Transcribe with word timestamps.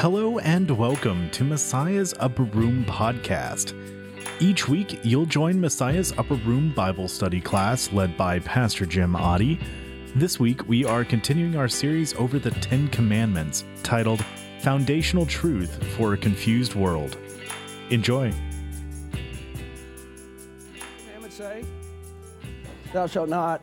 Hello 0.00 0.38
and 0.38 0.70
welcome 0.70 1.28
to 1.28 1.44
Messiah's 1.44 2.14
Upper 2.20 2.44
Room 2.44 2.86
podcast. 2.86 3.74
Each 4.40 4.66
week, 4.66 4.98
you'll 5.04 5.26
join 5.26 5.60
Messiah's 5.60 6.12
Upper 6.16 6.36
Room 6.36 6.72
Bible 6.72 7.06
study 7.06 7.38
class 7.38 7.92
led 7.92 8.16
by 8.16 8.38
Pastor 8.38 8.86
Jim 8.86 9.12
Otte. 9.12 9.62
This 10.14 10.40
week, 10.40 10.66
we 10.66 10.86
are 10.86 11.04
continuing 11.04 11.54
our 11.54 11.68
series 11.68 12.14
over 12.14 12.38
the 12.38 12.50
Ten 12.50 12.88
Commandments 12.88 13.62
titled 13.82 14.24
Foundational 14.60 15.26
Truth 15.26 15.84
for 15.98 16.14
a 16.14 16.16
Confused 16.16 16.74
World. 16.74 17.18
Enjoy. 17.90 18.32
Say, 21.28 21.62
Thou 22.94 23.06
shalt 23.06 23.28
not 23.28 23.60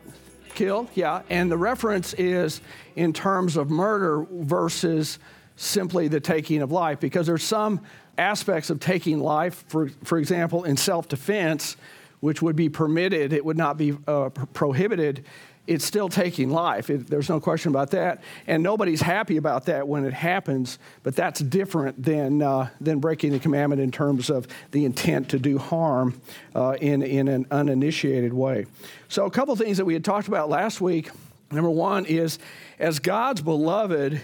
kill, 0.54 0.88
yeah, 0.94 1.22
and 1.30 1.50
the 1.50 1.58
reference 1.58 2.14
is 2.14 2.60
in 2.94 3.12
terms 3.12 3.56
of 3.56 3.70
murder 3.70 4.24
versus 4.30 5.18
simply 5.58 6.08
the 6.08 6.20
taking 6.20 6.62
of 6.62 6.72
life, 6.72 7.00
because 7.00 7.26
there's 7.26 7.42
some 7.42 7.80
aspects 8.16 8.70
of 8.70 8.80
taking 8.80 9.20
life, 9.20 9.64
for, 9.68 9.88
for 10.04 10.18
example, 10.18 10.64
in 10.64 10.76
self 10.76 11.08
defense, 11.08 11.76
which 12.20 12.40
would 12.40 12.56
be 12.56 12.68
permitted, 12.68 13.32
it 13.32 13.44
would 13.44 13.56
not 13.56 13.76
be 13.76 13.96
uh, 14.06 14.30
prohibited. 14.52 15.24
It's 15.66 15.84
still 15.84 16.08
taking 16.08 16.48
life. 16.48 16.88
It, 16.88 17.08
there's 17.08 17.28
no 17.28 17.40
question 17.40 17.70
about 17.70 17.90
that. 17.90 18.22
And 18.46 18.62
nobody's 18.62 19.02
happy 19.02 19.36
about 19.36 19.66
that 19.66 19.86
when 19.86 20.06
it 20.06 20.14
happens, 20.14 20.78
but 21.02 21.14
that's 21.14 21.40
different 21.40 22.02
than, 22.02 22.40
uh, 22.40 22.70
than 22.80 23.00
breaking 23.00 23.32
the 23.32 23.38
commandment 23.38 23.82
in 23.82 23.90
terms 23.90 24.30
of 24.30 24.48
the 24.70 24.86
intent 24.86 25.28
to 25.30 25.38
do 25.38 25.58
harm 25.58 26.18
uh, 26.54 26.76
in, 26.80 27.02
in 27.02 27.28
an 27.28 27.46
uninitiated 27.50 28.32
way. 28.32 28.64
So, 29.08 29.26
a 29.26 29.30
couple 29.30 29.54
things 29.56 29.76
that 29.76 29.84
we 29.84 29.92
had 29.92 30.04
talked 30.04 30.26
about 30.28 30.48
last 30.48 30.80
week. 30.80 31.10
Number 31.50 31.70
one 31.70 32.06
is, 32.06 32.38
as 32.78 32.98
God's 32.98 33.42
beloved 33.42 34.20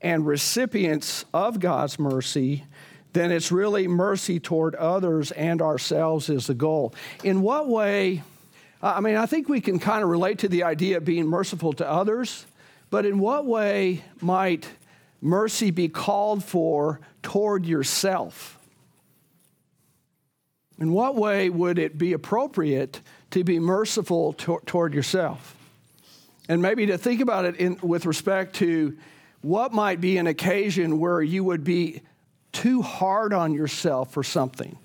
and 0.00 0.26
recipients 0.26 1.24
of 1.32 1.60
God's 1.60 1.98
mercy, 1.98 2.64
then 3.12 3.32
it's 3.32 3.50
really 3.50 3.88
mercy 3.88 4.38
toward 4.38 4.74
others 4.74 5.30
and 5.32 5.62
ourselves 5.62 6.28
is 6.28 6.46
the 6.46 6.54
goal. 6.54 6.94
In 7.24 7.42
what 7.42 7.68
way? 7.68 8.22
I 8.82 9.00
mean, 9.00 9.16
I 9.16 9.26
think 9.26 9.48
we 9.48 9.60
can 9.60 9.78
kind 9.78 10.02
of 10.02 10.10
relate 10.10 10.40
to 10.40 10.48
the 10.48 10.64
idea 10.64 10.98
of 10.98 11.04
being 11.04 11.26
merciful 11.26 11.72
to 11.74 11.88
others, 11.88 12.46
but 12.90 13.06
in 13.06 13.18
what 13.18 13.46
way 13.46 14.04
might 14.20 14.68
mercy 15.20 15.70
be 15.70 15.88
called 15.88 16.44
for 16.44 17.00
toward 17.22 17.66
yourself? 17.66 18.58
In 20.78 20.92
what 20.92 21.16
way 21.16 21.48
would 21.48 21.78
it 21.78 21.96
be 21.96 22.12
appropriate 22.12 23.00
to 23.30 23.42
be 23.42 23.58
merciful 23.58 24.34
to, 24.34 24.60
toward 24.66 24.94
yourself? 24.94 25.56
And 26.48 26.62
maybe 26.62 26.86
to 26.86 26.98
think 26.98 27.20
about 27.20 27.44
it 27.44 27.56
in, 27.56 27.78
with 27.82 28.06
respect 28.06 28.54
to 28.56 28.96
what 29.46 29.72
might 29.72 30.00
be 30.00 30.18
an 30.18 30.26
occasion 30.26 30.98
where 30.98 31.22
you 31.22 31.44
would 31.44 31.62
be 31.62 32.02
too 32.50 32.82
hard 32.82 33.32
on 33.32 33.54
yourself 33.54 34.12
for 34.12 34.24
something 34.24 34.76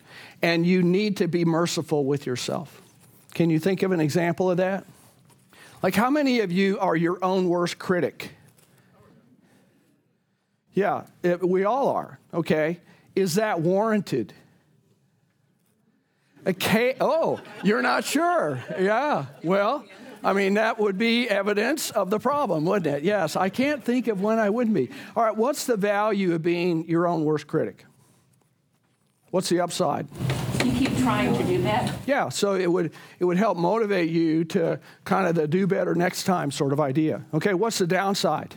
and 0.43 0.67
you 0.67 0.83
need 0.83 1.17
to 1.17 1.27
be 1.27 1.43
merciful 1.43 2.05
with 2.05 2.27
yourself. 2.27 2.79
Can 3.33 3.49
you 3.49 3.57
think 3.57 3.81
of 3.81 3.91
an 3.91 3.99
example 3.99 4.51
of 4.51 4.57
that? 4.57 4.85
Like, 5.81 5.95
how 5.95 6.11
many 6.11 6.41
of 6.41 6.51
you 6.51 6.77
are 6.77 6.95
your 6.95 7.17
own 7.23 7.49
worst 7.49 7.79
critic? 7.79 8.33
Yeah, 10.73 11.05
it, 11.23 11.41
we 11.41 11.63
all 11.63 11.89
are, 11.89 12.19
okay? 12.31 12.79
Is 13.15 13.35
that 13.35 13.61
warranted? 13.61 14.31
Okay, 16.45 16.97
oh, 17.01 17.39
you're 17.63 17.81
not 17.81 18.03
sure. 18.03 18.63
Yeah, 18.79 19.25
well, 19.43 19.85
I 20.23 20.33
mean, 20.33 20.53
that 20.55 20.79
would 20.79 20.97
be 20.97 21.27
evidence 21.27 21.89
of 21.91 22.09
the 22.09 22.19
problem, 22.19 22.65
wouldn't 22.65 22.95
it? 22.95 23.03
Yes, 23.03 23.35
I 23.35 23.49
can't 23.49 23.83
think 23.83 24.07
of 24.07 24.21
when 24.21 24.39
I 24.39 24.49
wouldn't 24.49 24.75
be. 24.75 24.89
All 25.15 25.23
right, 25.23 25.35
what's 25.35 25.65
the 25.65 25.77
value 25.77 26.33
of 26.35 26.41
being 26.41 26.87
your 26.87 27.07
own 27.07 27.25
worst 27.25 27.47
critic? 27.47 27.85
What's 29.31 29.49
the 29.49 29.61
upside? 29.61 30.07
You 30.63 30.71
keep 30.73 30.95
trying 30.97 31.35
to 31.37 31.43
do 31.43 31.61
that. 31.63 31.91
Yeah, 32.05 32.29
so 32.29 32.53
it 32.53 32.71
would 32.71 32.93
it 33.17 33.25
would 33.25 33.37
help 33.37 33.57
motivate 33.57 34.09
you 34.09 34.43
to 34.45 34.79
kind 35.05 35.27
of 35.27 35.35
the 35.35 35.47
do 35.47 35.65
better 35.65 35.95
next 35.95 36.25
time 36.25 36.51
sort 36.51 36.73
of 36.73 36.79
idea. 36.79 37.25
Okay, 37.33 37.53
what's 37.53 37.79
the 37.79 37.87
downside? 37.87 38.55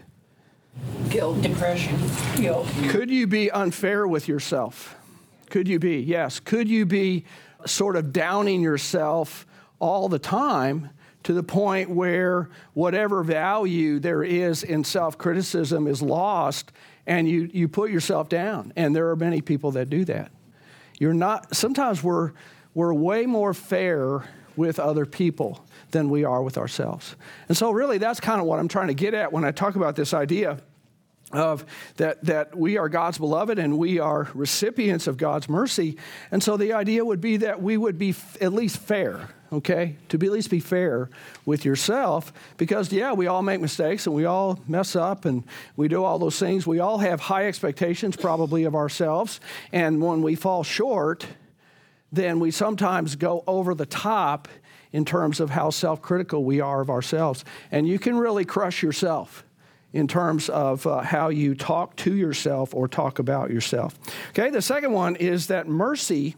Guilt, 1.09 1.41
depression, 1.43 1.97
guilt. 2.37 2.67
Could 2.89 3.09
you 3.09 3.27
be 3.27 3.51
unfair 3.51 4.07
with 4.07 4.27
yourself? 4.27 4.97
Could 5.49 5.69
you 5.69 5.79
be? 5.79 6.01
Yes. 6.01 6.41
Could 6.41 6.69
you 6.69 6.85
be 6.85 7.25
sort 7.65 7.95
of 7.95 8.13
downing 8.13 8.61
yourself 8.61 9.47
all 9.79 10.09
the 10.09 10.19
time 10.19 10.91
to 11.25 11.33
the 11.33 11.43
point 11.43 11.91
where 11.91 12.49
whatever 12.75 13.23
value 13.23 13.99
there 13.99 14.23
is 14.23 14.63
in 14.63 14.85
self 14.85 15.19
criticism 15.19 15.87
is 15.87 16.01
lost 16.01 16.71
and 17.07 17.29
you, 17.29 17.51
you 17.53 17.69
put 17.69 17.91
yourself 17.91 18.29
down. 18.29 18.73
And 18.77 18.95
there 18.95 19.11
are 19.11 19.17
many 19.17 19.41
people 19.41 19.73
that 19.73 19.91
do 19.91 20.05
that. 20.07 20.31
You're 20.99 21.15
not, 21.15 21.55
sometimes 21.55 22.03
we're, 22.03 22.33
we're 22.75 22.95
way 22.95 23.27
more 23.27 23.53
fair 23.53 24.29
with 24.57 24.79
other 24.79 25.05
people 25.05 25.65
than 25.91 26.09
we 26.09 26.25
are 26.25 26.43
with 26.43 26.57
ourselves. 26.57 27.17
And 27.49 27.57
so, 27.57 27.73
really, 27.73 27.99
that's 27.99 28.21
kind 28.21 28.41
of 28.41 28.47
what 28.47 28.61
I'm 28.61 28.69
trying 28.69 28.89
to 28.89 28.95
get 28.95 29.15
at 29.15 29.33
when 29.33 29.45
I 29.45 29.51
talk 29.51 29.77
about 29.77 29.97
this 29.97 30.15
idea 30.15 30.61
of 31.35 31.65
that, 31.97 32.25
that 32.25 32.57
we 32.57 32.79
are 32.79 32.89
God's 32.89 33.19
beloved 33.19 33.59
and 33.59 33.79
we 33.79 33.99
are 33.99 34.29
recipients 34.35 35.07
of 35.07 35.17
God's 35.17 35.49
mercy. 35.49 35.97
And 36.31 36.43
so 36.43 36.57
the 36.57 36.73
idea 36.73 37.05
would 37.05 37.21
be 37.21 37.39
that 37.39 37.61
we 37.61 37.77
would 37.77 37.99
be 37.99 38.11
f- 38.11 38.37
at 38.41 38.53
least 38.53 38.79
fair, 38.79 39.29
okay? 39.53 39.97
To 40.11 40.19
be 40.19 40.27
at 40.27 40.33
least 40.33 40.51
be 40.51 40.61
fair 40.61 41.11
with 41.45 41.65
yourself 41.65 42.33
because, 42.57 42.93
yeah, 42.93 43.13
we 43.13 43.27
all 43.27 43.43
make 43.43 43.61
mistakes 43.61 44.07
and 44.07 44.15
we 44.15 44.25
all 44.25 44.61
mess 44.69 44.97
up 44.97 45.25
and 45.25 45.45
we 45.77 45.89
do 45.89 46.05
all 46.05 46.19
those 46.19 46.39
things. 46.39 46.67
We 46.67 46.79
all 46.79 46.99
have 46.99 47.21
high 47.21 47.47
expectations, 47.47 48.17
probably, 48.17 48.65
of 48.65 48.75
ourselves. 48.75 49.41
And 49.73 50.01
when 50.01 50.23
we 50.23 50.35
fall 50.35 50.63
short, 50.63 51.27
then 52.13 52.39
we 52.39 52.51
sometimes 52.51 53.17
go 53.17 53.43
over 53.47 53.75
the 53.75 53.87
top 53.87 54.49
in 54.93 55.05
terms 55.05 55.41
of 55.41 55.51
how 55.51 55.71
self 55.71 56.01
critical 56.01 56.45
we 56.45 56.61
are 56.61 56.81
of 56.81 56.89
ourselves. 56.89 57.45
And 57.73 57.89
you 57.89 57.99
can 57.99 58.17
really 58.17 58.45
crush 58.45 58.81
yourself 58.81 59.45
in 59.95 60.09
terms 60.09 60.49
of 60.49 60.87
uh, 60.89 61.01
how 61.01 61.29
you 61.29 61.55
talk 61.55 61.95
to 61.95 62.15
yourself 62.15 62.75
or 62.75 62.89
talk 62.89 63.21
about 63.21 63.51
yourself. 63.51 63.97
Okay, 64.31 64.51
the 64.51 64.61
second 64.61 64.93
one 64.93 65.15
is 65.15 65.47
that 65.47 65.69
mercy 65.69 66.35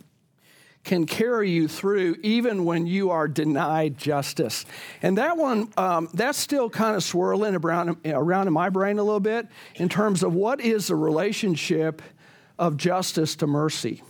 can 0.85 1.07
carry 1.07 1.51
you 1.51 1.67
through 1.67 2.17
even 2.23 2.67
when 2.67 2.87
you 2.87 3.11
are 3.11 3.27
denied 3.27 3.97
justice. 3.97 4.67
And 5.03 5.17
that 5.17 5.39
one, 5.39 5.73
um, 5.79 6.09
that's 6.13 6.39
still 6.39 6.69
kind 6.69 6.95
of 6.95 7.03
swirling 7.03 7.57
around, 7.57 7.97
around 8.05 8.47
in 8.47 8.53
my 8.53 8.69
brain 8.69 8.99
a 8.99 9.03
little 9.03 9.19
bit 9.21 9.49
in 9.77 9.89
terms 9.89 10.23
of 10.23 10.35
what 10.35 10.61
is 10.61 10.89
the 10.89 10.95
relationship 10.95 12.03
of 12.59 12.77
justice 12.77 13.37
to 13.37 13.47
mercy. 13.47 14.03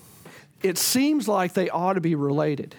It 0.60 0.76
seems 0.76 1.28
like 1.28 1.54
they 1.54 1.70
ought 1.70 1.94
to 1.94 2.00
be 2.00 2.16
related. 2.16 2.74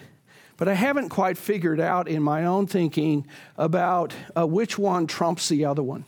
But 0.58 0.68
I 0.68 0.74
haven't 0.74 1.08
quite 1.08 1.38
figured 1.38 1.80
out 1.80 2.08
in 2.08 2.22
my 2.22 2.44
own 2.44 2.66
thinking 2.66 3.26
about 3.56 4.12
uh, 4.36 4.46
which 4.46 4.78
one 4.78 5.06
trumps 5.06 5.48
the 5.48 5.64
other 5.64 5.82
one. 5.82 6.04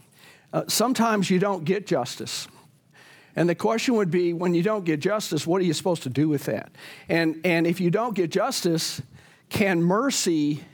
Uh, 0.53 0.65
sometimes 0.69 1.31
you 1.31 1.39
don't 1.39 1.65
get 1.65 1.87
justice. 1.87 2.49
And 3.37 3.49
the 3.49 3.55
question 3.55 3.95
would 3.95 4.11
be 4.11 4.33
when 4.33 4.55
you 4.55 4.63
don't 4.63 4.85
get 4.85 5.01
justice, 5.01 5.47
what 5.47 5.63
are 5.63 5.65
you 5.65 5.73
supposed 5.73 6.03
to 6.03 6.11
do 6.11 6.29
with 6.29 6.45
that? 6.45 6.73
And, 7.09 7.41
and 7.45 7.67
if 7.67 7.81
you 7.81 7.91
don't 7.91 8.15
get 8.15 8.31
justice, 8.31 9.01
can 9.49 9.83
mercy 9.83 10.65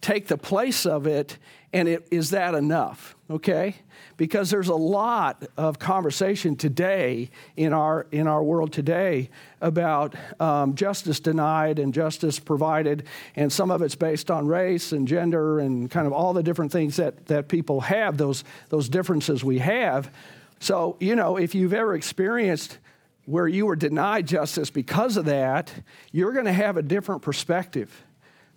take 0.00 0.28
the 0.28 0.38
place 0.38 0.86
of 0.86 1.06
it? 1.06 1.38
And 1.72 1.88
it, 1.88 2.08
is 2.10 2.30
that 2.30 2.54
enough? 2.54 3.14
Okay? 3.30 3.76
because 4.18 4.50
there's 4.50 4.68
a 4.68 4.74
lot 4.74 5.46
of 5.56 5.78
conversation 5.78 6.56
today 6.56 7.30
in 7.56 7.72
our, 7.72 8.06
in 8.10 8.26
our 8.26 8.42
world 8.42 8.72
today 8.72 9.30
about 9.62 10.14
um, 10.40 10.74
justice 10.74 11.20
denied 11.20 11.78
and 11.78 11.94
justice 11.94 12.38
provided, 12.38 13.04
and 13.36 13.50
some 13.50 13.70
of 13.70 13.80
it's 13.80 13.94
based 13.94 14.30
on 14.30 14.46
race 14.46 14.92
and 14.92 15.08
gender 15.08 15.60
and 15.60 15.90
kind 15.90 16.06
of 16.06 16.12
all 16.12 16.34
the 16.34 16.42
different 16.42 16.72
things 16.72 16.96
that, 16.96 17.26
that 17.26 17.48
people 17.48 17.80
have, 17.80 18.18
those, 18.18 18.44
those 18.68 18.88
differences 18.88 19.42
we 19.42 19.58
have. 19.58 20.12
So, 20.58 20.96
you 20.98 21.14
know, 21.14 21.36
if 21.36 21.54
you've 21.54 21.72
ever 21.72 21.94
experienced 21.94 22.78
where 23.24 23.46
you 23.46 23.66
were 23.66 23.76
denied 23.76 24.26
justice 24.26 24.68
because 24.68 25.16
of 25.16 25.26
that, 25.26 25.72
you're 26.10 26.32
going 26.32 26.46
to 26.46 26.52
have 26.52 26.76
a 26.76 26.82
different 26.82 27.22
perspective 27.22 28.04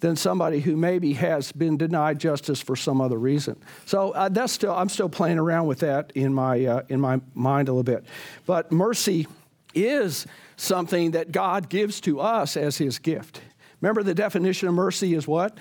than 0.02 0.16
somebody 0.16 0.60
who 0.60 0.76
maybe 0.76 1.14
has 1.14 1.52
been 1.52 1.78
denied 1.78 2.20
justice 2.20 2.60
for 2.60 2.76
some 2.76 3.00
other 3.00 3.18
reason. 3.18 3.56
So 3.86 4.12
uh, 4.12 4.30
that's 4.30 4.52
still 4.52 4.74
I'm 4.74 4.90
still 4.90 5.10
playing 5.10 5.40
around 5.40 5.68
with 5.68 5.80
that 5.80 6.12
in 6.14 6.34
my 6.34 6.66
uh, 6.66 6.82
in 6.90 7.00
my 7.00 7.22
mind 7.34 7.70
a 7.70 7.72
little 7.72 7.84
bit. 7.84 8.04
But 8.46 8.72
mercy 8.72 9.28
is 9.74 10.28
something 10.58 11.12
that 11.12 11.32
God 11.32 11.70
gives 11.70 12.02
to 12.02 12.20
us 12.20 12.58
as 12.58 12.78
His 12.78 13.00
gift. 13.00 13.42
Remember, 13.80 14.04
the 14.04 14.14
definition 14.14 14.68
of 14.68 14.74
mercy 14.74 15.14
is 15.14 15.28
what? 15.28 15.58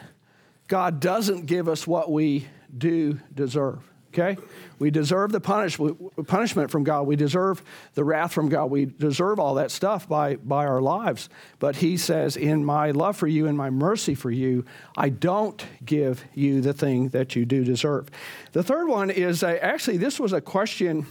God 0.68 1.00
doesn't 1.00 1.46
give 1.46 1.68
us 1.68 1.86
what 1.86 2.10
we 2.10 2.46
do 2.76 3.20
deserve. 3.34 3.89
Okay? 4.12 4.36
We 4.80 4.90
deserve 4.90 5.30
the 5.30 5.40
punish, 5.40 5.78
punishment 6.26 6.70
from 6.70 6.84
God. 6.84 7.06
We 7.06 7.14
deserve 7.14 7.62
the 7.94 8.02
wrath 8.02 8.32
from 8.32 8.48
God. 8.48 8.66
We 8.66 8.86
deserve 8.86 9.38
all 9.38 9.54
that 9.54 9.70
stuff 9.70 10.08
by, 10.08 10.36
by 10.36 10.66
our 10.66 10.80
lives. 10.80 11.28
But 11.58 11.76
He 11.76 11.96
says, 11.96 12.36
In 12.36 12.64
my 12.64 12.90
love 12.90 13.16
for 13.16 13.28
you 13.28 13.46
and 13.46 13.56
my 13.56 13.70
mercy 13.70 14.14
for 14.14 14.30
you, 14.30 14.64
I 14.96 15.10
don't 15.10 15.64
give 15.84 16.24
you 16.34 16.60
the 16.60 16.72
thing 16.72 17.10
that 17.10 17.36
you 17.36 17.44
do 17.44 17.62
deserve. 17.62 18.08
The 18.52 18.64
third 18.64 18.88
one 18.88 19.10
is 19.10 19.42
uh, 19.44 19.58
actually, 19.60 19.98
this 19.98 20.18
was 20.18 20.32
a 20.32 20.40
question 20.40 21.06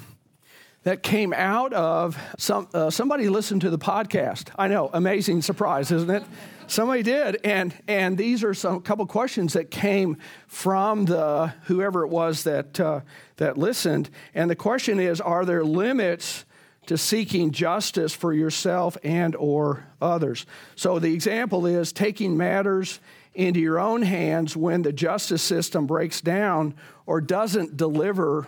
that 0.84 1.04
came 1.04 1.34
out 1.34 1.74
of 1.74 2.18
some, 2.38 2.68
uh, 2.74 2.90
somebody 2.90 3.30
listened 3.30 3.62
to 3.62 3.70
the 3.70 3.78
podcast. 3.78 4.50
I 4.58 4.68
know, 4.68 4.90
amazing 4.94 5.42
surprise, 5.42 5.92
isn't 5.92 6.10
it? 6.10 6.24
Somebody 6.68 7.02
did, 7.02 7.40
and 7.44 7.74
and 7.88 8.16
these 8.16 8.44
are 8.44 8.54
some 8.54 8.82
couple 8.82 9.06
questions 9.08 9.54
that 9.54 9.72
came 9.72 10.18
from 10.48 11.06
the 11.06 11.52
whoever 11.64 12.04
it 12.04 12.10
was 12.10 12.44
that 12.44 12.80
uh, 12.80 13.02
that 13.38 13.58
listened. 13.58 14.12
And 14.36 14.52
the 14.52 14.56
question 14.56 15.00
is: 15.00 15.20
Are 15.20 15.46
there 15.46 15.64
limits 15.64 16.46
to 16.86 16.96
seeking 16.96 17.50
justice 17.50 18.14
for 18.14 18.34
yourself 18.34 19.00
and 19.04 19.36
or 19.36 19.88
others? 20.00 20.46
So 20.76 21.00
the 21.00 21.12
example 21.12 21.66
is 21.66 21.92
taking 21.92 22.38
matters 22.38 23.00
into 23.34 23.60
your 23.60 23.80
own 23.80 24.04
hands 24.04 24.56
when 24.56 24.84
the 24.84 24.94
justice 24.94 25.42
system 25.42 25.88
breaks 25.88 26.22
down 26.22 26.76
or 27.08 27.20
doesn't 27.20 27.78
deliver 27.78 28.48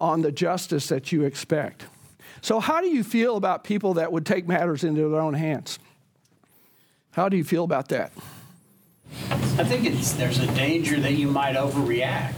on 0.00 0.22
the 0.22 0.32
justice 0.32 0.88
that 0.88 1.12
you 1.12 1.22
expect. 1.22 1.86
So, 2.40 2.60
how 2.60 2.80
do 2.80 2.88
you 2.88 3.02
feel 3.02 3.36
about 3.36 3.64
people 3.64 3.94
that 3.94 4.12
would 4.12 4.26
take 4.26 4.46
matters 4.46 4.84
into 4.84 5.08
their 5.08 5.20
own 5.20 5.34
hands? 5.34 5.78
How 7.12 7.28
do 7.28 7.36
you 7.36 7.44
feel 7.44 7.64
about 7.64 7.88
that? 7.88 8.12
I 9.30 9.64
think 9.64 9.84
it's, 9.86 10.12
there's 10.12 10.38
a 10.38 10.46
danger 10.54 10.98
that 11.00 11.12
you 11.12 11.28
might 11.28 11.54
overreact. 11.54 12.34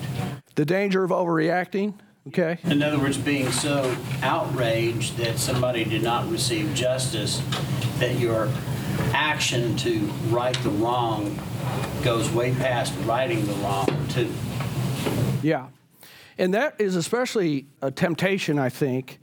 The 0.55 0.65
danger 0.65 1.03
of 1.03 1.11
overreacting, 1.11 1.95
okay? 2.29 2.59
In 2.65 2.83
other 2.83 2.99
words, 2.99 3.17
being 3.17 3.51
so 3.51 3.97
outraged 4.23 5.17
that 5.17 5.39
somebody 5.39 5.85
did 5.85 6.03
not 6.03 6.31
receive 6.31 6.75
justice 6.75 7.43
that 7.99 8.19
your 8.19 8.51
action 9.13 9.77
to 9.79 9.99
right 10.29 10.57
the 10.63 10.71
wrong 10.71 11.39
goes 12.05 12.31
way 12.31 12.55
past 12.55 12.95
righting 13.05 13.45
the 13.47 13.53
wrong 13.55 13.87
too. 14.09 14.33
Yeah. 15.43 15.67
And 16.39 16.55
that 16.55 16.81
is 16.81 16.97
especially 16.97 17.67
a 17.81 17.91
temptation, 17.91 18.59
I 18.59 18.69
think, 18.69 19.19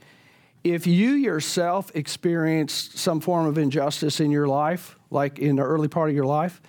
if 0.64 0.86
you 0.86 1.10
yourself 1.12 1.92
experienced 1.94 2.98
some 2.98 3.20
form 3.20 3.46
of 3.46 3.58
injustice 3.58 4.20
in 4.20 4.30
your 4.30 4.48
life, 4.48 4.98
like 5.10 5.38
in 5.38 5.56
the 5.56 5.62
early 5.62 5.88
part 5.88 6.08
of 6.08 6.16
your 6.16 6.24
life, 6.24 6.60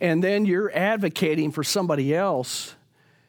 and 0.00 0.24
then 0.24 0.46
you're 0.46 0.74
advocating 0.74 1.52
for 1.52 1.62
somebody 1.62 2.14
else 2.14 2.74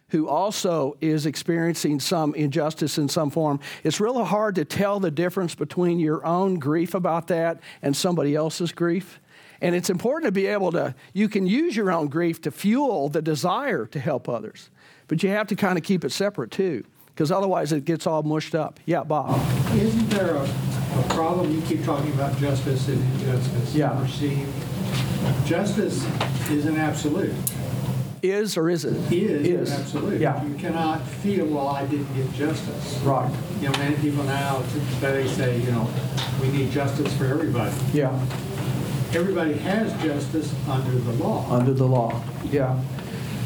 who 0.10 0.28
also 0.28 0.96
is 1.02 1.26
experiencing 1.26 2.00
some 2.00 2.34
injustice 2.36 2.98
in 2.98 3.10
some 3.10 3.30
form, 3.30 3.60
it's 3.84 4.00
really 4.00 4.24
hard 4.24 4.56
to 4.56 4.64
tell 4.64 5.00
the 5.00 5.12
difference 5.12 5.56
between 5.56 6.00
your 6.00 6.26
own 6.26 6.58
grief 6.60 6.94
about 6.94 7.28
that 7.28 7.60
and 7.82 7.96
somebody 7.96 8.36
else's 8.36 8.72
grief. 8.72 9.20
And 9.62 9.76
it's 9.76 9.90
important 9.90 10.28
to 10.28 10.32
be 10.32 10.48
able 10.48 10.72
to, 10.74 10.96
you 11.14 11.28
can 11.28 11.48
use 11.48 11.76
your 11.76 11.92
own 11.92 12.08
grief 12.08 12.42
to 12.42 12.52
fuel 12.52 13.10
the 13.10 13.22
desire 13.22 13.86
to 13.88 14.00
help 14.00 14.30
others, 14.30 14.70
but 15.08 15.24
you 15.24 15.30
have 15.30 15.48
to 15.48 15.56
kind 15.56 15.78
of 15.78 15.84
keep 15.84 16.04
it 16.04 16.12
separate 16.12 16.52
too 16.52 16.84
because 17.08 17.32
otherwise 17.32 17.72
it 17.72 17.86
gets 17.86 18.06
all 18.06 18.24
mushed 18.24 18.56
up. 18.56 18.80
Yeah, 18.86 19.04
Bob. 19.04 19.40
Isn't 19.74 20.10
there 20.10 20.36
a, 20.36 20.44
a 20.44 21.06
problem? 21.10 21.52
You 21.52 21.62
keep 21.62 21.84
talking 21.86 22.12
about 22.14 22.38
justice 22.38 22.88
and 22.90 23.02
injustice. 23.14 23.74
Yeah. 23.74 23.98
Perceived. 24.00 24.52
Justice 25.46 26.06
is 26.50 26.66
an 26.66 26.78
absolute. 26.78 27.34
Is 28.22 28.58
or 28.58 28.70
isn't? 28.70 29.14
Is, 29.14 29.48
Is. 29.48 29.72
an 29.72 29.82
absolute. 29.82 30.20
Yeah. 30.20 30.44
You 30.44 30.56
cannot 30.56 31.02
feel, 31.06 31.46
well, 31.46 31.70
I 31.70 31.86
didn't 31.86 32.14
get 32.16 32.32
justice. 32.34 32.98
Right. 33.04 33.32
You 33.62 33.70
know, 33.70 33.78
many 33.78 33.96
people 33.98 34.24
now 34.24 34.62
they 35.00 35.28
say, 35.28 35.60
you 35.60 35.72
know, 35.72 35.88
we 36.42 36.50
need 36.50 36.72
justice 36.72 37.16
for 37.18 37.26
everybody. 37.26 37.74
Yeah. 37.94 38.10
Everybody 39.14 39.54
has 39.54 39.94
justice 40.04 40.54
under 40.68 40.92
the 40.92 41.14
law. 41.14 41.50
Under 41.50 41.74
the 41.74 41.86
law. 41.86 42.22
Yeah. 42.52 42.78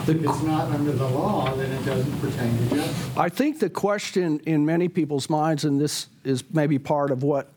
If 0.10 0.24
it's 0.24 0.42
not 0.42 0.72
under 0.72 0.92
the 0.92 1.08
law, 1.08 1.54
then 1.56 1.72
it 1.72 1.86
doesn't 1.86 2.20
pertain 2.20 2.58
to 2.58 2.76
justice. 2.76 3.18
I 3.18 3.30
think 3.30 3.60
the 3.60 3.70
question 3.70 4.40
in 4.48 4.66
many 4.66 4.88
people's 4.88 5.30
minds, 5.30 5.66
and 5.66 5.80
this 5.80 6.08
is 6.24 6.44
maybe 6.52 6.80
part 6.80 7.12
of 7.12 7.22
what 7.22 7.52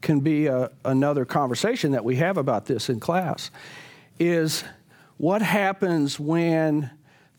can 0.00 0.20
be 0.20 0.46
a, 0.46 0.70
another 0.84 1.24
conversation 1.24 1.90
that 1.92 2.04
we 2.04 2.16
have 2.16 2.36
about 2.36 2.66
this 2.66 2.88
in 2.88 3.00
class, 3.00 3.50
is 4.20 4.62
what 5.16 5.42
happens 5.42 6.20
when 6.20 6.90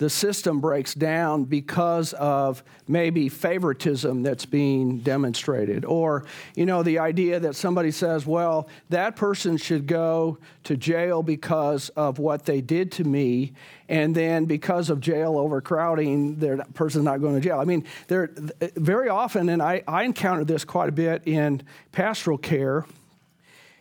the 0.04 0.10
system 0.10 0.60
breaks 0.60 0.94
down 0.94 1.46
because 1.46 2.12
of 2.16 2.62
maybe 2.90 3.30
favoritism 3.30 4.22
that's 4.22 4.46
being 4.46 5.00
demonstrated. 5.00 5.86
Or, 5.86 6.26
you 6.56 6.66
know, 6.66 6.84
the 6.84 7.00
idea 7.00 7.40
that 7.40 7.56
somebody 7.56 7.90
says, 7.90 8.26
well, 8.26 8.68
that 8.90 9.16
person 9.16 9.56
should 9.56 9.88
go 9.88 10.40
to 10.66 10.76
jail 10.76 11.24
because 11.24 11.88
of 11.96 12.20
what 12.20 12.44
they 12.44 12.60
did 12.60 12.92
to 12.92 13.06
me, 13.06 13.54
and 13.88 14.14
then 14.14 14.44
because 14.44 14.90
of 14.90 15.00
jail 15.00 15.38
overcrowding, 15.38 16.36
that 16.40 16.74
person's 16.74 17.06
not 17.06 17.22
going 17.22 17.36
to 17.36 17.42
jail. 17.42 17.62
I 17.62 17.64
mean, 17.64 17.86
there 18.10 18.30
very 18.76 19.08
often, 19.08 19.48
and 19.48 19.62
I, 19.62 19.84
I 19.88 20.04
encountered 20.04 20.50
this 20.50 20.66
quite 20.66 20.90
a 20.90 20.92
bit 20.92 21.26
in 21.26 21.62
pastoral 21.94 22.38
care 22.38 22.86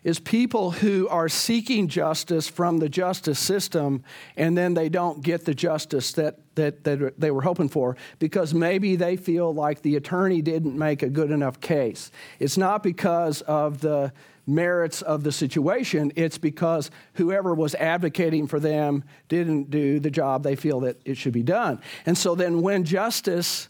is 0.04 0.18
people 0.18 0.72
who 0.72 1.06
are 1.08 1.28
seeking 1.28 1.86
justice 1.86 2.48
from 2.48 2.78
the 2.78 2.88
justice 2.88 3.38
system 3.38 4.02
and 4.36 4.58
then 4.58 4.74
they 4.74 4.88
don't 4.88 5.22
get 5.22 5.44
the 5.44 5.54
justice 5.54 6.12
that, 6.12 6.38
that, 6.56 6.82
that 6.84 7.20
they 7.20 7.30
were 7.30 7.42
hoping 7.42 7.68
for 7.68 7.96
because 8.18 8.52
maybe 8.52 8.96
they 8.96 9.16
feel 9.16 9.54
like 9.54 9.82
the 9.82 9.96
attorney 9.96 10.42
didn't 10.42 10.76
make 10.76 11.02
a 11.02 11.08
good 11.08 11.30
enough 11.30 11.60
case. 11.60 12.10
It's 12.40 12.56
not 12.56 12.82
because 12.82 13.42
of 13.42 13.80
the 13.80 14.12
merits 14.44 15.02
of 15.02 15.22
the 15.22 15.30
situation, 15.30 16.12
it's 16.16 16.36
because 16.36 16.90
whoever 17.14 17.54
was 17.54 17.76
advocating 17.76 18.48
for 18.48 18.58
them 18.58 19.04
didn't 19.28 19.70
do 19.70 20.00
the 20.00 20.10
job 20.10 20.42
they 20.42 20.56
feel 20.56 20.80
that 20.80 21.00
it 21.04 21.16
should 21.16 21.32
be 21.32 21.44
done. 21.44 21.80
And 22.06 22.18
so 22.18 22.34
then 22.34 22.60
when 22.60 22.84
justice 22.84 23.68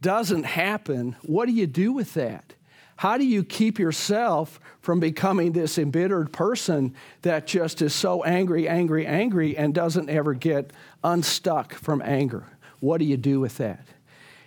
doesn't 0.00 0.44
happen, 0.44 1.14
what 1.22 1.46
do 1.46 1.52
you 1.52 1.68
do 1.68 1.92
with 1.92 2.14
that? 2.14 2.54
How 3.00 3.16
do 3.16 3.24
you 3.24 3.44
keep 3.44 3.78
yourself 3.78 4.60
from 4.82 5.00
becoming 5.00 5.52
this 5.52 5.78
embittered 5.78 6.34
person 6.34 6.94
that 7.22 7.46
just 7.46 7.80
is 7.80 7.94
so 7.94 8.22
angry, 8.24 8.68
angry, 8.68 9.06
angry, 9.06 9.56
and 9.56 9.72
doesn't 9.74 10.10
ever 10.10 10.34
get 10.34 10.70
unstuck 11.02 11.72
from 11.72 12.02
anger? 12.02 12.44
What 12.80 12.98
do 12.98 13.06
you 13.06 13.16
do 13.16 13.40
with 13.40 13.56
that? 13.56 13.86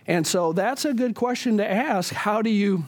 And 0.06 0.24
so 0.24 0.52
that's 0.52 0.84
a 0.84 0.94
good 0.94 1.16
question 1.16 1.56
to 1.56 1.68
ask. 1.68 2.12
How 2.12 2.42
do 2.42 2.50
you, 2.50 2.84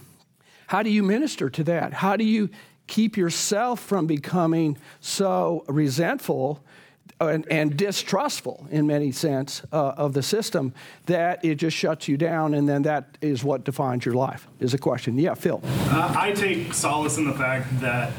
how 0.69 0.85
do 0.85 0.91
you 0.91 1.03
minister 1.03 1.51
to 1.51 1.65
that? 1.65 1.95
How 1.95 2.15
do 2.15 2.23
you 2.23 2.49
keep 2.87 3.17
yourself 3.17 3.81
from 3.81 4.07
becoming 4.07 4.79
so 5.01 5.65
resentful 5.67 6.63
and, 7.21 7.47
and, 7.51 7.77
distrustful 7.77 8.67
in 8.71 8.87
many 8.87 9.11
sense 9.11 9.63
uh, 9.73 9.95
of 9.97 10.13
the 10.13 10.23
system 10.23 10.73
that 11.07 11.45
it 11.45 11.57
just 11.57 11.77
shuts 11.77 12.09
you 12.09 12.17
down 12.17 12.55
and 12.55 12.69
then 12.69 12.83
that 12.83 13.17
is 13.21 13.43
what 13.43 13.65
defines 13.65 14.05
your 14.05 14.15
life 14.15 14.47
is 14.61 14.75
a 14.75 14.79
question 14.79 15.19
yeah 15.19 15.35
phil 15.35 15.61
uh, 15.65 16.15
i 16.17 16.33
take 16.33 16.73
solace 16.75 17.19
in 17.19 17.25
the 17.25 17.35
fact 17.35 17.69
that 17.81 18.13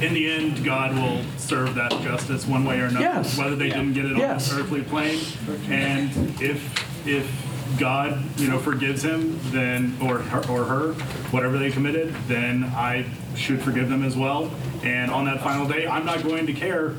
in 0.00 0.14
the 0.14 0.30
end 0.30 0.64
god 0.64 0.94
will 0.94 1.22
serve 1.36 1.74
that 1.74 1.90
justice 2.02 2.46
one 2.46 2.64
way 2.64 2.80
or 2.80 2.86
another 2.86 3.00
yes. 3.00 3.38
whether 3.38 3.56
they 3.56 3.68
yeah. 3.68 3.74
didn't 3.74 3.92
get 3.92 4.04
it 4.04 4.16
yes. 4.16 4.50
on 4.50 4.56
this 4.56 4.64
earthly 4.64 4.82
plane 4.82 5.20
and 5.68 6.10
if 6.40 7.06
if 7.06 7.51
god 7.78 8.22
you 8.38 8.48
know 8.48 8.58
forgives 8.58 9.02
him 9.02 9.38
then 9.50 9.96
or 10.02 10.18
her, 10.18 10.50
or 10.50 10.64
her 10.64 10.92
whatever 11.30 11.58
they 11.58 11.70
committed 11.70 12.14
then 12.26 12.64
i 12.64 13.04
should 13.36 13.60
forgive 13.62 13.88
them 13.88 14.02
as 14.04 14.16
well 14.16 14.50
and 14.82 15.10
on 15.12 15.24
that 15.26 15.40
final 15.42 15.66
day, 15.66 15.86
I'm 15.86 16.04
not 16.04 16.22
going 16.22 16.46
to 16.46 16.52
care 16.52 16.90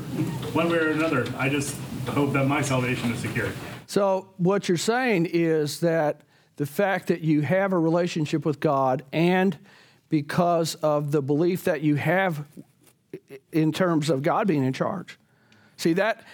one 0.52 0.70
way 0.70 0.78
or 0.78 0.88
another. 0.88 1.26
I 1.36 1.48
just 1.48 1.76
hope 2.08 2.32
that 2.32 2.46
my 2.46 2.62
salvation 2.62 3.12
is 3.12 3.20
secure. 3.20 3.50
So, 3.86 4.30
what 4.38 4.68
you're 4.68 4.78
saying 4.78 5.26
is 5.26 5.80
that 5.80 6.22
the 6.56 6.66
fact 6.66 7.08
that 7.08 7.20
you 7.20 7.42
have 7.42 7.72
a 7.72 7.78
relationship 7.78 8.46
with 8.46 8.60
God 8.60 9.04
and 9.12 9.58
because 10.08 10.76
of 10.76 11.12
the 11.12 11.20
belief 11.20 11.64
that 11.64 11.82
you 11.82 11.96
have 11.96 12.46
in 13.52 13.72
terms 13.72 14.08
of 14.08 14.22
God 14.22 14.46
being 14.46 14.64
in 14.64 14.72
charge. 14.72 15.18
See 15.76 15.92
that 15.94 16.24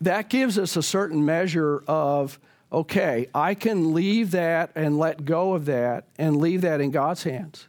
that 0.00 0.28
gives 0.28 0.58
us 0.58 0.76
a 0.76 0.82
certain 0.82 1.24
measure 1.24 1.84
of 1.86 2.38
okay, 2.72 3.28
I 3.34 3.54
can 3.54 3.94
leave 3.94 4.32
that 4.32 4.70
and 4.74 4.98
let 4.98 5.24
go 5.24 5.54
of 5.54 5.64
that 5.66 6.04
and 6.18 6.36
leave 6.36 6.62
that 6.62 6.80
in 6.80 6.90
God's 6.90 7.22
hands. 7.22 7.66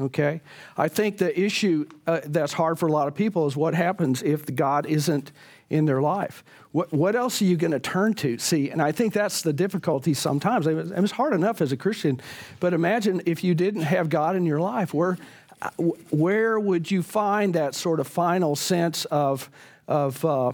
Okay? 0.00 0.40
I 0.76 0.88
think 0.88 1.18
the 1.18 1.38
issue 1.38 1.86
uh, 2.06 2.20
that's 2.24 2.52
hard 2.52 2.78
for 2.78 2.86
a 2.86 2.92
lot 2.92 3.08
of 3.08 3.14
people 3.14 3.46
is 3.46 3.56
what 3.56 3.74
happens 3.74 4.22
if 4.22 4.44
God 4.54 4.86
isn't 4.86 5.32
in 5.70 5.86
their 5.86 6.02
life. 6.02 6.44
What, 6.72 6.92
what 6.92 7.14
else 7.16 7.40
are 7.40 7.44
you 7.44 7.56
going 7.56 7.72
to 7.72 7.80
turn 7.80 8.14
to? 8.14 8.38
See, 8.38 8.70
and 8.70 8.82
I 8.82 8.92
think 8.92 9.12
that's 9.12 9.42
the 9.42 9.52
difficulty 9.52 10.12
sometimes. 10.14 10.66
It 10.66 10.74
was, 10.74 10.90
it 10.90 11.00
was 11.00 11.12
hard 11.12 11.34
enough 11.34 11.60
as 11.60 11.72
a 11.72 11.76
Christian, 11.76 12.20
but 12.60 12.74
imagine 12.74 13.22
if 13.26 13.44
you 13.44 13.54
didn't 13.54 13.82
have 13.82 14.08
God 14.08 14.36
in 14.36 14.44
your 14.44 14.60
life. 14.60 14.92
Where, 14.92 15.18
uh, 15.60 15.70
where 16.10 16.58
would 16.58 16.90
you 16.90 17.02
find 17.02 17.54
that 17.54 17.74
sort 17.74 18.00
of 18.00 18.06
final 18.06 18.56
sense 18.56 19.04
of, 19.06 19.50
of, 19.86 20.24
uh, 20.24 20.52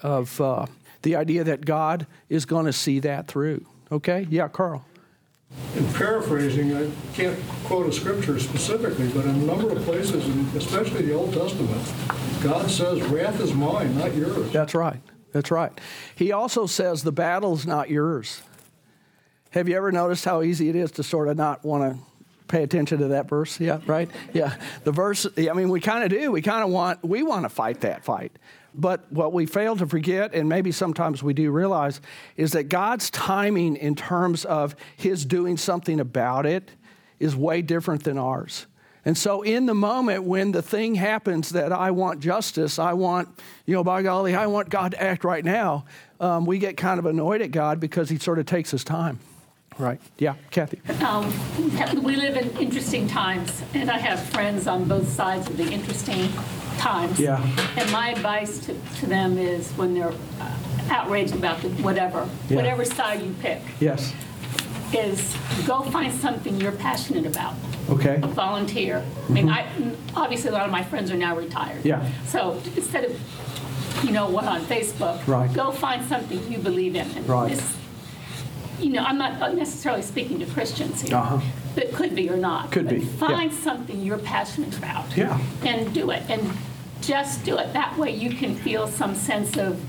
of 0.00 0.40
uh, 0.40 0.66
the 1.06 1.14
idea 1.14 1.44
that 1.44 1.64
God 1.64 2.08
is 2.28 2.46
going 2.46 2.66
to 2.66 2.72
see 2.72 2.98
that 2.98 3.28
through? 3.28 3.64
Okay? 3.92 4.26
Yeah, 4.28 4.48
Carl. 4.48 4.84
In 5.76 5.86
paraphrasing, 5.92 6.76
I 6.76 6.90
can't 7.14 7.38
quote 7.62 7.86
a 7.86 7.92
scripture 7.92 8.40
specifically, 8.40 9.06
but 9.14 9.24
in 9.24 9.36
a 9.36 9.38
number 9.38 9.70
of 9.70 9.80
places, 9.84 10.26
especially 10.56 11.02
the 11.02 11.14
Old 11.14 11.32
Testament, 11.32 11.80
God 12.42 12.68
says, 12.68 13.00
Wrath 13.02 13.40
is 13.40 13.54
mine, 13.54 13.96
not 13.96 14.16
yours. 14.16 14.50
That's 14.50 14.74
right. 14.74 15.00
That's 15.30 15.52
right. 15.52 15.80
He 16.16 16.32
also 16.32 16.66
says, 16.66 17.04
The 17.04 17.12
battle's 17.12 17.64
not 17.66 17.88
yours. 17.88 18.42
Have 19.50 19.68
you 19.68 19.76
ever 19.76 19.92
noticed 19.92 20.24
how 20.24 20.42
easy 20.42 20.68
it 20.68 20.74
is 20.74 20.90
to 20.92 21.04
sort 21.04 21.28
of 21.28 21.36
not 21.36 21.64
want 21.64 21.92
to 21.92 22.00
pay 22.48 22.62
attention 22.62 22.98
to 22.98 23.08
that 23.08 23.28
verse. 23.28 23.58
Yeah, 23.60 23.80
right? 23.86 24.10
Yeah. 24.32 24.56
The 24.84 24.92
verse, 24.92 25.26
I 25.36 25.52
mean, 25.52 25.68
we 25.68 25.80
kind 25.80 26.04
of 26.04 26.10
do. 26.10 26.32
We 26.32 26.42
kind 26.42 26.62
of 26.62 26.70
want, 26.70 27.04
we 27.04 27.22
want 27.22 27.44
to 27.44 27.48
fight 27.48 27.80
that 27.82 28.04
fight. 28.04 28.32
But 28.74 29.10
what 29.10 29.32
we 29.32 29.46
fail 29.46 29.74
to 29.76 29.86
forget, 29.86 30.34
and 30.34 30.48
maybe 30.48 30.70
sometimes 30.70 31.22
we 31.22 31.32
do 31.32 31.50
realize, 31.50 32.00
is 32.36 32.52
that 32.52 32.64
God's 32.64 33.10
timing 33.10 33.76
in 33.76 33.94
terms 33.94 34.44
of 34.44 34.76
His 34.96 35.24
doing 35.24 35.56
something 35.56 35.98
about 35.98 36.44
it 36.44 36.70
is 37.18 37.34
way 37.34 37.62
different 37.62 38.04
than 38.04 38.18
ours. 38.18 38.66
And 39.06 39.16
so, 39.16 39.42
in 39.42 39.66
the 39.66 39.74
moment 39.74 40.24
when 40.24 40.52
the 40.52 40.62
thing 40.62 40.96
happens 40.96 41.50
that 41.50 41.72
I 41.72 41.92
want 41.92 42.20
justice, 42.20 42.78
I 42.78 42.92
want, 42.92 43.28
you 43.64 43.72
know, 43.72 43.84
by 43.84 44.02
golly, 44.02 44.34
I 44.34 44.46
want 44.48 44.68
God 44.68 44.90
to 44.90 45.02
act 45.02 45.24
right 45.24 45.44
now, 45.44 45.84
um, 46.20 46.44
we 46.44 46.58
get 46.58 46.76
kind 46.76 46.98
of 46.98 47.06
annoyed 47.06 47.40
at 47.40 47.52
God 47.52 47.80
because 47.80 48.10
He 48.10 48.18
sort 48.18 48.38
of 48.38 48.46
takes 48.46 48.72
His 48.72 48.84
time. 48.84 49.20
Right. 49.78 50.00
Yeah, 50.18 50.34
Kathy. 50.50 50.80
Um, 51.04 51.32
we 52.02 52.16
live 52.16 52.36
in 52.36 52.50
interesting 52.58 53.06
times, 53.06 53.62
and 53.74 53.90
I 53.90 53.98
have 53.98 54.20
friends 54.30 54.66
on 54.66 54.84
both 54.84 55.08
sides 55.08 55.48
of 55.48 55.56
the 55.56 55.70
interesting 55.70 56.30
times. 56.78 57.18
Yeah. 57.20 57.42
And 57.76 57.90
my 57.92 58.10
advice 58.10 58.58
to, 58.66 58.74
to 59.00 59.06
them 59.06 59.36
is 59.38 59.70
when 59.72 59.94
they're 59.94 60.08
uh, 60.40 60.56
outraged 60.90 61.34
about 61.34 61.60
the 61.60 61.68
whatever, 61.82 62.28
Yeah. 62.48 62.56
whatever 62.56 62.84
side 62.84 63.22
you 63.22 63.34
pick, 63.40 63.60
Yes. 63.80 64.14
is 64.94 65.36
go 65.66 65.82
find 65.82 66.12
something 66.12 66.58
you're 66.60 66.72
passionate 66.72 67.26
about. 67.26 67.54
Okay. 67.90 68.16
Volunteer. 68.22 69.04
I 69.28 69.32
mean, 69.32 69.48
I 69.48 69.66
obviously 70.16 70.50
a 70.50 70.52
lot 70.52 70.64
of 70.64 70.70
my 70.72 70.82
friends 70.82 71.10
are 71.10 71.16
now 71.16 71.36
retired. 71.36 71.78
Mm-hmm. 71.84 71.88
Yeah. 71.88 72.10
So 72.26 72.60
instead 72.74 73.04
of, 73.04 74.04
you 74.04 74.10
know, 74.10 74.28
what 74.28 74.44
on 74.44 74.60
Facebook, 74.62 75.24
Right. 75.26 75.52
go 75.52 75.70
find 75.70 76.04
something 76.06 76.40
you 76.50 76.58
believe 76.58 76.96
in. 76.96 77.06
And 77.16 77.28
Right. 77.28 77.50
this- 77.54 77.76
you 78.80 78.90
know, 78.90 79.02
I'm 79.04 79.18
not 79.18 79.54
necessarily 79.54 80.02
speaking 80.02 80.38
to 80.40 80.46
Christians 80.46 81.02
here. 81.02 81.16
Uh-huh. 81.16 81.40
But 81.74 81.92
could 81.92 82.14
be 82.14 82.28
or 82.30 82.36
not. 82.36 82.72
Could 82.72 82.86
But 82.86 82.94
be, 82.96 83.00
yeah. 83.02 83.10
Find 83.18 83.52
something 83.52 84.00
you're 84.02 84.18
passionate 84.18 84.76
about. 84.78 85.14
Yeah. 85.16 85.38
And 85.64 85.92
do 85.94 86.10
it. 86.10 86.22
And 86.28 86.50
just 87.02 87.44
do 87.44 87.58
it. 87.58 87.72
That 87.74 87.96
way 87.98 88.10
you 88.14 88.30
can 88.30 88.54
feel 88.56 88.86
some 88.88 89.14
sense 89.14 89.56
of 89.56 89.80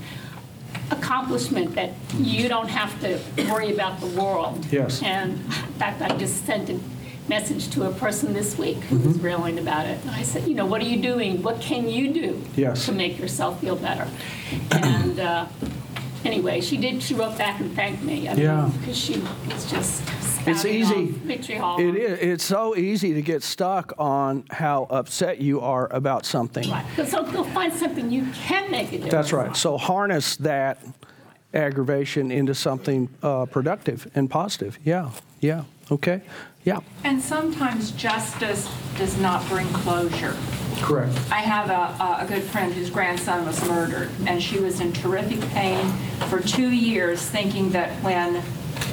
accomplishment 0.90 1.74
that 1.74 1.90
you 2.18 2.48
don't 2.48 2.68
have 2.68 2.98
to 3.00 3.18
worry 3.50 3.72
about 3.72 4.00
the 4.00 4.06
world. 4.20 4.64
Yes. 4.70 5.02
And 5.02 5.32
in 5.32 5.38
fact, 5.78 6.00
I 6.02 6.16
just 6.16 6.44
sent 6.46 6.70
a 6.70 6.78
message 7.28 7.68
to 7.70 7.84
a 7.86 7.92
person 7.92 8.32
this 8.32 8.56
week 8.56 8.76
who 8.84 8.96
Mm-hmm. 8.96 9.08
was 9.08 9.18
railing 9.20 9.58
about 9.58 9.86
it. 9.86 9.98
And 10.02 10.10
I 10.10 10.22
said, 10.22 10.46
you 10.48 10.54
know, 10.54 10.64
what 10.66 10.80
are 10.80 10.86
you 10.86 11.00
doing? 11.02 11.42
What 11.42 11.60
can 11.60 11.88
you 11.88 12.12
do 12.12 12.42
Yes. 12.56 12.86
to 12.86 12.92
make 12.92 13.18
yourself 13.18 13.60
feel 13.60 13.76
better? 13.76 14.08
And 14.72 15.20
uh, 15.20 15.46
anyway, 16.24 16.60
she 16.60 16.76
did. 16.76 17.02
She 17.02 17.14
wrote 17.14 17.36
back 17.38 17.60
and 17.60 17.74
thanked 17.74 18.02
me. 18.02 18.28
I 18.28 18.34
mean, 18.34 18.42
Yeah. 18.44 18.70
because 18.80 18.96
she 18.96 19.18
was 19.48 19.70
just 19.70 20.02
It's 20.46 20.60
spouting 20.62 20.74
easy. 20.74 20.94
on 20.94 21.06
Victory 21.12 21.56
It 21.56 21.96
is. 21.96 22.18
It's 22.20 22.44
so 22.44 22.76
easy 22.76 23.14
to 23.14 23.22
get 23.22 23.42
stuck 23.42 23.92
on 23.98 24.44
how 24.50 24.86
upset 24.90 25.40
you 25.40 25.60
are 25.60 25.92
about 25.92 26.24
something. 26.26 26.68
Right. 26.70 26.84
So 27.06 27.24
go 27.24 27.44
find 27.44 27.72
something 27.72 28.10
you 28.10 28.26
can 28.46 28.70
make 28.70 28.88
a 28.88 28.90
difference. 28.92 29.12
That's 29.12 29.32
right. 29.32 29.48
on. 29.48 29.54
So 29.54 29.76
harness 29.76 30.36
that 30.36 30.78
aggravation 31.54 32.30
into 32.30 32.54
something 32.54 33.08
uh, 33.22 33.46
productive 33.46 34.06
and 34.14 34.30
positive. 34.30 34.78
Yeah. 34.84 35.10
Yeah. 35.40 35.64
Okay. 35.90 36.20
Yeah. 36.64 36.80
And 37.04 37.20
sometimes 37.20 37.92
justice 37.92 38.68
does 38.98 39.18
not 39.18 39.46
bring 39.48 39.66
closure. 39.68 40.36
Correct. 40.80 41.16
I 41.30 41.40
have 41.40 41.70
a, 41.70 42.24
a 42.24 42.26
good 42.28 42.42
friend 42.42 42.72
whose 42.72 42.90
grandson 42.90 43.46
was 43.46 43.66
murdered, 43.68 44.10
and 44.26 44.42
she 44.42 44.60
was 44.60 44.80
in 44.80 44.92
terrific 44.92 45.40
pain 45.50 45.90
for 46.28 46.40
two 46.40 46.70
years, 46.70 47.22
thinking 47.22 47.70
that 47.70 47.90
when 48.02 48.42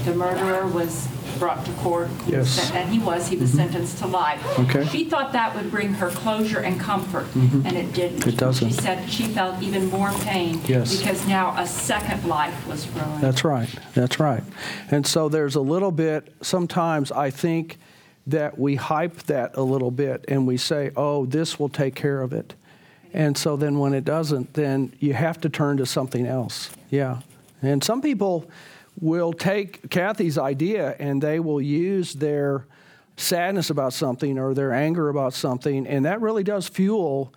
the 0.05 0.15
murderer 0.15 0.67
was 0.67 1.07
brought 1.37 1.65
to 1.65 1.71
court, 1.73 2.09
Yes. 2.27 2.59
Mm-hmm. 2.59 2.77
and 2.77 2.89
he 2.89 2.99
was, 2.99 3.27
he 3.27 3.35
was 3.37 3.51
sentenced 3.51 3.97
to 3.99 4.07
life. 4.07 4.41
Okay. 4.59 4.85
She 4.87 5.05
thought 5.05 5.33
that 5.33 5.55
would 5.55 5.69
bring 5.71 5.93
her 5.95 6.09
closure 6.09 6.59
and 6.59 6.79
comfort, 6.79 7.27
and 7.35 7.65
it 7.77 7.93
didn't. 7.93 8.19
Mm-hmm. 8.19 8.29
It 8.29 8.37
doesn't. 8.37 8.67
She 8.67 8.73
said 8.73 9.09
she 9.09 9.23
felt 9.27 9.61
even 9.61 9.87
more 9.89 10.11
pain 10.21 10.61
Yes. 10.65 10.97
because 10.97 11.27
now 11.27 11.55
a 11.57 11.67
second 11.67 12.25
life 12.25 12.67
was 12.67 12.87
ruined. 12.89 13.21
That's 13.21 13.43
right. 13.43 13.69
That's 13.93 14.19
right. 14.19 14.43
And 14.91 15.05
so 15.05 15.29
there's 15.29 15.55
a 15.55 15.61
little 15.61 15.91
bit, 15.91 16.33
sometimes 16.41 17.11
I 17.11 17.29
think 17.29 17.77
that 18.27 18.57
we 18.57 18.75
hype 18.75 19.17
that 19.23 19.55
a 19.55 19.61
little 19.61 19.91
bit 19.91 20.25
and 20.27 20.47
we 20.47 20.57
say, 20.57 20.91
oh, 20.95 21.25
this 21.25 21.59
will 21.59 21.69
take 21.69 21.93
care 21.95 22.21
of 22.21 22.33
it. 22.33 22.55
And 23.13 23.37
so 23.37 23.55
then 23.55 23.79
when 23.79 23.93
it 23.93 24.03
doesn't, 24.03 24.55
then 24.55 24.91
you 24.99 25.13
have 25.13 25.39
to 25.41 25.49
turn 25.49 25.77
to 25.77 25.85
something 25.85 26.25
else. 26.25 26.69
Yeah. 26.89 27.21
And 27.61 27.83
some 27.83 28.01
people 28.01 28.49
will 28.99 29.33
take 29.33 29.89
Kathy's 29.89 30.37
idea 30.37 30.95
and 30.99 31.21
they 31.21 31.39
will 31.39 31.61
use 31.61 32.13
their 32.13 32.65
sadness 33.17 33.69
about 33.69 33.93
something 33.93 34.37
or 34.37 34.53
their 34.53 34.73
anger 34.73 35.09
about 35.09 35.33
something, 35.33 35.87
and 35.87 36.05
that 36.05 36.21
really 36.21 36.43
does 36.43 36.67
fuel 36.67 37.33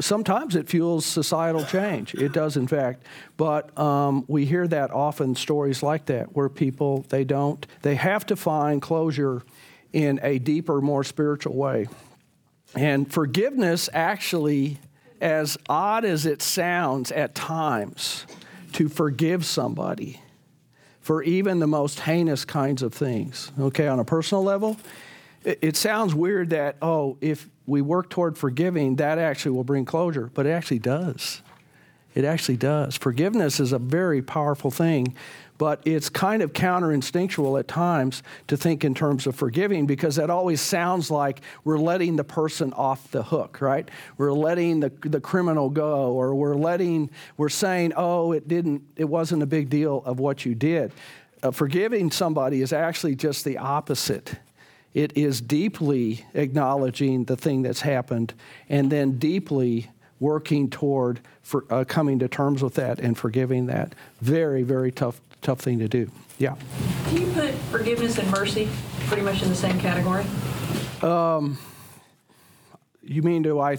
sometimes 0.00 0.56
it 0.56 0.68
fuels 0.68 1.04
societal 1.04 1.64
change. 1.64 2.14
It 2.14 2.32
does, 2.32 2.56
in 2.56 2.66
fact. 2.66 3.04
But 3.36 3.76
um, 3.78 4.24
we 4.28 4.44
hear 4.44 4.66
that 4.68 4.90
often, 4.90 5.34
stories 5.34 5.82
like 5.82 6.06
that, 6.06 6.34
where 6.34 6.48
people, 6.48 7.04
they 7.08 7.24
don't, 7.24 7.64
they 7.82 7.94
have 7.94 8.26
to 8.26 8.36
find 8.36 8.82
closure 8.82 9.42
in 9.92 10.20
a 10.22 10.38
deeper, 10.38 10.80
more 10.80 11.04
spiritual 11.04 11.54
way. 11.54 11.86
And 12.74 13.12
forgiveness 13.12 13.88
actually, 13.92 14.78
as 15.20 15.58
odd 15.68 16.04
as 16.04 16.26
it 16.26 16.40
sounds 16.40 17.12
at 17.12 17.34
times, 17.34 18.26
to 18.72 18.88
forgive 18.88 19.44
somebody 19.44 20.20
for 21.00 21.22
even 21.22 21.58
the 21.58 21.66
most 21.66 22.00
heinous 22.00 22.44
kinds 22.44 22.82
of 22.82 22.92
things, 22.92 23.50
okay, 23.58 23.88
on 23.88 23.98
a 23.98 24.04
personal 24.04 24.44
level, 24.44 24.76
it, 25.44 25.58
it 25.62 25.76
sounds 25.76 26.14
weird 26.14 26.50
that, 26.50 26.76
oh, 26.82 27.16
if 27.20 27.48
we 27.66 27.80
work 27.80 28.10
toward 28.10 28.36
forgiving, 28.36 28.96
that 28.96 29.18
actually 29.18 29.52
will 29.52 29.64
bring 29.64 29.84
closure, 29.84 30.30
but 30.34 30.46
it 30.46 30.50
actually 30.50 30.78
does. 30.78 31.42
It 32.14 32.24
actually 32.24 32.56
does. 32.56 32.96
Forgiveness 32.96 33.60
is 33.60 33.72
a 33.72 33.78
very 33.78 34.20
powerful 34.20 34.70
thing, 34.70 35.14
but 35.60 35.82
it's 35.84 36.08
kind 36.08 36.40
of 36.40 36.54
counterinstinctual 36.54 37.60
at 37.60 37.68
times 37.68 38.22
to 38.46 38.56
think 38.56 38.82
in 38.82 38.94
terms 38.94 39.26
of 39.26 39.36
forgiving 39.36 39.84
because 39.84 40.16
that 40.16 40.30
always 40.30 40.58
sounds 40.58 41.10
like 41.10 41.42
we're 41.64 41.76
letting 41.76 42.16
the 42.16 42.24
person 42.24 42.72
off 42.72 43.10
the 43.10 43.22
hook, 43.22 43.60
right? 43.60 43.86
We're 44.16 44.32
letting 44.32 44.80
the, 44.80 44.88
the 45.02 45.20
criminal 45.20 45.68
go, 45.68 46.12
or 46.12 46.34
we're 46.34 46.54
letting, 46.54 47.10
we're 47.36 47.50
saying, 47.50 47.92
oh, 47.94 48.32
it 48.32 48.48
didn't, 48.48 48.84
it 48.96 49.04
wasn't 49.04 49.42
a 49.42 49.46
big 49.46 49.68
deal 49.68 50.02
of 50.06 50.18
what 50.18 50.46
you 50.46 50.54
did. 50.54 50.92
Uh, 51.42 51.50
forgiving 51.50 52.10
somebody 52.10 52.62
is 52.62 52.72
actually 52.72 53.14
just 53.14 53.44
the 53.44 53.58
opposite. 53.58 54.36
It 54.94 55.14
is 55.14 55.42
deeply 55.42 56.24
acknowledging 56.32 57.24
the 57.24 57.36
thing 57.36 57.60
that's 57.60 57.82
happened 57.82 58.32
and 58.70 58.90
then 58.90 59.18
deeply 59.18 59.90
working 60.20 60.70
toward 60.70 61.20
for, 61.42 61.66
uh, 61.70 61.84
coming 61.84 62.18
to 62.20 62.28
terms 62.28 62.62
with 62.62 62.76
that 62.76 62.98
and 62.98 63.18
forgiving 63.18 63.66
that. 63.66 63.94
Very, 64.22 64.62
very 64.62 64.90
tough, 64.90 65.20
tough 65.40 65.60
thing 65.60 65.78
to 65.78 65.88
do. 65.88 66.10
Yeah. 66.38 66.54
Do 67.10 67.20
you 67.20 67.32
put 67.32 67.50
forgiveness 67.70 68.18
and 68.18 68.30
mercy 68.30 68.68
pretty 69.06 69.22
much 69.22 69.42
in 69.42 69.48
the 69.48 69.54
same 69.54 69.78
category? 69.80 70.24
Um, 71.02 71.58
You 73.02 73.22
mean, 73.22 73.42
do 73.42 73.58
I 73.58 73.78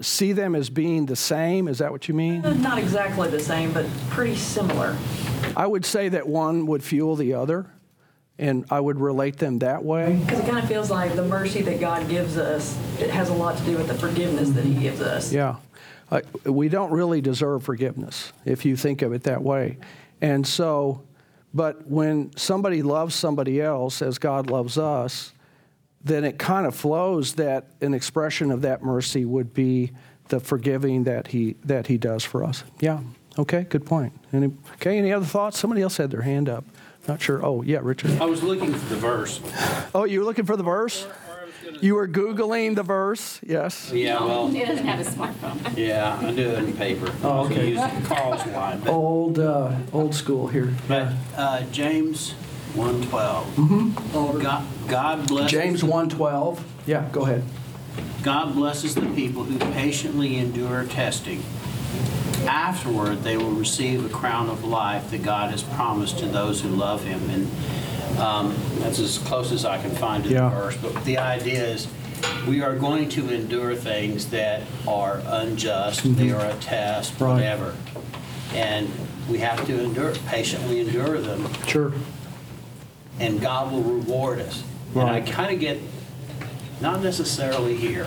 see 0.00 0.32
them 0.32 0.54
as 0.54 0.70
being 0.70 1.06
the 1.06 1.16
same? 1.16 1.68
Is 1.68 1.78
that 1.78 1.90
what 1.90 2.08
you 2.08 2.14
mean? 2.14 2.42
Not 2.62 2.78
exactly 2.78 3.28
the 3.28 3.40
same, 3.40 3.72
but 3.72 3.86
pretty 4.10 4.36
similar. 4.36 4.96
I 5.56 5.66
would 5.66 5.84
say 5.84 6.08
that 6.10 6.26
one 6.28 6.66
would 6.66 6.82
fuel 6.84 7.16
the 7.16 7.34
other, 7.34 7.66
and 8.38 8.64
I 8.70 8.80
would 8.80 8.98
relate 9.00 9.38
them 9.38 9.58
that 9.60 9.84
way. 9.84 10.18
Because 10.24 10.40
it 10.40 10.46
kind 10.46 10.58
of 10.58 10.68
feels 10.68 10.90
like 10.90 11.14
the 11.16 11.24
mercy 11.24 11.62
that 11.62 11.80
God 11.80 12.08
gives 12.08 12.36
us, 12.36 12.78
it 13.00 13.10
has 13.10 13.28
a 13.30 13.34
lot 13.34 13.56
to 13.58 13.64
do 13.64 13.76
with 13.76 13.88
the 13.88 13.94
forgiveness 13.94 14.50
that 14.50 14.64
He 14.64 14.74
gives 14.74 15.00
us. 15.00 15.32
Yeah. 15.32 15.56
Uh, 16.10 16.20
we 16.44 16.68
don't 16.68 16.90
really 16.92 17.20
deserve 17.22 17.64
forgiveness 17.64 18.32
if 18.44 18.64
you 18.66 18.76
think 18.76 19.02
of 19.02 19.12
it 19.14 19.22
that 19.24 19.42
way. 19.42 19.78
And 20.22 20.46
so, 20.46 21.02
but 21.52 21.86
when 21.86 22.34
somebody 22.36 22.80
loves 22.80 23.14
somebody 23.14 23.60
else 23.60 24.00
as 24.00 24.18
God 24.18 24.48
loves 24.48 24.78
us, 24.78 25.32
then 26.02 26.24
it 26.24 26.38
kind 26.38 26.66
of 26.66 26.74
flows 26.74 27.34
that 27.34 27.66
an 27.80 27.92
expression 27.92 28.50
of 28.50 28.62
that 28.62 28.82
mercy 28.82 29.24
would 29.24 29.52
be 29.52 29.92
the 30.28 30.40
forgiving 30.40 31.04
that 31.04 31.28
he 31.28 31.56
that 31.64 31.88
he 31.88 31.98
does 31.98 32.24
for 32.24 32.42
us. 32.44 32.64
Yeah. 32.80 33.00
Okay. 33.38 33.64
Good 33.64 33.84
point. 33.84 34.12
Any, 34.32 34.52
okay. 34.74 34.96
Any 34.96 35.12
other 35.12 35.26
thoughts? 35.26 35.58
Somebody 35.58 35.82
else 35.82 35.96
had 35.96 36.10
their 36.10 36.22
hand 36.22 36.48
up. 36.48 36.64
Not 37.08 37.20
sure. 37.20 37.44
Oh, 37.44 37.62
yeah, 37.62 37.80
Richard. 37.82 38.12
I 38.20 38.26
was 38.26 38.44
looking 38.44 38.72
for 38.72 38.94
the 38.94 39.00
verse. 39.00 39.40
Oh, 39.92 40.04
you 40.04 40.20
were 40.20 40.24
looking 40.24 40.44
for 40.44 40.56
the 40.56 40.62
verse? 40.62 41.04
You 41.80 41.94
were 41.94 42.08
googling 42.08 42.74
the 42.76 42.82
verse. 42.82 43.40
Yes. 43.44 43.90
Yeah, 43.92 44.24
well, 44.24 44.48
He 44.48 44.64
doesn't 44.64 44.84
have 44.86 45.00
a 45.00 45.10
smartphone. 45.10 45.76
yeah, 45.76 46.18
I 46.20 46.32
do 46.32 46.48
it 46.50 46.58
in 46.64 46.72
paper. 46.76 47.12
Oh, 47.22 47.46
okay. 47.46 47.70
Using 47.70 48.02
Carl's 48.02 48.46
line, 48.46 48.80
but, 48.80 48.90
Old 48.92 49.38
uh, 49.38 49.72
old 49.92 50.14
school 50.14 50.46
here. 50.48 50.72
but 50.88 51.12
uh, 51.36 51.62
James 51.72 52.32
112. 52.74 54.42
God, 54.42 54.64
God 54.88 55.28
blesses. 55.28 55.50
James 55.50 55.84
one 55.84 56.08
twelve. 56.08 56.64
Yeah, 56.86 57.08
go 57.12 57.22
ahead. 57.22 57.42
God 58.22 58.54
blesses 58.54 58.94
the 58.94 59.06
people 59.14 59.44
who 59.44 59.58
patiently 59.72 60.38
endure 60.38 60.84
testing. 60.84 61.42
Afterward, 62.46 63.22
they 63.22 63.36
will 63.36 63.50
receive 63.52 64.04
a 64.04 64.08
crown 64.08 64.48
of 64.48 64.64
life 64.64 65.10
that 65.10 65.22
God 65.22 65.50
has 65.50 65.62
promised 65.62 66.18
to 66.20 66.26
those 66.26 66.62
who 66.62 66.68
love 66.70 67.04
Him. 67.04 67.28
And 67.30 67.48
Um, 68.18 68.54
That's 68.78 68.98
as 68.98 69.18
close 69.18 69.52
as 69.52 69.64
I 69.64 69.78
can 69.80 69.90
find 69.92 70.22
to 70.24 70.28
the 70.28 70.34
Yeah. 70.36 70.50
verse. 70.50 70.76
But 70.76 71.04
the 71.04 71.18
idea 71.18 71.64
is, 71.64 71.86
we 72.46 72.62
are 72.62 72.74
going 72.76 73.08
to 73.10 73.30
endure 73.30 73.74
things 73.74 74.26
that 74.26 74.62
are 74.86 75.20
unjust, 75.26 76.02
they 76.16 76.30
are 76.30 76.44
a 76.44 76.54
test, 76.54 77.14
Mm-hmm. 77.14 77.24
Right. 77.24 77.34
whatever. 77.34 77.74
And 78.54 78.90
we 79.28 79.38
have 79.38 79.64
to 79.66 79.82
endure, 79.82 80.12
patiently 80.28 80.80
endure 80.80 81.20
them, 81.20 81.48
Sure. 81.66 81.92
and 83.18 83.40
God 83.40 83.72
will 83.72 83.82
reward 83.82 84.40
us. 84.40 84.62
And 84.94 85.02
I 85.02 85.12
Right. 85.20 85.26
kind 85.26 85.54
of 85.54 85.60
get, 85.60 85.78
not 86.80 87.02
necessarily 87.02 87.76
here. 87.76 88.06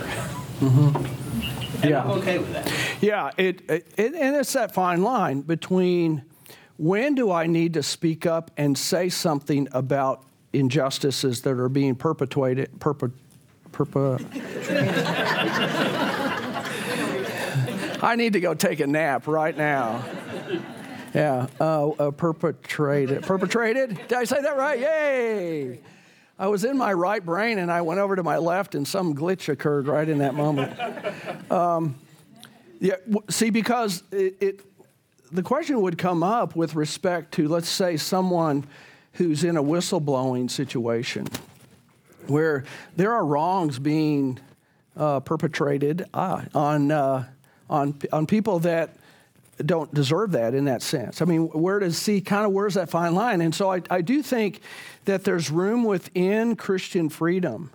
And 0.60 0.70
Mm-hmm. 0.70 1.88
Yeah. 1.88 2.02
I'm 2.04 2.10
okay 2.12 2.38
with 2.38 2.52
that. 2.54 2.72
Yeah, 3.02 3.30
it, 3.36 3.60
it, 3.68 3.86
and 3.98 4.34
it's 4.36 4.52
that 4.54 4.72
fine 4.72 5.02
line 5.02 5.42
between 5.42 6.22
when 6.78 7.14
do 7.14 7.30
I 7.30 7.46
need 7.46 7.74
to 7.74 7.82
speak 7.82 8.26
up 8.26 8.50
and 8.56 8.76
say 8.76 9.08
something 9.08 9.68
about 9.72 10.24
injustices 10.52 11.42
that 11.42 11.58
are 11.58 11.68
being 11.68 11.94
perpetuated, 11.94 12.78
perpe, 12.78 13.12
perpe, 13.72 14.22
I 18.02 18.16
need 18.16 18.34
to 18.34 18.40
go 18.40 18.54
take 18.54 18.80
a 18.80 18.86
nap 18.86 19.26
right 19.26 19.56
now. 19.56 20.04
Yeah, 21.14 21.46
uh, 21.60 21.88
uh, 21.90 22.10
perpetrated. 22.10 23.22
Perpetrated? 23.22 23.98
Did 24.08 24.12
I 24.12 24.24
say 24.24 24.42
that 24.42 24.56
right? 24.56 24.78
Yay! 24.78 25.80
I 26.38 26.48
was 26.48 26.64
in 26.64 26.76
my 26.76 26.92
right 26.92 27.24
brain 27.24 27.58
and 27.58 27.72
I 27.72 27.80
went 27.80 28.00
over 28.00 28.16
to 28.16 28.22
my 28.22 28.36
left, 28.36 28.74
and 28.74 28.86
some 28.86 29.14
glitch 29.14 29.48
occurred 29.48 29.86
right 29.86 30.06
in 30.06 30.18
that 30.18 30.34
moment. 30.34 30.78
Yeah, 32.80 32.96
w- 33.08 33.22
see, 33.30 33.50
because 33.50 34.02
it, 34.12 34.36
it, 34.40 34.60
the 35.32 35.42
question 35.42 35.80
would 35.82 35.98
come 35.98 36.22
up 36.22 36.56
with 36.56 36.74
respect 36.74 37.32
to, 37.34 37.48
let's 37.48 37.68
say, 37.68 37.96
someone 37.96 38.66
who's 39.14 39.44
in 39.44 39.56
a 39.56 39.62
whistleblowing 39.62 40.50
situation 40.50 41.26
where 42.26 42.64
there 42.96 43.12
are 43.12 43.24
wrongs 43.24 43.78
being 43.78 44.38
uh, 44.96 45.20
perpetrated 45.20 46.04
uh, 46.12 46.42
on, 46.54 46.90
uh, 46.90 47.24
on, 47.68 47.98
on 48.12 48.26
people 48.26 48.58
that 48.60 48.96
don't 49.64 49.92
deserve 49.94 50.32
that 50.32 50.54
in 50.54 50.66
that 50.66 50.82
sense. 50.82 51.22
I 51.22 51.24
mean, 51.24 51.48
where 51.48 51.78
does 51.78 51.96
see 51.96 52.20
kind 52.20 52.44
of 52.44 52.52
where's 52.52 52.74
that 52.74 52.90
fine 52.90 53.14
line? 53.14 53.40
And 53.40 53.54
so 53.54 53.72
I, 53.72 53.82
I 53.90 54.02
do 54.02 54.22
think 54.22 54.60
that 55.06 55.24
there's 55.24 55.50
room 55.50 55.84
within 55.84 56.56
Christian 56.56 57.08
freedom 57.08 57.70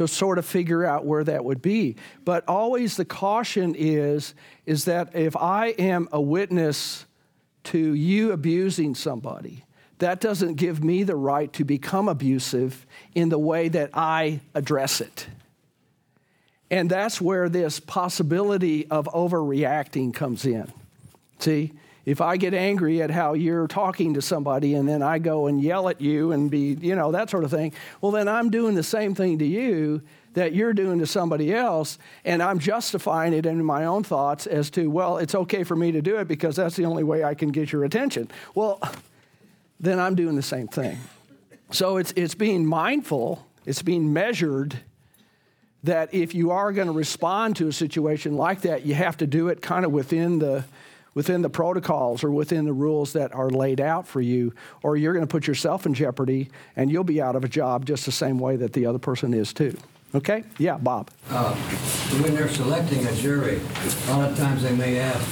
to 0.00 0.08
sort 0.08 0.38
of 0.38 0.46
figure 0.46 0.82
out 0.82 1.04
where 1.04 1.22
that 1.22 1.44
would 1.44 1.60
be. 1.60 1.94
But 2.24 2.48
always 2.48 2.96
the 2.96 3.04
caution 3.04 3.74
is 3.76 4.32
is 4.64 4.86
that 4.86 5.14
if 5.14 5.36
I 5.36 5.74
am 5.78 6.08
a 6.10 6.18
witness 6.18 7.04
to 7.64 7.78
you 7.94 8.32
abusing 8.32 8.94
somebody, 8.94 9.62
that 9.98 10.22
doesn't 10.22 10.54
give 10.54 10.82
me 10.82 11.02
the 11.02 11.16
right 11.16 11.52
to 11.52 11.64
become 11.64 12.08
abusive 12.08 12.86
in 13.14 13.28
the 13.28 13.38
way 13.38 13.68
that 13.68 13.90
I 13.92 14.40
address 14.54 15.02
it. 15.02 15.26
And 16.70 16.90
that's 16.90 17.20
where 17.20 17.50
this 17.50 17.78
possibility 17.78 18.86
of 18.90 19.04
overreacting 19.04 20.14
comes 20.14 20.46
in. 20.46 20.72
See, 21.40 21.72
if 22.04 22.20
I 22.20 22.36
get 22.36 22.54
angry 22.54 23.02
at 23.02 23.10
how 23.10 23.34
you're 23.34 23.66
talking 23.66 24.14
to 24.14 24.22
somebody 24.22 24.74
and 24.74 24.88
then 24.88 25.02
I 25.02 25.18
go 25.18 25.46
and 25.46 25.62
yell 25.62 25.88
at 25.88 26.00
you 26.00 26.32
and 26.32 26.50
be, 26.50 26.76
you 26.80 26.94
know, 26.94 27.12
that 27.12 27.30
sort 27.30 27.44
of 27.44 27.50
thing, 27.50 27.72
well, 28.00 28.12
then 28.12 28.28
I'm 28.28 28.50
doing 28.50 28.74
the 28.74 28.82
same 28.82 29.14
thing 29.14 29.38
to 29.38 29.44
you 29.44 30.02
that 30.34 30.54
you're 30.54 30.72
doing 30.72 31.00
to 31.00 31.06
somebody 31.06 31.52
else, 31.52 31.98
and 32.24 32.42
I'm 32.42 32.60
justifying 32.60 33.32
it 33.32 33.46
in 33.46 33.64
my 33.64 33.84
own 33.84 34.04
thoughts 34.04 34.46
as 34.46 34.70
to, 34.70 34.88
well, 34.88 35.18
it's 35.18 35.34
okay 35.34 35.64
for 35.64 35.74
me 35.74 35.90
to 35.92 36.00
do 36.00 36.18
it 36.18 36.28
because 36.28 36.56
that's 36.56 36.76
the 36.76 36.84
only 36.84 37.02
way 37.02 37.24
I 37.24 37.34
can 37.34 37.50
get 37.50 37.72
your 37.72 37.84
attention. 37.84 38.30
Well, 38.54 38.80
then 39.80 39.98
I'm 39.98 40.14
doing 40.14 40.36
the 40.36 40.42
same 40.42 40.68
thing. 40.68 40.98
So 41.72 41.96
it's, 41.96 42.12
it's 42.14 42.34
being 42.34 42.64
mindful, 42.64 43.44
it's 43.66 43.82
being 43.82 44.12
measured 44.12 44.78
that 45.82 46.12
if 46.12 46.34
you 46.34 46.50
are 46.50 46.72
going 46.72 46.88
to 46.88 46.92
respond 46.92 47.56
to 47.56 47.68
a 47.68 47.72
situation 47.72 48.36
like 48.36 48.62
that, 48.62 48.84
you 48.84 48.94
have 48.94 49.16
to 49.16 49.26
do 49.26 49.48
it 49.48 49.62
kind 49.62 49.84
of 49.84 49.92
within 49.92 50.38
the 50.38 50.64
within 51.14 51.42
the 51.42 51.50
protocols 51.50 52.22
or 52.22 52.30
within 52.30 52.64
the 52.64 52.72
rules 52.72 53.12
that 53.12 53.34
are 53.34 53.50
laid 53.50 53.80
out 53.80 54.06
for 54.06 54.20
you, 54.20 54.52
or 54.82 54.96
you're 54.96 55.12
going 55.12 55.26
to 55.26 55.30
put 55.30 55.46
yourself 55.46 55.86
in 55.86 55.94
jeopardy 55.94 56.48
and 56.76 56.90
you'll 56.90 57.04
be 57.04 57.20
out 57.20 57.36
of 57.36 57.44
a 57.44 57.48
job 57.48 57.84
just 57.84 58.06
the 58.06 58.12
same 58.12 58.38
way 58.38 58.56
that 58.56 58.72
the 58.72 58.86
other 58.86 58.98
person 58.98 59.34
is 59.34 59.52
too. 59.52 59.76
Okay? 60.14 60.44
Yeah, 60.58 60.76
Bob. 60.78 61.10
Uh, 61.28 61.54
When 62.22 62.34
they're 62.34 62.48
selecting 62.48 63.06
a 63.06 63.14
jury, 63.14 63.60
a 64.08 64.10
lot 64.10 64.30
of 64.30 64.36
times 64.36 64.62
they 64.62 64.74
may 64.74 64.98
ask, 64.98 65.24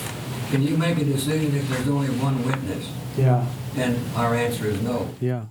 can 0.50 0.62
you 0.62 0.76
make 0.76 0.98
a 0.98 1.04
decision 1.04 1.54
if 1.56 1.68
there's 1.68 1.88
only 1.88 2.08
one 2.08 2.44
witness? 2.44 2.90
Yeah. 3.16 3.44
And 3.76 3.98
our 4.16 4.34
answer 4.34 4.66
is 4.66 4.80
no. 4.82 5.08
Yeah. 5.20 5.46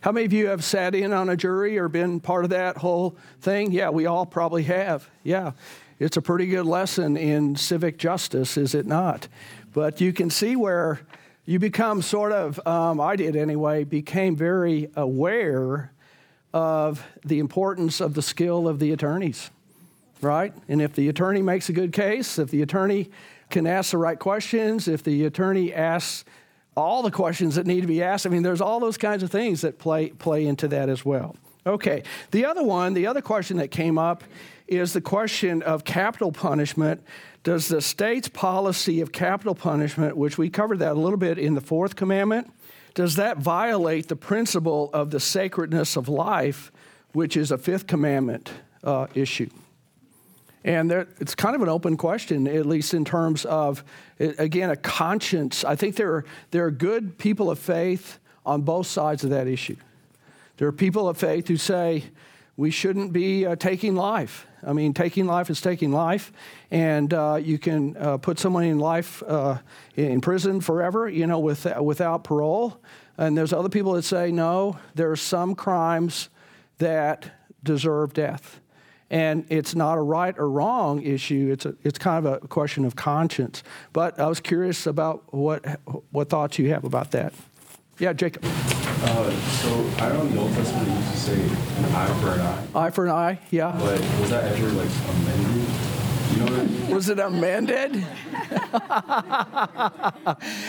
How 0.00 0.12
many 0.12 0.26
of 0.26 0.32
you 0.32 0.48
have 0.48 0.62
sat 0.62 0.94
in 0.94 1.12
on 1.12 1.28
a 1.28 1.36
jury 1.36 1.78
or 1.78 1.88
been 1.88 2.20
part 2.20 2.44
of 2.44 2.50
that 2.50 2.76
whole 2.76 3.16
thing? 3.40 3.72
Yeah, 3.72 3.90
we 3.90 4.06
all 4.06 4.26
probably 4.26 4.64
have. 4.64 5.08
Yeah. 5.24 5.52
It's 5.98 6.16
a 6.16 6.22
pretty 6.22 6.46
good 6.46 6.66
lesson 6.66 7.16
in 7.16 7.56
civic 7.56 7.96
justice, 7.98 8.56
is 8.56 8.74
it 8.74 8.86
not? 8.86 9.28
But 9.76 10.00
you 10.00 10.14
can 10.14 10.30
see 10.30 10.56
where 10.56 11.00
you 11.44 11.58
become 11.58 12.00
sort 12.00 12.32
of, 12.32 12.66
um, 12.66 12.98
I 12.98 13.14
did 13.14 13.36
anyway, 13.36 13.84
became 13.84 14.34
very 14.34 14.88
aware 14.96 15.92
of 16.54 17.06
the 17.26 17.40
importance 17.40 18.00
of 18.00 18.14
the 18.14 18.22
skill 18.22 18.68
of 18.68 18.78
the 18.78 18.92
attorneys, 18.92 19.50
right? 20.22 20.54
And 20.66 20.80
if 20.80 20.94
the 20.94 21.10
attorney 21.10 21.42
makes 21.42 21.68
a 21.68 21.74
good 21.74 21.92
case, 21.92 22.38
if 22.38 22.50
the 22.50 22.62
attorney 22.62 23.10
can 23.50 23.66
ask 23.66 23.90
the 23.90 23.98
right 23.98 24.18
questions, 24.18 24.88
if 24.88 25.02
the 25.02 25.26
attorney 25.26 25.74
asks 25.74 26.24
all 26.74 27.02
the 27.02 27.10
questions 27.10 27.56
that 27.56 27.66
need 27.66 27.82
to 27.82 27.86
be 27.86 28.02
asked, 28.02 28.26
I 28.26 28.30
mean, 28.30 28.42
there's 28.42 28.62
all 28.62 28.80
those 28.80 28.96
kinds 28.96 29.22
of 29.22 29.30
things 29.30 29.60
that 29.60 29.78
play, 29.78 30.08
play 30.08 30.46
into 30.46 30.68
that 30.68 30.88
as 30.88 31.04
well. 31.04 31.36
Okay, 31.66 32.02
the 32.30 32.46
other 32.46 32.62
one, 32.62 32.94
the 32.94 33.08
other 33.08 33.20
question 33.20 33.58
that 33.58 33.70
came 33.70 33.98
up 33.98 34.24
is 34.68 34.92
the 34.92 35.00
question 35.00 35.62
of 35.62 35.84
capital 35.84 36.32
punishment. 36.32 37.02
Does 37.42 37.68
the 37.68 37.80
state's 37.80 38.28
policy 38.28 39.00
of 39.00 39.12
capital 39.12 39.54
punishment, 39.54 40.16
which 40.16 40.36
we 40.36 40.50
covered 40.50 40.80
that 40.80 40.92
a 40.92 41.00
little 41.00 41.18
bit 41.18 41.38
in 41.38 41.54
the 41.54 41.60
fourth 41.60 41.94
commandment, 41.94 42.52
does 42.94 43.16
that 43.16 43.38
violate 43.38 44.08
the 44.08 44.16
principle 44.16 44.90
of 44.92 45.10
the 45.10 45.20
sacredness 45.20 45.96
of 45.96 46.08
life, 46.08 46.72
which 47.12 47.36
is 47.36 47.50
a 47.50 47.58
fifth 47.58 47.86
commandment 47.86 48.50
uh, 48.82 49.06
issue? 49.14 49.50
And 50.64 50.90
there, 50.90 51.06
it's 51.20 51.36
kind 51.36 51.54
of 51.54 51.62
an 51.62 51.68
open 51.68 51.96
question, 51.96 52.48
at 52.48 52.66
least 52.66 52.92
in 52.92 53.04
terms 53.04 53.44
of, 53.44 53.84
again, 54.18 54.70
a 54.70 54.76
conscience. 54.76 55.62
I 55.62 55.76
think 55.76 55.94
there 55.94 56.12
are, 56.12 56.24
there 56.50 56.64
are 56.64 56.72
good 56.72 57.18
people 57.18 57.50
of 57.50 57.60
faith 57.60 58.18
on 58.44 58.62
both 58.62 58.88
sides 58.88 59.22
of 59.22 59.30
that 59.30 59.46
issue. 59.46 59.76
There 60.56 60.66
are 60.66 60.72
people 60.72 61.08
of 61.08 61.16
faith 61.18 61.46
who 61.46 61.56
say 61.56 62.04
we 62.56 62.70
shouldn't 62.70 63.12
be 63.12 63.46
uh, 63.46 63.56
taking 63.56 63.94
life. 63.94 64.45
I 64.66 64.72
mean, 64.72 64.92
taking 64.92 65.26
life 65.26 65.48
is 65.48 65.60
taking 65.60 65.92
life, 65.92 66.32
and 66.70 67.14
uh, 67.14 67.38
you 67.40 67.56
can 67.56 67.96
uh, 67.96 68.16
put 68.16 68.38
someone 68.38 68.64
in 68.64 68.78
life 68.80 69.22
uh, 69.26 69.58
in 69.94 70.20
prison 70.20 70.60
forever, 70.60 71.08
you 71.08 71.26
know, 71.26 71.38
with, 71.38 71.66
without 71.80 72.24
parole. 72.24 72.82
And 73.16 73.38
there's 73.38 73.52
other 73.52 73.68
people 73.68 73.92
that 73.92 74.02
say 74.02 74.32
no. 74.32 74.78
There 74.94 75.10
are 75.10 75.16
some 75.16 75.54
crimes 75.54 76.28
that 76.78 77.30
deserve 77.62 78.12
death, 78.12 78.60
and 79.08 79.46
it's 79.48 79.74
not 79.74 79.98
a 79.98 80.02
right 80.02 80.34
or 80.36 80.50
wrong 80.50 81.02
issue. 81.02 81.50
It's 81.52 81.64
a, 81.64 81.74
it's 81.84 81.98
kind 81.98 82.26
of 82.26 82.42
a 82.42 82.48
question 82.48 82.84
of 82.84 82.96
conscience. 82.96 83.62
But 83.92 84.18
I 84.18 84.26
was 84.26 84.40
curious 84.40 84.86
about 84.86 85.32
what 85.32 85.64
what 86.10 86.28
thoughts 86.28 86.58
you 86.58 86.70
have 86.70 86.84
about 86.84 87.12
that. 87.12 87.32
Yeah, 87.98 88.12
Jacob. 88.12 88.44
Uh, 89.02 89.30
so 89.30 89.90
I 89.98 90.08
don't 90.08 90.18
know 90.18 90.22
in 90.24 90.34
the 90.34 90.40
Old 90.40 90.52
Testament 90.54 90.88
it 90.88 90.94
used 90.94 91.10
to 91.12 91.16
say 91.18 91.42
an 91.42 91.84
eye 91.94 92.20
for 92.20 92.28
an 92.30 92.40
eye, 92.40 92.66
Eye 92.74 92.90
for 92.90 93.04
an 93.04 93.12
eye, 93.12 93.38
yeah. 93.50 93.76
but 93.78 94.00
was 94.20 94.30
that 94.30 94.44
ever 94.52 94.68
like 94.68 94.88
amended? 95.10 95.68
You 96.32 96.38
know 96.38 96.44
what 96.44 96.60
I 96.60 96.64
mean? 96.64 96.94
Was 96.94 97.08
it 97.08 97.18
amended? 97.18 97.92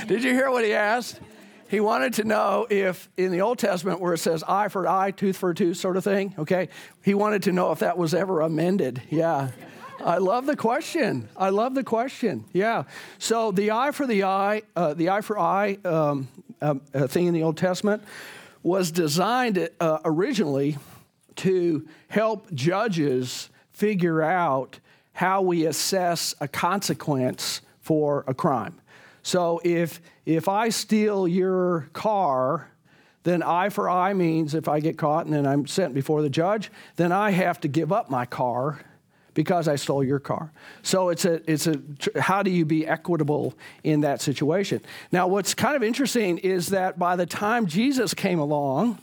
Did 0.08 0.24
you 0.24 0.32
hear 0.34 0.52
what 0.52 0.66
he 0.66 0.74
asked? 0.74 1.20
He 1.70 1.80
wanted 1.80 2.14
to 2.16 2.24
know 2.24 2.68
if 2.70 3.10
in 3.18 3.32
the 3.32 3.42
Old 3.42 3.60
Testament, 3.60 4.00
where 4.00 4.14
it 4.14 4.20
says 4.20 4.44
eye 4.44 4.70
for 4.70 4.88
eye, 4.88 5.12
tooth 5.12 5.38
for 5.38 5.54
tooth, 5.54 5.78
sort 5.78 5.98
of 5.98 6.04
thing, 6.04 6.34
okay, 6.38 6.70
he 7.04 7.14
wanted 7.14 7.44
to 7.44 7.52
know 7.52 7.72
if 7.72 7.80
that 7.80 7.98
was 7.98 8.14
ever 8.14 8.42
amended. 8.42 9.02
Yeah. 9.10 9.52
I 10.04 10.18
love 10.20 10.46
the 10.46 10.56
question. 10.56 11.28
I 11.36 11.50
love 11.50 11.76
the 11.76 11.84
question. 11.84 12.46
Yeah. 12.54 12.84
So 13.20 13.52
the 13.52 13.72
eye 13.72 13.92
for 13.92 14.06
the 14.06 14.24
eye, 14.24 14.62
uh, 14.76 14.94
the 14.94 15.10
eye 15.10 15.22
for 15.22 15.40
eye 15.40 15.78
um, 15.84 16.28
um, 16.62 16.82
uh, 16.94 17.08
thing 17.08 17.28
in 17.28 17.34
the 17.34 17.44
Old 17.44 17.58
Testament 17.58 18.04
was 18.64 18.92
designed 18.92 19.70
uh, 19.80 20.00
originally 20.04 20.78
to 21.38 21.88
help 22.10 22.52
judges 22.54 23.50
figure 23.72 24.22
out 24.22 24.80
how 25.14 25.42
we 25.42 25.66
assess 25.66 26.36
a 26.40 26.48
consequence 26.48 27.62
for 27.80 28.24
a 28.28 28.34
crime. 28.34 28.80
So 29.24 29.62
if 29.64 30.02
if 30.26 30.48
I 30.48 30.70
steal 30.70 31.28
your 31.28 31.90
car, 31.94 32.70
then 33.24 33.44
eye 33.44 33.70
for 33.70 33.90
eye 33.90 34.14
means 34.14 34.54
if 34.54 34.68
I 34.68 34.80
get 34.80 34.98
caught 34.98 35.26
and 35.26 35.34
then 35.34 35.46
I'm 35.46 35.68
sent 35.68 35.94
before 35.94 36.22
the 36.22 36.30
judge, 36.30 36.72
then 36.98 37.12
I 37.12 37.32
have 37.32 37.60
to 37.62 37.68
give 37.68 37.92
up 37.92 38.10
my 38.10 38.26
car 38.26 38.80
because 39.38 39.68
I 39.68 39.76
stole 39.76 40.04
your 40.04 40.18
car. 40.18 40.52
So 40.82 41.10
it's 41.10 41.24
a 41.24 41.48
it's 41.50 41.68
a 41.68 41.80
how 42.20 42.42
do 42.42 42.50
you 42.50 42.66
be 42.66 42.88
equitable 42.88 43.54
in 43.84 44.02
that 44.02 44.20
situation? 44.20 44.82
Now 45.12 45.28
what's 45.28 45.54
kind 45.54 45.76
of 45.76 45.84
interesting 45.84 46.40
is 46.40 46.70
that 46.70 46.98
by 46.98 47.16
the 47.16 47.28
time 47.28 47.68
Jesus 47.68 48.16
came 48.16 48.40
along, 48.40 48.98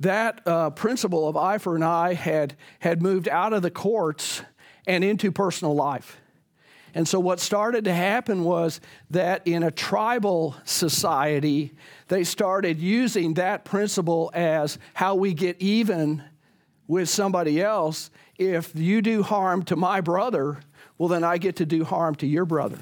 that 0.00 0.40
uh, 0.48 0.70
principle 0.70 1.28
of 1.28 1.36
eye 1.36 1.58
for 1.58 1.76
an 1.76 1.84
eye 1.84 2.14
had, 2.14 2.56
had 2.80 3.02
moved 3.02 3.28
out 3.28 3.52
of 3.52 3.62
the 3.62 3.70
courts 3.70 4.42
and 4.84 5.04
into 5.04 5.30
personal 5.30 5.76
life. 5.76 6.20
And 6.92 7.06
so, 7.06 7.20
what 7.20 7.38
started 7.38 7.84
to 7.84 7.94
happen 7.94 8.42
was 8.42 8.80
that 9.10 9.46
in 9.46 9.62
a 9.62 9.70
tribal 9.70 10.56
society, 10.64 11.72
they 12.08 12.24
started 12.24 12.80
using 12.80 13.34
that 13.34 13.64
principle 13.64 14.32
as 14.34 14.76
how 14.94 15.14
we 15.14 15.34
get 15.34 15.54
even 15.60 16.24
with 16.90 17.08
somebody 17.08 17.62
else. 17.62 18.10
If 18.36 18.72
you 18.74 19.00
do 19.00 19.22
harm 19.22 19.62
to 19.66 19.76
my 19.76 20.00
brother, 20.00 20.58
well, 20.98 21.08
then 21.08 21.22
I 21.22 21.38
get 21.38 21.56
to 21.56 21.64
do 21.64 21.84
harm 21.84 22.16
to 22.16 22.26
your 22.26 22.44
brother. 22.44 22.78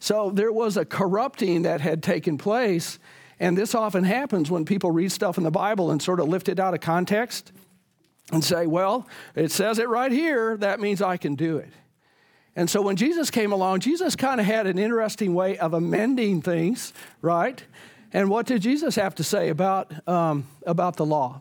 So, 0.00 0.30
there 0.30 0.50
was 0.50 0.76
a 0.76 0.84
corrupting 0.84 1.62
that 1.62 1.80
had 1.80 2.02
taken 2.02 2.38
place. 2.38 2.98
And 3.38 3.56
this 3.56 3.74
often 3.74 4.02
happens 4.02 4.50
when 4.50 4.64
people 4.64 4.90
read 4.90 5.12
stuff 5.12 5.38
in 5.38 5.44
the 5.44 5.50
Bible 5.50 5.92
and 5.92 6.02
sort 6.02 6.18
of 6.18 6.28
lift 6.28 6.48
it 6.48 6.58
out 6.58 6.74
of 6.74 6.80
context 6.80 7.52
and 8.32 8.44
say, 8.44 8.66
well, 8.66 9.06
it 9.36 9.52
says 9.52 9.78
it 9.78 9.88
right 9.88 10.10
here, 10.10 10.56
that 10.56 10.80
means 10.80 11.00
I 11.00 11.16
can 11.16 11.36
do 11.36 11.56
it. 11.58 11.70
And 12.56 12.68
so 12.68 12.82
when 12.82 12.96
Jesus 12.96 13.30
came 13.30 13.52
along, 13.52 13.80
Jesus 13.80 14.16
kind 14.16 14.40
of 14.40 14.46
had 14.46 14.66
an 14.66 14.78
interesting 14.78 15.34
way 15.34 15.56
of 15.56 15.72
amending 15.72 16.42
things, 16.42 16.92
right? 17.22 17.62
And 18.12 18.28
what 18.28 18.46
did 18.46 18.60
Jesus 18.60 18.96
have 18.96 19.14
to 19.14 19.24
say 19.24 19.50
about, 19.50 20.08
um, 20.08 20.48
about 20.66 20.96
the 20.96 21.06
law? 21.06 21.40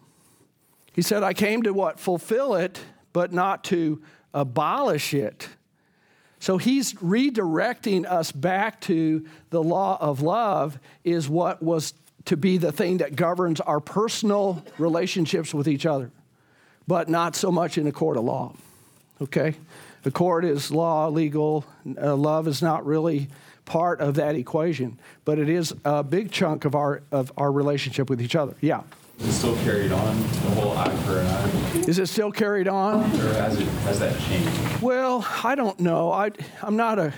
He 0.93 1.01
said, 1.01 1.23
I 1.23 1.33
came 1.33 1.63
to 1.63 1.73
what? 1.73 1.99
Fulfill 1.99 2.55
it, 2.55 2.79
but 3.13 3.31
not 3.31 3.63
to 3.65 4.01
abolish 4.33 5.13
it. 5.13 5.49
So 6.39 6.57
he's 6.57 6.93
redirecting 6.93 8.05
us 8.05 8.31
back 8.31 8.79
to 8.81 9.25
the 9.49 9.61
law 9.61 9.97
of 9.99 10.21
love, 10.21 10.79
is 11.03 11.27
what 11.27 11.61
was 11.61 11.93
to 12.25 12.37
be 12.37 12.57
the 12.57 12.71
thing 12.71 12.97
that 12.97 13.15
governs 13.15 13.59
our 13.61 13.79
personal 13.79 14.63
relationships 14.77 15.53
with 15.53 15.67
each 15.67 15.85
other, 15.85 16.11
but 16.87 17.09
not 17.09 17.35
so 17.35 17.51
much 17.51 17.77
in 17.77 17.87
a 17.87 17.91
court 17.91 18.17
of 18.17 18.23
law. 18.23 18.53
Okay? 19.21 19.55
The 20.03 20.11
court 20.11 20.45
is 20.45 20.71
law, 20.71 21.09
legal. 21.09 21.65
Uh, 22.01 22.15
love 22.15 22.47
is 22.47 22.61
not 22.61 22.85
really 22.85 23.27
part 23.65 23.99
of 23.99 24.15
that 24.15 24.35
equation, 24.35 24.97
but 25.25 25.39
it 25.39 25.49
is 25.49 25.73
a 25.83 26.03
big 26.03 26.31
chunk 26.31 26.65
of 26.65 26.73
our, 26.73 27.03
of 27.11 27.31
our 27.37 27.51
relationship 27.51 28.09
with 28.09 28.21
each 28.21 28.35
other. 28.35 28.55
Yeah. 28.61 28.81
Is 29.19 29.27
it 29.27 29.33
still 29.33 29.55
carried 29.57 29.91
on, 29.91 30.17
the 30.17 30.49
whole 30.51 30.77
eye 30.77 30.95
for 31.05 31.19
an 31.19 31.27
eye? 31.27 31.79
Is 31.87 31.99
it 31.99 32.07
still 32.07 32.31
carried 32.31 32.69
on? 32.69 33.01
Or 33.03 33.33
has, 33.33 33.59
it, 33.59 33.67
has 33.67 33.99
that 33.99 34.17
changed? 34.21 34.81
Well, 34.81 35.27
I 35.43 35.55
don't 35.55 35.77
know. 35.81 36.09
I, 36.11 36.31
I'm 36.61 36.77
not 36.77 36.99
a 36.99 37.13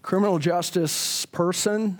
criminal 0.00 0.38
justice 0.38 1.26
person, 1.26 1.98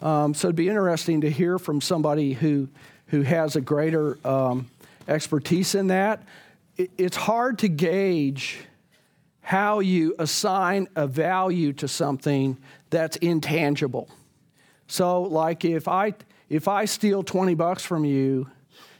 um, 0.00 0.32
so 0.32 0.48
it'd 0.48 0.56
be 0.56 0.68
interesting 0.70 1.20
to 1.20 1.30
hear 1.30 1.58
from 1.58 1.82
somebody 1.82 2.32
who, 2.32 2.68
who 3.08 3.20
has 3.22 3.56
a 3.56 3.60
greater 3.60 4.18
um, 4.26 4.70
expertise 5.06 5.74
in 5.74 5.88
that. 5.88 6.22
It, 6.78 6.90
it's 6.96 7.16
hard 7.16 7.58
to 7.58 7.68
gauge 7.68 8.60
how 9.42 9.80
you 9.80 10.14
assign 10.18 10.88
a 10.96 11.06
value 11.06 11.74
to 11.74 11.88
something 11.88 12.56
that's 12.88 13.16
intangible. 13.18 14.08
So, 14.86 15.22
like 15.22 15.66
if 15.66 15.88
I 15.88 16.14
if 16.48 16.66
I 16.66 16.86
steal 16.86 17.22
20 17.22 17.54
bucks 17.54 17.84
from 17.84 18.06
you, 18.06 18.48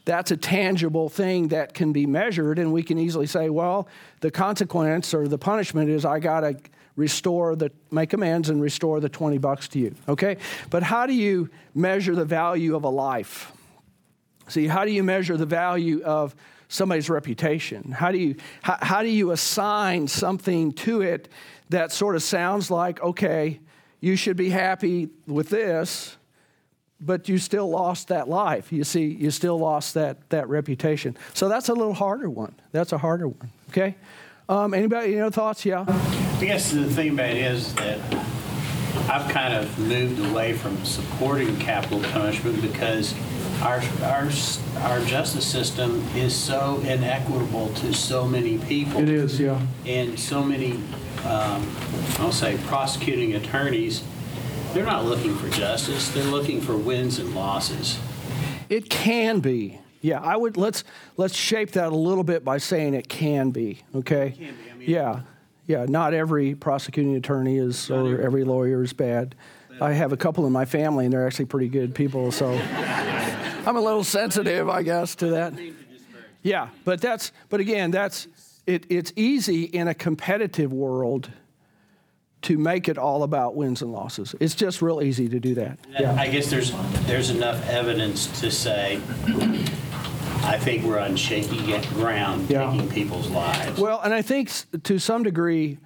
that's 0.08 0.30
a 0.30 0.38
tangible 0.38 1.10
thing 1.10 1.48
that 1.48 1.74
can 1.74 1.92
be 1.92 2.06
measured, 2.06 2.58
and 2.58 2.72
we 2.72 2.82
can 2.82 2.96
easily 2.96 3.26
say, 3.26 3.50
well, 3.50 3.88
the 4.20 4.30
consequence 4.30 5.12
or 5.12 5.28
the 5.28 5.36
punishment 5.36 5.90
is 5.90 6.06
I 6.06 6.18
got 6.18 6.40
to 6.40 6.56
restore 6.96 7.54
the 7.54 7.70
make 7.90 8.14
amends 8.14 8.48
and 8.48 8.58
restore 8.60 9.00
the 9.00 9.10
20 9.10 9.36
bucks 9.36 9.68
to 9.68 9.78
you 9.78 9.94
okay? 10.08 10.38
But 10.70 10.82
how 10.82 11.06
do 11.06 11.12
you 11.12 11.50
measure 11.74 12.14
the 12.14 12.24
value 12.24 12.74
of 12.74 12.84
a 12.84 12.88
life? 12.88 13.52
See 14.48 14.66
how 14.66 14.86
do 14.86 14.90
you 14.90 15.04
measure 15.04 15.36
the 15.36 15.46
value 15.46 16.02
of 16.02 16.34
somebody's 16.68 17.10
reputation? 17.10 17.92
How 17.92 18.10
do 18.10 18.16
you 18.18 18.36
how, 18.62 18.78
how 18.80 19.02
do 19.02 19.10
you 19.10 19.30
assign 19.30 20.08
something 20.08 20.72
to 20.72 21.02
it 21.02 21.28
that 21.68 21.92
sort 21.92 22.16
of 22.16 22.22
sounds 22.22 22.70
like 22.70 23.00
okay 23.02 23.60
you 24.00 24.16
should 24.16 24.38
be 24.38 24.48
happy 24.48 25.10
with 25.26 25.50
this 25.50 26.17
but 27.00 27.28
you 27.28 27.38
still 27.38 27.68
lost 27.68 28.08
that 28.08 28.28
life. 28.28 28.72
You 28.72 28.84
see, 28.84 29.04
you 29.06 29.30
still 29.30 29.58
lost 29.58 29.94
that, 29.94 30.28
that 30.30 30.48
reputation. 30.48 31.16
So 31.34 31.48
that's 31.48 31.68
a 31.68 31.74
little 31.74 31.94
harder 31.94 32.28
one. 32.28 32.54
That's 32.72 32.92
a 32.92 32.98
harder 32.98 33.28
one. 33.28 33.50
Okay? 33.70 33.96
Um, 34.48 34.74
anybody, 34.74 35.12
any 35.12 35.20
other 35.20 35.30
thoughts? 35.30 35.64
Yeah? 35.64 35.84
I 35.86 36.44
guess 36.44 36.72
the 36.72 36.88
thing 36.88 37.10
about 37.10 37.30
it 37.30 37.36
is 37.36 37.74
that 37.74 37.98
I've 39.08 39.30
kind 39.30 39.54
of 39.54 39.78
moved 39.78 40.18
away 40.30 40.54
from 40.54 40.84
supporting 40.84 41.56
capital 41.58 42.00
punishment 42.00 42.60
because 42.60 43.14
our, 43.62 43.80
our, 44.02 44.28
our 44.82 45.00
justice 45.04 45.46
system 45.46 46.04
is 46.14 46.34
so 46.34 46.80
inequitable 46.84 47.72
to 47.74 47.92
so 47.92 48.26
many 48.26 48.58
people. 48.58 49.00
It 49.00 49.08
is, 49.08 49.38
yeah. 49.38 49.60
And 49.86 50.18
so 50.18 50.42
many, 50.42 50.72
um, 51.24 51.70
I'll 52.18 52.32
say, 52.32 52.58
prosecuting 52.66 53.34
attorneys 53.34 54.02
they're 54.72 54.84
not 54.84 55.04
looking 55.04 55.34
for 55.36 55.48
justice. 55.48 56.10
They're 56.10 56.24
looking 56.24 56.60
for 56.60 56.76
wins 56.76 57.18
and 57.18 57.34
losses. 57.34 57.98
It 58.68 58.90
can 58.90 59.40
be. 59.40 59.80
Yeah, 60.00 60.20
I 60.20 60.36
would 60.36 60.56
let's 60.56 60.84
let's 61.16 61.34
shape 61.34 61.72
that 61.72 61.92
a 61.92 61.96
little 61.96 62.24
bit 62.24 62.44
by 62.44 62.58
saying 62.58 62.94
it 62.94 63.08
can 63.08 63.50
be. 63.50 63.82
Okay. 63.94 64.30
Can 64.30 64.54
be. 64.54 64.70
I 64.70 64.74
mean, 64.74 64.90
yeah, 64.90 65.20
yeah. 65.66 65.86
Not 65.88 66.14
every 66.14 66.54
prosecuting 66.54 67.16
attorney 67.16 67.58
is 67.58 67.90
or 67.90 68.06
every, 68.06 68.24
every 68.24 68.44
lawyer 68.44 68.82
is 68.82 68.92
bad. 68.92 69.34
I 69.80 69.92
have 69.92 70.12
a 70.12 70.16
couple 70.16 70.46
in 70.46 70.52
my 70.52 70.64
family, 70.64 71.04
and 71.04 71.12
they're 71.12 71.26
actually 71.26 71.44
pretty 71.44 71.68
good 71.68 71.94
people. 71.94 72.32
So 72.32 72.50
I'm 73.66 73.76
a 73.76 73.80
little 73.80 74.04
sensitive, 74.04 74.68
I 74.68 74.82
guess, 74.82 75.14
to 75.16 75.26
that. 75.30 75.54
Yeah, 76.42 76.68
but 76.84 77.00
that's 77.00 77.32
but 77.48 77.60
again, 77.60 77.90
that's 77.90 78.28
it, 78.66 78.86
it's 78.88 79.12
easy 79.16 79.64
in 79.64 79.88
a 79.88 79.94
competitive 79.94 80.72
world 80.72 81.30
to 82.42 82.56
make 82.56 82.88
it 82.88 82.98
all 82.98 83.22
about 83.22 83.56
wins 83.56 83.82
and 83.82 83.92
losses. 83.92 84.34
It's 84.40 84.54
just 84.54 84.80
real 84.80 85.02
easy 85.02 85.28
to 85.28 85.40
do 85.40 85.54
that. 85.54 85.78
Yeah. 85.98 86.14
I 86.18 86.28
guess 86.28 86.50
there's 86.50 86.72
there's 87.06 87.30
enough 87.30 87.66
evidence 87.68 88.40
to 88.40 88.50
say 88.50 89.00
I 90.42 90.56
think 90.56 90.84
we're 90.84 90.98
on 90.98 91.16
shaky 91.16 91.78
ground 91.94 92.48
yeah. 92.48 92.70
taking 92.70 92.88
people's 92.88 93.28
lives. 93.28 93.78
Well, 93.80 94.00
and 94.00 94.14
I 94.14 94.22
think 94.22 94.50
to 94.84 94.98
some 94.98 95.22
degree, 95.22 95.78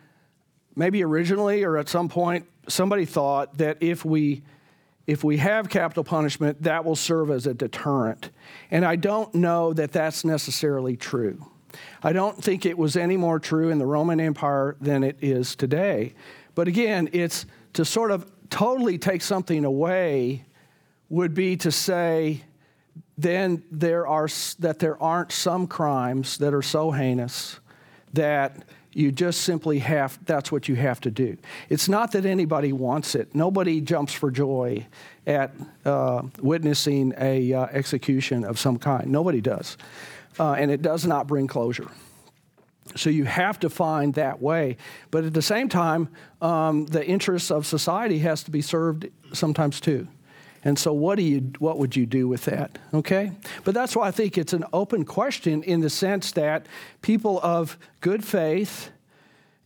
maybe 0.76 1.02
originally 1.02 1.64
or 1.64 1.78
at 1.78 1.88
some 1.88 2.08
point, 2.08 2.46
somebody 2.68 3.04
thought 3.04 3.58
that 3.58 3.78
if 3.80 4.04
we 4.04 4.42
if 5.06 5.24
we 5.24 5.38
have 5.38 5.68
capital 5.68 6.04
punishment, 6.04 6.62
that 6.62 6.84
will 6.84 6.94
serve 6.94 7.30
as 7.30 7.46
a 7.46 7.54
deterrent. 7.54 8.30
And 8.70 8.84
I 8.84 8.94
don't 8.94 9.34
know 9.34 9.72
that 9.72 9.90
that's 9.90 10.24
necessarily 10.24 10.96
true. 10.96 11.44
I 12.02 12.12
don't 12.12 12.42
think 12.42 12.64
it 12.64 12.78
was 12.78 12.96
any 12.96 13.16
more 13.16 13.40
true 13.40 13.70
in 13.70 13.78
the 13.78 13.86
Roman 13.86 14.20
Empire 14.20 14.76
than 14.80 15.02
it 15.02 15.16
is 15.20 15.56
today. 15.56 16.14
But 16.54 16.68
again, 16.68 17.08
it's 17.12 17.46
to 17.74 17.84
sort 17.84 18.10
of 18.10 18.30
totally 18.50 18.98
take 18.98 19.22
something 19.22 19.64
away 19.64 20.44
would 21.08 21.34
be 21.34 21.56
to 21.58 21.70
say 21.70 22.42
then 23.18 23.62
there 23.70 24.06
are 24.06 24.28
that 24.58 24.78
there 24.78 25.00
aren't 25.02 25.32
some 25.32 25.66
crimes 25.66 26.38
that 26.38 26.54
are 26.54 26.62
so 26.62 26.90
heinous 26.90 27.60
that 28.14 28.64
you 28.94 29.10
just 29.10 29.42
simply 29.42 29.78
have 29.78 30.18
that's 30.26 30.52
what 30.52 30.68
you 30.68 30.74
have 30.74 31.00
to 31.00 31.10
do. 31.10 31.36
It's 31.68 31.88
not 31.88 32.12
that 32.12 32.26
anybody 32.26 32.72
wants 32.72 33.14
it. 33.14 33.34
Nobody 33.34 33.80
jumps 33.80 34.12
for 34.12 34.30
joy 34.30 34.86
at 35.26 35.54
uh, 35.84 36.22
witnessing 36.40 37.14
a 37.18 37.52
uh, 37.52 37.66
execution 37.66 38.44
of 38.44 38.58
some 38.58 38.78
kind. 38.78 39.10
Nobody 39.10 39.40
does. 39.40 39.76
Uh, 40.38 40.52
and 40.52 40.70
it 40.70 40.82
does 40.82 41.06
not 41.06 41.26
bring 41.26 41.46
closure 41.46 41.90
so 42.96 43.10
you 43.10 43.24
have 43.24 43.60
to 43.60 43.70
find 43.70 44.14
that 44.14 44.40
way. 44.40 44.76
But 45.10 45.24
at 45.24 45.34
the 45.34 45.42
same 45.42 45.68
time, 45.68 46.08
um, 46.40 46.86
the 46.86 47.04
interests 47.04 47.50
of 47.50 47.66
society 47.66 48.18
has 48.20 48.42
to 48.44 48.50
be 48.50 48.62
served 48.62 49.08
sometimes 49.32 49.80
too. 49.80 50.08
And 50.64 50.78
so 50.78 50.92
what 50.92 51.16
do 51.16 51.22
you 51.22 51.52
what 51.58 51.78
would 51.78 51.96
you 51.96 52.06
do 52.06 52.28
with 52.28 52.44
that? 52.44 52.78
Okay? 52.94 53.32
But 53.64 53.74
that's 53.74 53.96
why 53.96 54.08
I 54.08 54.10
think 54.10 54.38
it's 54.38 54.52
an 54.52 54.64
open 54.72 55.04
question 55.04 55.62
in 55.62 55.80
the 55.80 55.90
sense 55.90 56.32
that 56.32 56.66
people 57.02 57.40
of 57.42 57.76
good 58.00 58.24
faith 58.24 58.90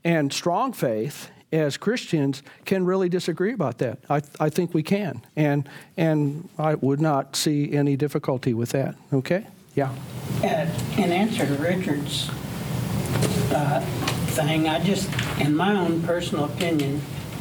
and 0.04 0.32
strong 0.32 0.72
faith 0.72 1.30
as 1.52 1.76
Christians 1.76 2.42
can 2.64 2.84
really 2.84 3.08
disagree 3.08 3.52
about 3.52 3.78
that. 3.78 3.98
I, 4.08 4.22
I 4.40 4.48
think 4.48 4.72
we 4.72 4.82
can. 4.82 5.22
And 5.36 5.68
and 5.96 6.48
I 6.58 6.76
would 6.76 7.00
not 7.00 7.36
see 7.36 7.72
any 7.72 7.96
difficulty 7.96 8.54
with 8.54 8.70
that. 8.70 8.94
Okay? 9.12 9.46
Yeah. 9.74 9.94
Uh, 10.42 10.66
in 10.96 11.12
answer 11.12 11.46
to 11.46 11.54
Richard's 11.62 12.30
uh, 13.54 13.80
thing. 14.34 14.68
I 14.68 14.82
just, 14.82 15.08
in 15.40 15.54
my 15.56 15.76
own 15.76 16.02
personal 16.02 16.44
opinion, 16.44 17.00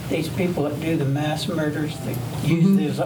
these 0.10 0.30
people 0.30 0.64
that 0.64 0.80
do 0.80 0.96
the 0.98 1.06
mass 1.06 1.48
murders, 1.48 1.98
that 2.00 2.16
use 2.48 2.66
Mhm. 2.66 2.78
those, 2.78 3.00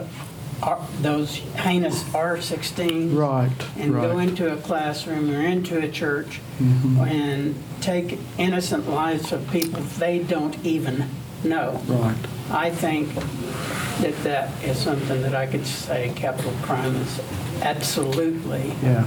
uh, 0.62 0.76
those 1.02 1.38
heinous 1.56 2.04
R-16. 2.14 3.16
Right, 3.16 3.50
And 3.80 3.94
go 3.94 4.16
right. 4.18 4.28
into 4.28 4.52
a 4.52 4.58
classroom 4.58 5.32
or 5.32 5.42
into 5.42 5.78
a 5.80 5.88
church 5.88 6.40
Mhm. 6.62 7.10
and 7.10 7.56
take 7.82 8.20
innocent 8.38 8.90
lives 8.90 9.32
of 9.32 9.50
people 9.52 9.82
they 9.98 10.20
don't 10.20 10.58
even 10.64 11.06
know. 11.44 11.80
Right. 11.88 12.16
I 12.52 12.70
think 12.70 13.10
that 14.02 14.24
that 14.24 14.50
is 14.66 14.78
something 14.78 15.22
that 15.22 15.34
I 15.36 15.46
could 15.46 15.66
say 15.66 16.12
capital 16.16 16.52
crime 16.62 16.96
is 16.98 17.20
absolutely 17.62 18.74
Yeah. 18.84 19.06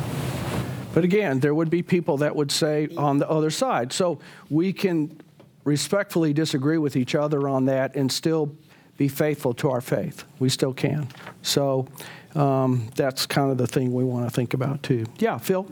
But 0.94 1.04
again, 1.04 1.40
there 1.40 1.54
would 1.54 1.70
be 1.70 1.82
people 1.82 2.18
that 2.18 2.34
would 2.36 2.52
say 2.52 2.88
on 2.96 3.18
the 3.18 3.28
other 3.28 3.50
side. 3.50 3.92
So 3.92 4.18
we 4.50 4.72
can 4.72 5.20
respectfully 5.64 6.32
disagree 6.32 6.78
with 6.78 6.96
each 6.96 7.14
other 7.14 7.48
on 7.48 7.66
that 7.66 7.94
and 7.94 8.10
still 8.10 8.54
be 8.98 9.08
faithful 9.08 9.54
to 9.54 9.70
our 9.70 9.80
faith. 9.80 10.24
We 10.38 10.48
still 10.48 10.74
can. 10.74 11.08
So 11.42 11.88
um, 12.34 12.88
that's 12.94 13.26
kind 13.26 13.50
of 13.50 13.58
the 13.58 13.66
thing 13.66 13.92
we 13.92 14.04
want 14.04 14.26
to 14.26 14.30
think 14.30 14.54
about 14.54 14.82
too. 14.82 15.06
Yeah, 15.18 15.38
Phil? 15.38 15.66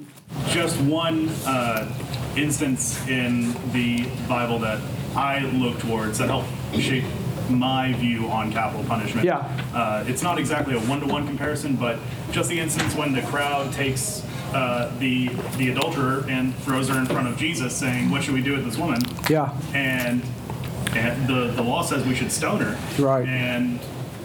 Just 0.49 0.81
one 0.83 1.29
uh, 1.45 1.93
instance 2.37 3.07
in 3.09 3.53
the 3.73 4.07
Bible 4.29 4.59
that 4.61 4.81
I 5.17 5.41
look 5.41 5.79
towards 5.81 6.19
that 6.19 6.29
helped 6.29 6.49
shape 6.79 7.05
my 7.49 7.93
view 7.95 8.29
on 8.29 8.53
capital 8.53 8.85
punishment. 8.85 9.27
Yeah. 9.27 9.39
Uh, 9.75 10.05
it's 10.07 10.23
not 10.23 10.39
exactly 10.39 10.75
a 10.75 10.81
one-to-one 10.81 11.27
comparison, 11.27 11.75
but 11.75 11.99
just 12.31 12.49
the 12.49 12.61
instance 12.61 12.95
when 12.95 13.13
the 13.13 13.23
crowd 13.23 13.73
takes 13.73 14.25
uh, 14.53 14.97
the 14.99 15.29
the 15.57 15.71
adulterer 15.71 16.25
and 16.29 16.55
throws 16.59 16.89
her 16.89 16.99
in 16.99 17.07
front 17.07 17.29
of 17.29 17.37
Jesus, 17.37 17.75
saying, 17.77 18.11
"What 18.11 18.23
should 18.23 18.35
we 18.35 18.43
do 18.43 18.53
with 18.55 18.65
this 18.65 18.77
woman?" 18.77 19.01
Yeah. 19.29 19.57
And, 19.75 20.23
and 20.95 21.27
the 21.29 21.53
the 21.55 21.63
law 21.63 21.83
says 21.83 22.05
we 22.07 22.15
should 22.15 22.33
stone 22.33 22.61
her. 22.61 23.03
Right. 23.03 23.27
And 23.29 23.79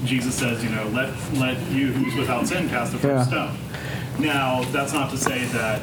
Jesus 0.04 0.36
says, 0.36 0.64
you 0.64 0.70
know, 0.70 0.88
let 0.90 1.14
let 1.34 1.60
you 1.72 1.92
who's 1.92 2.16
without 2.16 2.48
sin 2.48 2.70
cast 2.70 2.92
the 2.92 2.98
first 3.00 3.32
Yeah. 3.32 3.48
stone. 3.50 3.58
Now, 4.20 4.64
that's 4.66 4.94
not 4.94 5.10
to 5.12 5.18
say 5.18 5.46
that 5.46 5.82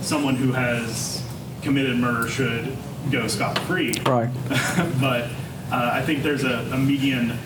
someone 0.00 0.36
who 0.36 0.52
has 0.52 1.22
committed 1.62 1.96
murder 1.96 2.28
should 2.28 2.76
go 3.10 3.26
scot 3.26 3.58
free. 3.60 3.92
Right. 4.06 4.30
but 5.00 5.24
uh, 5.70 5.90
I 5.92 6.02
think 6.02 6.22
there's 6.22 6.44
a, 6.44 6.68
a 6.72 6.78
median 6.78 7.38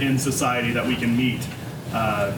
in 0.00 0.18
society 0.18 0.72
that 0.72 0.86
we 0.86 0.96
can 0.96 1.16
meet 1.16 1.46
uh, 1.92 2.32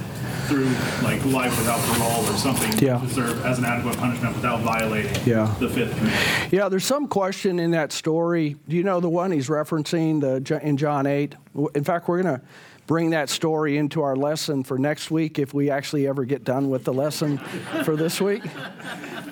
through 0.47 0.69
like 1.03 1.25
life 1.27 1.57
without 1.59 1.79
parole 1.81 2.25
or 2.27 2.37
something 2.37 2.71
Yeah. 2.85 2.99
to 2.99 3.09
serve 3.09 3.45
as 3.47 3.59
an 3.59 3.65
adequate 3.65 3.97
punishment 3.97 4.35
without 4.37 4.61
violating 4.61 5.15
Yeah. 5.25 5.53
the 5.59 5.69
fifth 5.69 5.97
commandment. 5.97 6.53
Yeah, 6.53 6.69
there's 6.69 6.85
some 6.85 7.09
question 7.09 7.59
in 7.59 7.71
that 7.71 7.93
story. 7.93 8.57
Do 8.69 8.77
you 8.77 8.83
know 8.83 9.01
the 9.01 9.09
one 9.09 9.31
he's 9.31 9.49
referencing 9.49 10.21
the, 10.21 10.61
in 10.63 10.77
John 10.77 11.07
8? 11.07 11.35
In 11.75 11.85
fact, 11.85 12.09
we're 12.09 12.23
going 12.23 12.37
to 12.39 12.43
bring 12.87 13.11
that 13.11 13.31
story 13.31 13.79
into 13.79 14.03
our 14.03 14.15
lesson 14.17 14.63
for 14.63 14.77
next 14.79 15.11
week 15.11 15.39
if 15.39 15.55
we 15.55 15.71
actually 15.71 16.07
ever 16.07 16.27
get 16.27 16.45
done 16.45 16.69
with 16.69 16.85
the 16.85 16.93
lesson 16.93 17.39
for 17.85 17.97
this 17.97 18.21
week. 18.21 18.43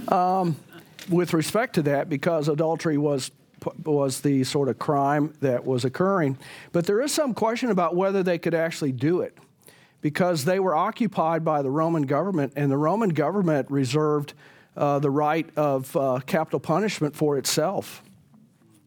Um, 0.09 0.57
with 1.09 1.33
respect 1.33 1.75
to 1.77 1.83
that, 1.83 2.09
because 2.11 2.49
adultery 2.49 2.99
was 2.99 3.31
was 3.85 4.21
the 4.21 4.43
sort 4.45 4.69
of 4.69 4.79
crime 4.79 5.33
that 5.41 5.65
was 5.65 5.85
occurring, 5.85 6.37
but 6.73 6.85
there 6.85 7.01
is 7.01 7.13
some 7.13 7.33
question 7.33 7.71
about 7.71 7.95
whether 7.95 8.23
they 8.25 8.37
could 8.37 8.53
actually 8.55 8.93
do 8.93 9.21
it 9.21 9.39
because 10.03 10.45
they 10.45 10.61
were 10.61 10.75
occupied 10.75 11.45
by 11.45 11.62
the 11.62 11.71
Roman 11.71 12.03
government, 12.03 12.53
and 12.57 12.71
the 12.71 12.77
Roman 12.77 13.11
government 13.11 13.71
reserved 13.71 14.35
uh, 14.77 14.99
the 14.99 15.11
right 15.11 15.49
of 15.57 15.97
uh, 15.97 16.21
capital 16.27 16.61
punishment 16.61 17.17
for 17.17 17.38
itself. 17.38 18.03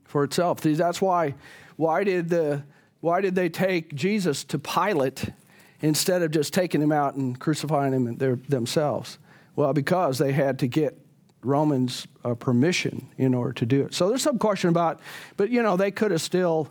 For 0.03 0.23
itself. 0.23 0.61
That's 0.61 1.01
why. 1.01 1.33
Why 1.77 2.03
did 2.03 2.29
the 2.29 2.63
Why 2.99 3.21
did 3.21 3.33
they 3.33 3.49
take 3.49 3.95
Jesus 3.95 4.43
to 4.45 4.59
Pilate 4.59 5.31
instead 5.81 6.21
of 6.21 6.31
just 6.31 6.53
taking 6.53 6.81
him 6.81 6.91
out 6.91 7.15
and 7.15 7.39
crucifying 7.39 7.93
him 7.93 8.41
themselves? 8.47 9.17
Well, 9.55 9.73
because 9.73 10.17
they 10.17 10.33
had 10.33 10.59
to 10.59 10.67
get 10.67 10.97
Romans' 11.41 12.07
uh, 12.23 12.33
permission 12.33 13.07
in 13.17 13.33
order 13.33 13.53
to 13.53 13.65
do 13.65 13.85
it. 13.85 13.93
So 13.93 14.09
there's 14.09 14.23
some 14.23 14.39
question 14.39 14.69
about, 14.69 14.99
but 15.37 15.49
you 15.49 15.61
know, 15.61 15.77
they 15.77 15.91
could 15.91 16.11
have 16.11 16.21
still, 16.21 16.69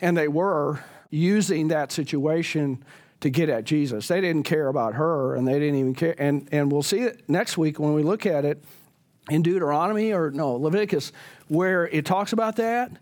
and 0.00 0.16
they 0.16 0.28
were 0.28 0.82
using 1.10 1.68
that 1.68 1.92
situation 1.92 2.82
to 3.22 3.30
get 3.30 3.48
at 3.48 3.64
Jesus. 3.64 4.08
They 4.08 4.20
didn't 4.20 4.42
care 4.42 4.68
about 4.68 4.94
her, 4.94 5.34
and 5.34 5.46
they 5.46 5.58
didn't 5.58 5.76
even 5.76 5.94
care. 5.94 6.14
And 6.18 6.48
and 6.52 6.70
we'll 6.70 6.82
see 6.82 7.00
it 7.00 7.28
next 7.28 7.56
week 7.56 7.78
when 7.78 7.94
we 7.94 8.02
look 8.02 8.26
at 8.26 8.44
it 8.44 8.62
in 9.30 9.42
Deuteronomy 9.42 10.12
or 10.12 10.30
no 10.30 10.52
Leviticus, 10.54 11.12
where 11.48 11.86
it 11.88 12.04
talks 12.04 12.32
about 12.32 12.56
that. 12.56 12.92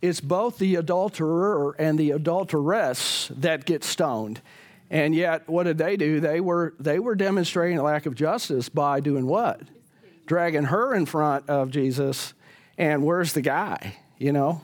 It's 0.00 0.20
both 0.20 0.58
the 0.58 0.76
adulterer 0.76 1.76
and 1.78 1.98
the 1.98 2.12
adulteress 2.12 3.30
that 3.36 3.66
get 3.66 3.84
stoned. 3.84 4.40
And 4.90 5.14
yet, 5.14 5.48
what 5.48 5.64
did 5.64 5.78
they 5.78 5.96
do? 5.96 6.20
They 6.20 6.40
were 6.40 6.74
they 6.78 6.98
were 6.98 7.14
demonstrating 7.14 7.78
a 7.78 7.82
lack 7.82 8.06
of 8.06 8.14
justice 8.14 8.68
by 8.68 9.00
doing 9.00 9.26
what? 9.26 9.60
Dragging 10.26 10.64
her 10.64 10.94
in 10.94 11.06
front 11.06 11.48
of 11.48 11.70
Jesus. 11.70 12.34
And 12.78 13.04
where's 13.04 13.32
the 13.32 13.42
guy? 13.42 13.96
You 14.18 14.32
know, 14.32 14.62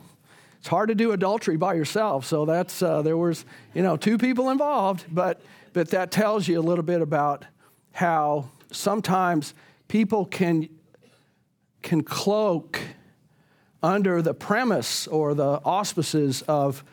it's 0.67 0.71
hard 0.71 0.89
to 0.89 0.95
do 0.95 1.13
adultery 1.13 1.55
by 1.55 1.75
yourself. 1.75 2.25
So 2.25 2.43
that's 2.43 2.81
uh, 2.81 3.01
there 3.01 3.15
was 3.15 3.45
you 3.73 3.81
know 3.81 3.95
two 3.95 4.17
people 4.17 4.49
involved, 4.49 5.05
but 5.09 5.39
but 5.71 5.91
that 5.91 6.11
tells 6.11 6.45
you 6.45 6.59
a 6.59 6.61
little 6.61 6.83
bit 6.83 7.01
about 7.01 7.45
how 7.93 8.49
sometimes 8.69 9.53
people 9.87 10.25
can 10.25 10.67
can 11.83 12.03
cloak 12.03 12.81
under 13.81 14.21
the 14.21 14.33
premise 14.33 15.07
or 15.07 15.33
the 15.33 15.61
auspices 15.63 16.41
of 16.49 16.83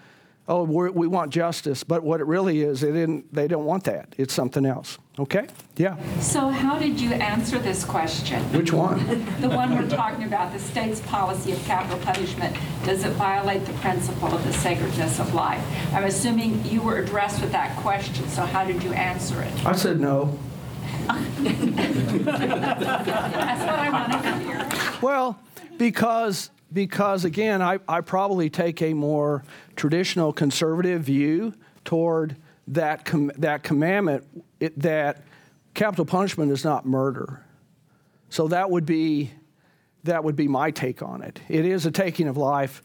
oh 0.48 0.62
we 0.64 1.06
want 1.06 1.32
justice, 1.32 1.84
but 1.84 2.02
what 2.02 2.20
it 2.20 2.26
really 2.26 2.62
is 2.62 2.80
they 2.80 2.92
didn't 2.92 3.32
they 3.32 3.48
don't 3.48 3.64
want 3.64 3.84
that. 3.84 4.14
It's 4.18 4.34
something 4.34 4.66
else. 4.66 4.98
Okay? 5.18 5.46
Yeah. 5.76 5.96
So 6.18 6.48
how 6.48 6.76
did 6.78 7.00
you 7.00 7.12
answer 7.12 7.58
this 7.58 7.84
question? 7.84 8.42
Which 8.52 8.72
one? 8.72 8.98
The 9.44 9.48
one 9.48 9.76
we're 9.76 9.88
talking 9.88 10.24
about, 10.24 10.52
the 10.52 10.58
state's 10.58 11.00
policy 11.02 11.52
of 11.52 11.62
capital 11.64 11.98
punishment, 11.98 12.56
does 12.84 13.04
it 13.04 13.10
violate 13.12 13.64
the 13.66 13.72
principle 13.74 14.34
of 14.34 14.42
the 14.44 14.52
sacredness 14.54 15.20
of 15.20 15.34
life? 15.34 15.62
I'm 15.92 16.04
assuming 16.04 16.64
you 16.64 16.80
were 16.80 16.96
addressed 16.98 17.40
with 17.42 17.52
that 17.52 17.76
question, 17.76 18.26
so 18.28 18.42
how 18.42 18.64
did 18.64 18.82
you 18.82 18.92
answer 18.92 19.42
it? 19.42 19.66
I 19.66 19.72
said 19.72 20.00
no. 20.00 20.38
That's 21.06 21.20
what 23.60 23.78
I 23.78 23.90
wanted 23.90 24.22
to 24.22 24.38
hear. 24.38 24.68
Well, 25.02 25.38
because 25.76 26.50
because 26.74 27.24
again, 27.24 27.62
I, 27.62 27.78
I 27.88 28.00
probably 28.00 28.50
take 28.50 28.82
a 28.82 28.92
more 28.92 29.44
traditional 29.76 30.32
conservative 30.32 31.02
view 31.02 31.54
toward 31.84 32.36
that 32.68 33.04
com- 33.04 33.32
that 33.38 33.62
commandment 33.62 34.24
it, 34.58 34.78
that 34.80 35.22
capital 35.74 36.04
punishment 36.04 36.50
is 36.50 36.64
not 36.64 36.84
murder. 36.84 37.44
So 38.28 38.48
that 38.48 38.70
would 38.70 38.84
be 38.84 39.32
that 40.02 40.24
would 40.24 40.36
be 40.36 40.48
my 40.48 40.70
take 40.70 41.02
on 41.02 41.22
it. 41.22 41.40
It 41.48 41.64
is 41.64 41.86
a 41.86 41.90
taking 41.90 42.28
of 42.28 42.36
life. 42.36 42.82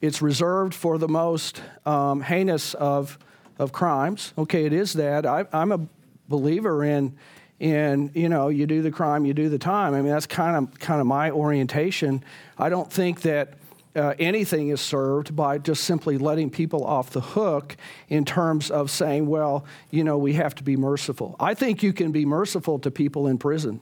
It's 0.00 0.20
reserved 0.20 0.74
for 0.74 0.98
the 0.98 1.08
most 1.08 1.62
um, 1.86 2.20
heinous 2.20 2.74
of 2.74 3.18
of 3.58 3.72
crimes. 3.72 4.32
Okay, 4.36 4.64
it 4.64 4.72
is 4.72 4.94
that. 4.94 5.26
I, 5.26 5.46
I'm 5.52 5.72
a 5.72 5.86
believer 6.28 6.84
in 6.84 7.16
in 7.60 8.10
you 8.14 8.28
know 8.28 8.48
you 8.48 8.66
do 8.66 8.82
the 8.82 8.90
crime, 8.90 9.24
you 9.24 9.34
do 9.34 9.48
the 9.48 9.58
time. 9.58 9.94
I 9.94 10.00
mean 10.00 10.12
that's 10.12 10.26
kind 10.26 10.56
of 10.56 10.78
kind 10.78 11.00
of 11.00 11.06
my 11.06 11.30
orientation. 11.30 12.24
I 12.56 12.68
don't 12.68 12.92
think 12.92 13.22
that. 13.22 13.54
Uh, 13.96 14.14
anything 14.20 14.68
is 14.68 14.80
served 14.80 15.34
by 15.34 15.58
just 15.58 15.82
simply 15.82 16.18
letting 16.18 16.50
people 16.50 16.84
off 16.84 17.10
the 17.10 17.20
hook 17.20 17.74
in 18.08 18.24
terms 18.24 18.70
of 18.70 18.92
saying, 18.92 19.26
well, 19.26 19.64
you 19.90 20.04
know, 20.04 20.16
we 20.16 20.34
have 20.34 20.54
to 20.54 20.62
be 20.62 20.76
merciful. 20.76 21.34
I 21.40 21.54
think 21.54 21.82
you 21.82 21.92
can 21.92 22.12
be 22.12 22.24
merciful 22.24 22.78
to 22.80 22.92
people 22.92 23.26
in 23.26 23.38
prison, 23.38 23.80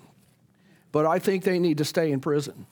but 0.90 1.04
I 1.04 1.18
think 1.18 1.44
they 1.44 1.58
need 1.58 1.76
to 1.78 1.84
stay 1.84 2.12
in 2.12 2.20
prison 2.20 2.66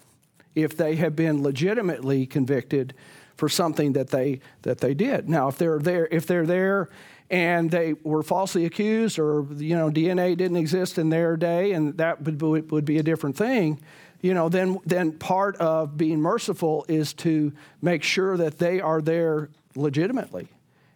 if 0.54 0.76
they 0.76 0.94
have 0.96 1.16
been 1.16 1.42
legitimately 1.42 2.24
convicted 2.24 2.94
for 3.36 3.48
something 3.48 3.92
that 3.94 4.10
they 4.10 4.40
that 4.62 4.78
they 4.78 4.94
did. 4.94 5.28
Now, 5.28 5.48
if 5.48 5.58
they're 5.58 5.78
there, 5.78 6.08
if 6.10 6.26
they're 6.26 6.46
there 6.46 6.88
and 7.34 7.68
they 7.68 7.94
were 8.04 8.22
falsely 8.22 8.64
accused, 8.64 9.18
or 9.18 9.44
you 9.56 9.74
know 9.74 9.90
DNA 9.90 10.36
didn't 10.36 10.56
exist 10.56 10.98
in 10.98 11.08
their 11.08 11.36
day, 11.36 11.72
and 11.72 11.98
that 11.98 12.22
would 12.22 12.40
would 12.70 12.84
be 12.84 12.98
a 12.98 13.02
different 13.02 13.36
thing. 13.36 13.80
You 14.20 14.34
know, 14.34 14.48
then 14.48 14.78
then 14.86 15.10
part 15.10 15.56
of 15.56 15.96
being 15.96 16.20
merciful 16.20 16.86
is 16.88 17.12
to 17.14 17.52
make 17.82 18.04
sure 18.04 18.36
that 18.36 18.60
they 18.60 18.80
are 18.80 19.02
there 19.02 19.48
legitimately. 19.74 20.46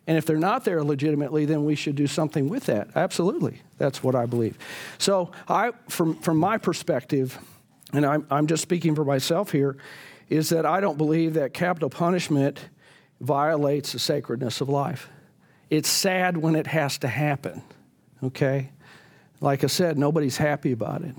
And 0.06 0.16
if 0.16 0.26
they're 0.26 0.38
not 0.38 0.64
there 0.64 0.82
legitimately, 0.84 1.44
then 1.44 1.64
we 1.64 1.74
should 1.74 1.96
do 1.96 2.06
something 2.06 2.48
with 2.48 2.66
that. 2.66 2.88
Absolutely, 2.94 3.60
that's 3.76 4.04
what 4.04 4.14
I 4.14 4.24
believe. 4.24 4.56
So, 4.98 5.32
I, 5.48 5.72
from 5.88 6.14
from 6.20 6.36
my 6.36 6.56
perspective, 6.56 7.36
and 7.92 8.06
I'm, 8.06 8.28
I'm 8.30 8.46
just 8.46 8.62
speaking 8.62 8.94
for 8.94 9.04
myself 9.04 9.50
here, 9.50 9.76
is 10.28 10.50
that 10.50 10.64
I 10.64 10.78
don't 10.78 10.96
believe 10.96 11.34
that 11.34 11.52
capital 11.52 11.90
punishment 11.90 12.60
violates 13.20 13.90
the 13.90 13.98
sacredness 13.98 14.60
of 14.60 14.68
life. 14.68 15.10
It's 15.70 15.88
sad 15.88 16.36
when 16.36 16.54
it 16.54 16.66
has 16.66 16.98
to 16.98 17.08
happen, 17.08 17.62
okay? 18.22 18.70
Like 19.40 19.64
I 19.64 19.66
said, 19.66 19.98
nobody's 19.98 20.36
happy 20.36 20.72
about 20.72 21.02
it. 21.02 21.14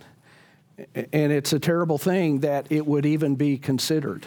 And 1.13 1.31
it's 1.31 1.53
a 1.53 1.59
terrible 1.59 1.97
thing 1.97 2.39
that 2.39 2.67
it 2.69 2.85
would 2.85 3.05
even 3.05 3.35
be 3.35 3.57
considered, 3.57 4.25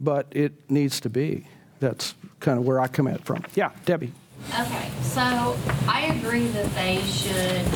but 0.00 0.26
it 0.30 0.70
needs 0.70 1.00
to 1.00 1.10
be. 1.10 1.46
That's 1.80 2.14
kind 2.40 2.58
of 2.58 2.66
where 2.66 2.80
I 2.80 2.88
come 2.88 3.06
at 3.06 3.24
from. 3.24 3.42
Yeah, 3.54 3.70
Debbie. 3.84 4.12
Okay, 4.50 4.90
so 5.02 5.56
I 5.88 6.14
agree 6.18 6.46
that 6.48 6.72
they 6.74 7.00
should 7.02 7.66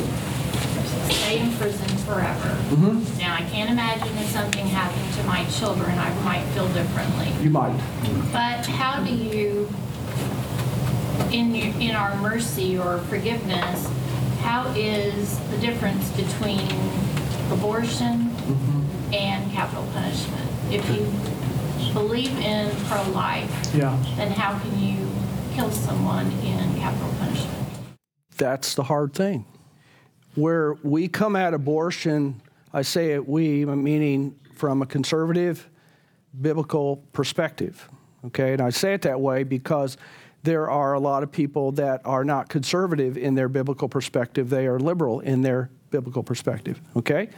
stay 1.11 1.39
in 1.39 1.51
prison 1.53 1.87
forever. 2.05 2.55
Mhm. 2.69 3.19
Now, 3.19 3.35
I 3.35 3.41
can't 3.41 3.69
imagine 3.69 4.15
if 4.17 4.29
something 4.29 4.65
happened 4.67 5.13
to 5.15 5.23
my 5.23 5.43
children, 5.45 5.97
I 5.97 6.13
might 6.23 6.43
feel 6.53 6.67
differently. 6.69 7.33
You 7.43 7.49
might. 7.49 7.75
But 8.31 8.65
how 8.67 9.03
do 9.03 9.13
you, 9.13 9.67
in, 11.31 11.53
your- 11.55 11.75
in 11.79 11.91
our 11.95 12.15
mercy 12.17 12.77
or 12.77 12.99
forgiveness, 13.09 13.87
how 14.41 14.67
is 14.75 15.37
the 15.49 15.57
difference 15.57 16.09
between 16.11 16.67
abortion 17.51 18.29
mm-hmm. 18.29 19.13
and 19.13 19.51
capital 19.51 19.87
punishment. 19.93 20.49
If 20.69 20.87
you 20.89 21.93
believe 21.93 22.37
in 22.39 22.73
pro-life, 22.85 23.75
Yeah. 23.75 23.97
then 24.15 24.31
how 24.31 24.57
can 24.59 24.79
you 24.79 25.07
kill 25.53 25.71
someone 25.71 26.31
in 26.43 26.79
capital 26.79 27.13
punishment? 27.19 27.67
That's 28.37 28.73
the 28.73 28.83
hard 28.83 29.13
thing. 29.13 29.45
Where 30.35 30.75
we 30.81 31.07
come 31.07 31.35
at 31.35 31.53
abortion, 31.53 32.41
I 32.73 32.83
say 32.83 33.11
it 33.11 33.27
we, 33.27 33.65
meaning 33.65 34.35
from 34.55 34.81
a 34.81 34.85
conservative 34.85 35.69
biblical 36.39 37.03
perspective. 37.11 37.89
Okay, 38.23 38.53
and 38.53 38.61
I 38.61 38.69
say 38.69 38.93
it 38.93 39.01
that 39.01 39.19
way 39.19 39.43
because 39.43 39.97
there 40.43 40.69
are 40.69 40.93
a 40.93 40.99
lot 40.99 41.23
of 41.23 41.31
people 41.31 41.71
that 41.73 42.01
are 42.05 42.23
not 42.23 42.49
conservative 42.49 43.17
in 43.17 43.35
their 43.35 43.49
biblical 43.49 43.87
perspective, 43.87 44.49
they 44.49 44.67
are 44.67 44.79
liberal 44.79 45.19
in 45.19 45.41
their 45.41 45.69
biblical 45.91 46.23
perspective. 46.23 46.81
Okay? 46.95 47.29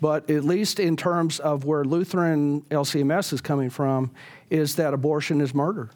But 0.00 0.30
at 0.30 0.44
least 0.44 0.80
in 0.80 0.96
terms 0.96 1.40
of 1.40 1.64
where 1.64 1.84
Lutheran 1.84 2.62
LCMS 2.62 3.32
is 3.32 3.40
coming 3.40 3.68
from, 3.68 4.10
is 4.48 4.76
that 4.76 4.94
abortion 4.94 5.40
is 5.40 5.54
murder. 5.54 5.90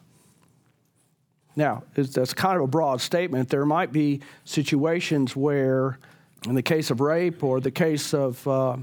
Now, 1.55 1.83
that's 1.95 2.33
kind 2.33 2.57
of 2.57 2.63
a 2.63 2.67
broad 2.67 2.99
statement. 2.99 3.49
There 3.49 3.65
might 3.65 3.91
be 3.91 4.21
situations 4.43 5.35
where, 5.35 5.99
in 6.45 6.55
the 6.55 6.63
case 6.63 6.89
of 6.91 6.99
rape 6.99 7.43
or 7.43 7.59
the 7.61 7.71
case 7.71 8.13
of 8.13 8.45
uh, 8.47 8.77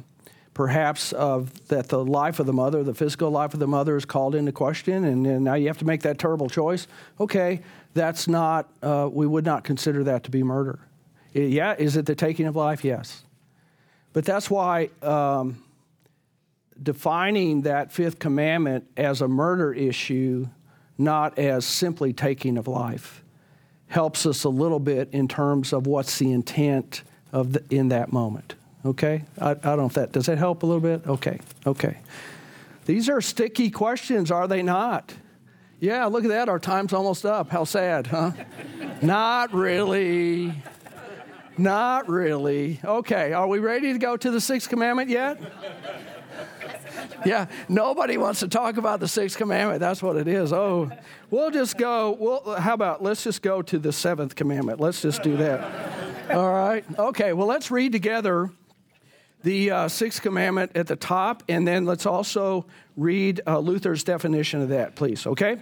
perhaps 0.61 1.15
of 1.15 1.69
that 1.69 1.89
the 1.89 2.05
life 2.05 2.39
of 2.39 2.45
the 2.45 2.53
mother, 2.53 2.85
the 2.85 2.93
physical 2.93 3.31
life 3.31 3.55
of 3.55 3.61
the 3.61 3.67
mother, 3.67 3.97
is 3.97 4.05
called 4.05 4.35
into 4.35 4.53
question, 4.53 5.07
and, 5.07 5.27
and 5.27 5.43
now 5.43 5.55
you 5.55 5.69
have 5.69 5.79
to 5.79 5.87
make 5.87 6.03
that 6.03 6.19
terrible 6.19 6.51
choice. 6.51 6.87
Okay, 7.19 7.63
that's 7.95 8.29
not. 8.29 8.69
Uh, 8.83 9.09
we 9.11 9.27
would 9.27 9.47
not 9.47 9.65
consider 9.65 10.05
that 10.05 10.25
to 10.25 10.31
be 10.31 10.43
murder. 10.43 10.79
It, 11.33 11.49
yeah, 11.49 11.77
is 11.79 11.97
it 11.97 12.05
the 12.05 12.15
taking 12.15 12.45
of 12.45 12.57
life? 12.57 12.85
Yes, 12.85 13.25
but 14.13 14.27
that's 14.27 14.51
why. 14.51 14.91
Um, 15.01 15.65
defining 16.83 17.63
that 17.63 17.91
fifth 17.91 18.19
commandment 18.19 18.87
as 18.99 19.23
a 19.23 19.29
murder 19.29 19.73
issue 19.73 20.47
not 20.99 21.39
as 21.39 21.65
simply 21.65 22.13
taking 22.13 22.59
of 22.59 22.69
life, 22.69 23.25
helps 23.87 24.27
us 24.27 24.45
a 24.45 24.51
little 24.51 24.79
bit 24.79 25.09
in 25.13 25.27
terms 25.27 25.73
of 25.73 25.87
what's 25.87 26.19
the 26.19 26.31
intent 26.31 27.03
of 27.33 27.55
the, 27.55 27.65
in 27.71 27.89
that 27.89 28.13
moment. 28.13 28.57
Okay, 28.85 29.25
I, 29.39 29.51
I 29.51 29.55
don't 29.55 29.79
know 29.79 29.87
if 29.87 29.95
that 29.95 30.13
does 30.13 30.27
that 30.27 30.39
help 30.39 30.63
a 30.63 30.67
little 30.67 30.81
bit. 30.81 31.07
Okay, 31.07 31.39
okay. 31.67 31.99
These 32.87 33.09
are 33.09 33.21
sticky 33.21 33.71
questions, 33.71 34.31
are 34.31 34.49
they 34.49 34.63
not? 34.63 35.15
Yeah, 35.81 36.07
look 36.07 36.25
at 36.25 36.31
that. 36.31 36.49
Our 36.49 36.59
time's 36.59 36.93
almost 36.93 37.25
up. 37.25 37.51
How 37.51 37.65
sad, 37.65 38.07
huh? 38.07 38.33
not 39.03 39.53
really. 39.53 40.55
Not 41.59 42.09
really. 42.09 42.81
Okay, 42.83 43.33
are 43.35 43.47
we 43.47 43.59
ready 43.59 43.93
to 43.93 43.99
go 43.99 44.17
to 44.17 44.31
the 44.31 44.41
sixth 44.41 44.69
commandment 44.69 45.11
yet? 45.11 45.41
yeah, 47.27 47.47
nobody 47.69 48.17
wants 48.17 48.41
to 48.41 48.49
talk 48.49 48.79
about 48.79 49.01
the 49.01 49.09
sixth 49.09 49.37
commandment. 49.37 49.81
That's 49.81 50.03
what 50.03 50.17
it 50.17 50.27
is. 50.27 50.53
Oh, 50.53 50.91
we'll 51.31 51.51
just 51.51 51.77
go. 51.77 52.17
Well, 52.19 52.61
how 52.61 52.75
about 52.75 53.03
let's 53.03 53.23
just 53.23 53.43
go 53.43 53.61
to 53.61 53.79
the 53.79 53.93
seventh 53.93 54.37
commandment? 54.37 54.81
Let's 54.81 55.03
just 55.03 55.23
do 55.23 55.37
that. 55.37 56.31
All 56.31 56.51
right. 56.51 56.85
Okay. 56.99 57.35
Well, 57.35 57.47
let's 57.47 57.71
read 57.71 57.93
together 57.93 58.51
the 59.43 59.71
uh, 59.71 59.89
sixth 59.89 60.23
commandment 60.23 60.73
at 60.75 60.87
the 60.87 60.97
top, 60.97 61.43
and 61.49 61.67
then 61.67 61.87
let's 61.87 62.07
also 62.07 62.67
read 62.97 63.41
uh, 63.47 63.59
Luther's 63.59 64.05
definition 64.05 64.61
of 64.61 64.69
that, 64.69 64.95
please. 64.97 65.27
Okay. 65.27 65.59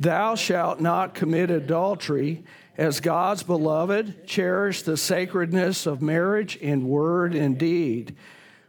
Thou 0.00 0.34
shalt 0.34 0.80
not 0.80 1.14
commit 1.14 1.50
adultery. 1.50 2.44
As 2.76 3.00
God's 3.00 3.42
beloved, 3.42 4.26
cherish 4.26 4.82
the 4.82 4.96
sacredness 4.96 5.86
of 5.86 6.00
marriage 6.02 6.56
in 6.56 6.88
word 6.88 7.34
and 7.34 7.58
deed. 7.58 8.16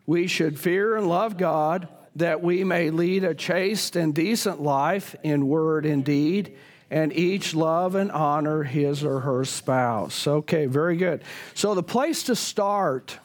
We 0.05 0.27
should 0.27 0.59
fear 0.59 0.97
and 0.97 1.07
love 1.07 1.37
God 1.37 1.87
that 2.15 2.43
we 2.43 2.63
may 2.63 2.89
lead 2.89 3.23
a 3.23 3.33
chaste 3.33 3.95
and 3.95 4.13
decent 4.13 4.61
life 4.61 5.15
in 5.23 5.47
word 5.47 5.85
and 5.85 6.05
deed, 6.05 6.55
and 6.91 7.11
each 7.13 7.55
love 7.55 7.95
and 7.95 8.11
honor 8.11 8.63
his 8.63 9.03
or 9.03 9.21
her 9.21 9.45
spouse. 9.45 10.27
Okay, 10.27 10.67
very 10.67 10.97
good. 10.97 11.23
So, 11.55 11.73
the 11.73 11.81
place 11.81 12.23
to 12.23 12.35
start, 12.35 13.17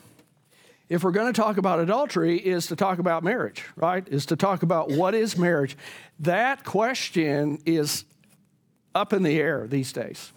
if 0.88 1.04
we're 1.04 1.10
going 1.10 1.32
to 1.32 1.38
talk 1.38 1.58
about 1.58 1.80
adultery, 1.80 2.38
is 2.38 2.66
to 2.68 2.76
talk 2.76 2.98
about 2.98 3.22
marriage, 3.22 3.64
right? 3.76 4.06
Is 4.08 4.26
to 4.26 4.36
talk 4.36 4.62
about 4.62 4.90
what 4.90 5.14
is 5.14 5.36
marriage. 5.36 5.76
That 6.20 6.64
question 6.64 7.58
is 7.66 8.04
up 8.94 9.12
in 9.12 9.22
the 9.22 9.38
air 9.38 9.66
these 9.66 9.92
days. 9.92 10.32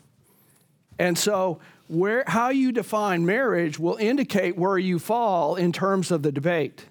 And 0.99 1.17
so, 1.17 1.59
where, 1.87 2.23
how 2.27 2.49
you 2.49 2.71
define 2.71 3.25
marriage 3.25 3.79
will 3.79 3.97
indicate 3.97 4.57
where 4.57 4.77
you 4.77 4.99
fall 4.99 5.55
in 5.55 5.73
terms 5.73 6.11
of 6.11 6.21
the 6.21 6.31
debate. 6.31 6.85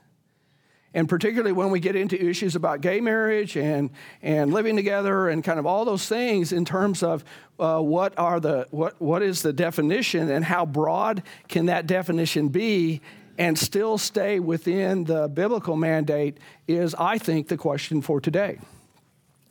And 0.93 1.09
particularly 1.09 1.53
when 1.53 1.71
we 1.71 1.79
get 1.79 1.95
into 1.95 2.21
issues 2.21 2.57
about 2.57 2.81
gay 2.81 3.01
marriage 3.01 3.57
and, 3.57 3.91
and 4.23 4.53
living 4.53 4.75
together 4.75 5.29
and 5.29 5.45
kind 5.45 5.59
of 5.59 5.67
all 5.67 5.85
those 5.85 6.09
things 6.09 6.53
in 6.53 6.65
terms 6.65 7.03
of 7.03 7.25
uh, 7.61 7.79
what, 7.81 8.19
are 8.19 8.41
the, 8.41 8.67
what, 8.71 9.01
what 9.01 9.23
is 9.23 9.43
the 9.43 9.53
definition 9.53 10.31
and 10.31 10.45
how 10.45 10.67
broad 10.67 11.23
can 11.49 11.67
that 11.67 11.87
definition 11.87 12.49
be 12.49 13.01
and 13.41 13.59
still 13.59 13.97
stay 13.97 14.39
within 14.39 15.05
the 15.05 15.27
biblical 15.27 15.75
mandate 15.75 16.37
is, 16.69 16.95
I 16.97 17.17
think, 17.17 17.49
the 17.49 17.57
question 17.57 18.03
for 18.03 18.21
today. 18.21 18.59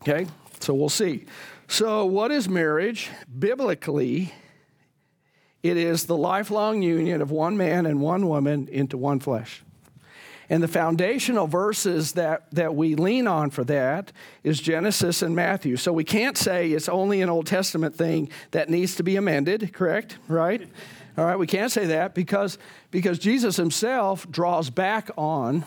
Okay? 0.03 0.27
So 0.59 0.75
we'll 0.75 0.89
see. 0.89 1.25
So, 1.67 2.05
what 2.05 2.31
is 2.31 2.47
marriage? 2.47 3.09
Biblically, 3.37 4.31
it 5.63 5.75
is 5.75 6.05
the 6.05 6.15
lifelong 6.15 6.83
union 6.83 7.19
of 7.19 7.31
one 7.31 7.57
man 7.57 7.87
and 7.87 7.99
one 7.99 8.27
woman 8.27 8.67
into 8.71 8.95
one 8.95 9.19
flesh. 9.19 9.63
And 10.51 10.61
the 10.61 10.67
foundational 10.67 11.47
verses 11.47 12.13
that, 12.13 12.49
that 12.53 12.75
we 12.75 12.93
lean 12.95 13.27
on 13.27 13.49
for 13.49 13.63
that 13.65 14.11
is 14.43 14.59
Genesis 14.59 15.23
and 15.23 15.35
Matthew. 15.35 15.77
So 15.77 15.93
we 15.93 16.03
can't 16.03 16.37
say 16.37 16.71
it's 16.71 16.89
only 16.89 17.21
an 17.21 17.29
Old 17.29 17.47
Testament 17.47 17.95
thing 17.95 18.29
that 18.51 18.69
needs 18.69 18.95
to 18.95 19.03
be 19.03 19.15
amended, 19.15 19.73
correct? 19.73 20.17
Right? 20.27 20.67
All 21.19 21.25
right, 21.25 21.37
we 21.37 21.47
can't 21.47 21.69
say 21.69 21.87
that 21.87 22.15
because, 22.15 22.57
because 22.91 23.19
Jesus 23.19 23.57
himself 23.57 24.31
draws 24.31 24.69
back 24.69 25.09
on 25.17 25.65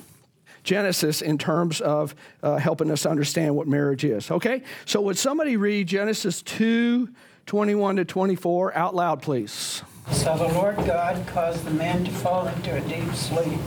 Genesis 0.63 1.21
in 1.21 1.37
terms 1.37 1.83
of 1.83 2.15
uh, 2.43 2.57
helping 2.57 2.91
us 2.91 3.05
understand 3.05 3.55
what 3.55 3.69
marriage 3.69 4.03
is. 4.03 4.31
Okay? 4.31 4.63
So 4.87 5.03
would 5.03 5.19
somebody 5.19 5.59
read 5.59 5.89
Genesis 5.89 6.41
2 6.41 7.07
21 7.45 7.97
to 7.97 8.07
24 8.07 8.75
out 8.75 8.95
loud, 8.95 9.21
please? 9.21 9.83
So 10.11 10.39
the 10.39 10.49
Lord 10.55 10.77
God 10.87 11.27
caused 11.27 11.67
the 11.67 11.71
man 11.73 12.03
to 12.05 12.11
fall 12.11 12.47
into 12.47 12.75
a 12.75 12.81
deep 12.89 13.13
sleep. 13.13 13.61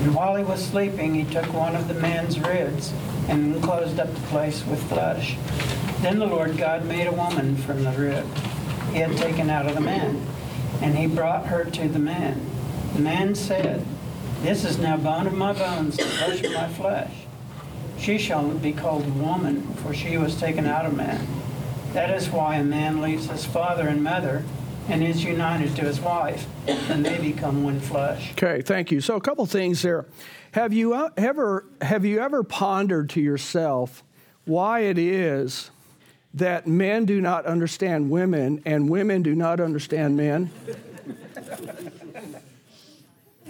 And 0.00 0.16
while 0.16 0.34
he 0.34 0.42
was 0.42 0.64
sleeping, 0.64 1.14
he 1.14 1.22
took 1.32 1.46
one 1.54 1.76
of 1.76 1.86
the 1.86 1.94
man's 1.94 2.40
ribs 2.40 2.92
and 3.28 3.62
closed 3.62 4.00
up 4.00 4.12
the 4.12 4.20
place 4.22 4.66
with 4.66 4.82
flesh. 4.88 5.36
Then 6.00 6.18
the 6.18 6.26
Lord 6.26 6.58
God 6.58 6.84
made 6.84 7.06
a 7.06 7.12
woman 7.12 7.54
from 7.58 7.84
the 7.84 7.92
rib 7.92 8.26
he 8.92 8.98
had 8.98 9.16
taken 9.16 9.48
out 9.48 9.64
of 9.66 9.74
the 9.74 9.80
man, 9.80 10.20
and 10.82 10.98
he 10.98 11.06
brought 11.06 11.46
her 11.46 11.64
to 11.64 11.88
the 11.88 11.98
man. 11.98 12.44
The 12.94 13.00
man 13.00 13.34
said, 13.34 13.86
This 14.42 14.64
is 14.64 14.78
now 14.78 14.96
bone 14.96 15.26
of 15.26 15.34
my 15.34 15.52
bones 15.52 15.98
and 15.98 16.10
flesh 16.10 16.42
of 16.42 16.52
my 16.52 16.68
flesh. 16.68 17.14
She 17.98 18.18
shall 18.18 18.48
be 18.50 18.72
called 18.72 19.18
woman, 19.18 19.62
for 19.74 19.94
she 19.94 20.18
was 20.18 20.38
taken 20.38 20.66
out 20.66 20.84
of 20.84 20.96
man. 20.96 21.26
That 21.92 22.10
is 22.10 22.28
why 22.28 22.56
a 22.56 22.64
man 22.64 23.00
leaves 23.00 23.28
his 23.28 23.44
father 23.44 23.86
and 23.86 24.02
mother 24.02 24.44
and 24.88 25.04
is 25.04 25.22
united 25.22 25.76
to 25.76 25.82
his 25.82 26.00
wife, 26.00 26.46
and 26.66 27.06
they 27.06 27.18
become 27.18 27.62
one 27.62 27.78
flesh. 27.78 28.32
Okay, 28.32 28.62
thank 28.62 28.90
you. 28.90 29.00
So 29.00 29.14
a 29.14 29.20
couple 29.20 29.46
things 29.46 29.82
there. 29.82 30.06
Have 30.52 30.72
you 30.72 30.94
uh, 30.94 31.10
ever 31.16 31.64
have 31.80 32.04
you 32.04 32.18
ever 32.18 32.42
pondered 32.42 33.08
to 33.10 33.20
yourself 33.20 34.02
why 34.44 34.80
it 34.80 34.98
is 34.98 35.70
that 36.34 36.66
men 36.66 37.04
do 37.04 37.20
not 37.20 37.46
understand 37.46 38.10
women 38.10 38.62
and 38.64 38.88
women 38.88 39.22
do 39.22 39.34
not 39.34 39.60
understand 39.60 40.16
men? 40.16 40.50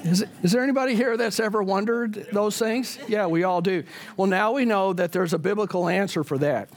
Is, 0.04 0.24
there 0.42 0.64
anybody 0.64 0.96
here 0.96 1.16
that's 1.16 1.38
ever 1.38 1.62
wondered 1.62 2.26
those 2.32 2.58
things? 2.58 2.98
Yeah, 3.06 3.26
we 3.26 3.44
all 3.44 3.60
do. 3.60 3.84
Well, 4.16 4.26
now 4.26 4.52
we 4.52 4.64
know 4.64 4.92
that 4.92 5.12
there's 5.12 5.32
a 5.32 5.38
biblical 5.38 5.88
answer 5.88 6.24
for 6.24 6.38
that. 6.38 6.68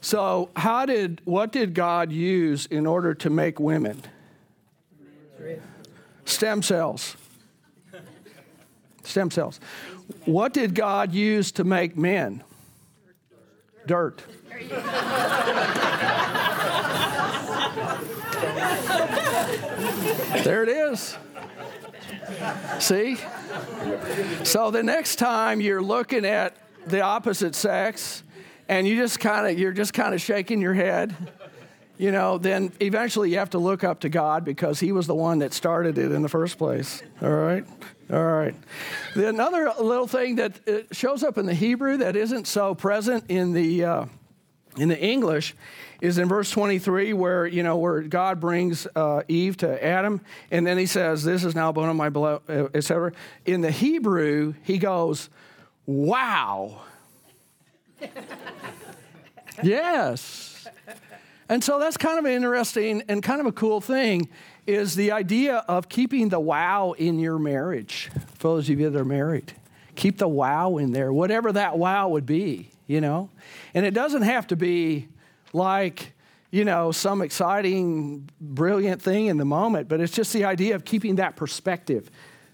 So, 0.00 0.50
how 0.54 0.86
did 0.86 1.20
what 1.24 1.50
did 1.50 1.74
God 1.74 2.12
use 2.12 2.66
in 2.66 2.86
order 2.86 3.14
to 3.14 3.30
make 3.30 3.58
women? 3.58 4.02
Stem 6.24 6.62
cells. 6.62 7.16
Stem 9.02 9.30
cells. 9.30 9.58
What 10.26 10.52
did 10.52 10.74
God 10.74 11.14
use 11.14 11.52
to 11.52 11.64
make 11.64 11.96
men? 11.96 12.44
Dirt. 13.86 14.22
there 20.44 20.62
it 20.62 20.68
is. 20.68 21.16
See? 22.78 23.16
So 24.44 24.70
the 24.70 24.82
next 24.82 25.16
time 25.16 25.60
you're 25.60 25.82
looking 25.82 26.24
at 26.24 26.56
the 26.86 27.00
opposite 27.00 27.54
sex, 27.54 28.22
and 28.68 28.86
you 28.86 28.96
just 28.96 29.20
kind 29.20 29.46
of 29.46 29.58
you're 29.58 29.72
just 29.72 29.94
kind 29.94 30.14
of 30.14 30.20
shaking 30.20 30.60
your 30.60 30.74
head 30.74 31.14
you 31.98 32.12
know, 32.12 32.38
then 32.38 32.72
eventually 32.80 33.30
you 33.30 33.38
have 33.38 33.50
to 33.50 33.58
look 33.58 33.82
up 33.82 34.00
to 34.00 34.08
God 34.08 34.44
because 34.44 34.78
He 34.78 34.92
was 34.92 35.08
the 35.08 35.16
one 35.16 35.40
that 35.40 35.52
started 35.52 35.98
it 35.98 36.12
in 36.12 36.22
the 36.22 36.28
first 36.28 36.56
place. 36.56 37.02
All 37.20 37.28
right? 37.28 37.64
All 38.10 38.24
right. 38.24 38.54
The, 39.14 39.28
another 39.28 39.72
little 39.80 40.06
thing 40.06 40.36
that 40.36 40.60
shows 40.92 41.24
up 41.24 41.36
in 41.36 41.44
the 41.44 41.54
Hebrew 41.54 41.98
that 41.98 42.14
isn't 42.14 42.46
so 42.46 42.74
present 42.74 43.24
in 43.28 43.52
the, 43.52 43.84
uh, 43.84 44.04
in 44.78 44.88
the 44.88 44.98
English 44.98 45.54
is 46.00 46.18
in 46.18 46.28
verse 46.28 46.50
23 46.50 47.12
where, 47.12 47.46
you 47.46 47.62
know, 47.62 47.76
where 47.76 48.02
God 48.02 48.40
brings 48.40 48.86
uh, 48.94 49.22
Eve 49.28 49.56
to 49.58 49.84
Adam 49.84 50.20
and 50.50 50.66
then 50.66 50.78
he 50.78 50.86
says, 50.86 51.24
this 51.24 51.44
is 51.44 51.54
now 51.54 51.72
bone 51.72 51.88
of 51.88 51.96
my 51.96 52.08
blood, 52.08 52.42
uh, 52.48 52.68
etc. 52.74 53.12
In 53.44 53.60
the 53.60 53.70
Hebrew, 53.70 54.54
he 54.62 54.78
goes, 54.78 55.28
wow. 55.86 56.82
yes. 59.62 60.68
And 61.48 61.64
so 61.64 61.78
that's 61.78 61.96
kind 61.96 62.18
of 62.18 62.24
an 62.26 62.32
interesting 62.32 63.02
and 63.08 63.22
kind 63.22 63.40
of 63.40 63.46
a 63.46 63.52
cool 63.52 63.80
thing 63.80 64.28
is 64.66 64.94
the 64.94 65.12
idea 65.12 65.64
of 65.66 65.88
keeping 65.88 66.28
the 66.28 66.38
wow 66.38 66.92
in 66.98 67.18
your 67.18 67.38
marriage. 67.38 68.10
For 68.34 68.48
those 68.48 68.68
of 68.68 68.78
you 68.78 68.90
that 68.90 69.00
are 69.00 69.04
married, 69.04 69.54
keep 69.94 70.18
the 70.18 70.28
wow 70.28 70.76
in 70.76 70.92
there, 70.92 71.10
whatever 71.10 71.50
that 71.52 71.78
wow 71.78 72.08
would 72.08 72.26
be, 72.26 72.70
you 72.88 73.00
know? 73.00 73.30
And 73.74 73.86
it 73.86 73.94
doesn't 73.94 74.22
have 74.22 74.48
to 74.48 74.56
be 74.56 75.06
like, 75.52 76.14
you 76.50 76.64
know, 76.64 76.90
some 76.90 77.22
exciting, 77.22 78.28
brilliant 78.40 79.00
thing 79.00 79.26
in 79.26 79.36
the 79.36 79.44
moment, 79.44 79.88
but 79.88 80.00
it's 80.00 80.12
just 80.12 80.32
the 80.32 80.44
idea 80.44 80.74
of 80.74 80.84
keeping 80.84 81.16
that 81.16 81.36
perspective. 81.36 82.10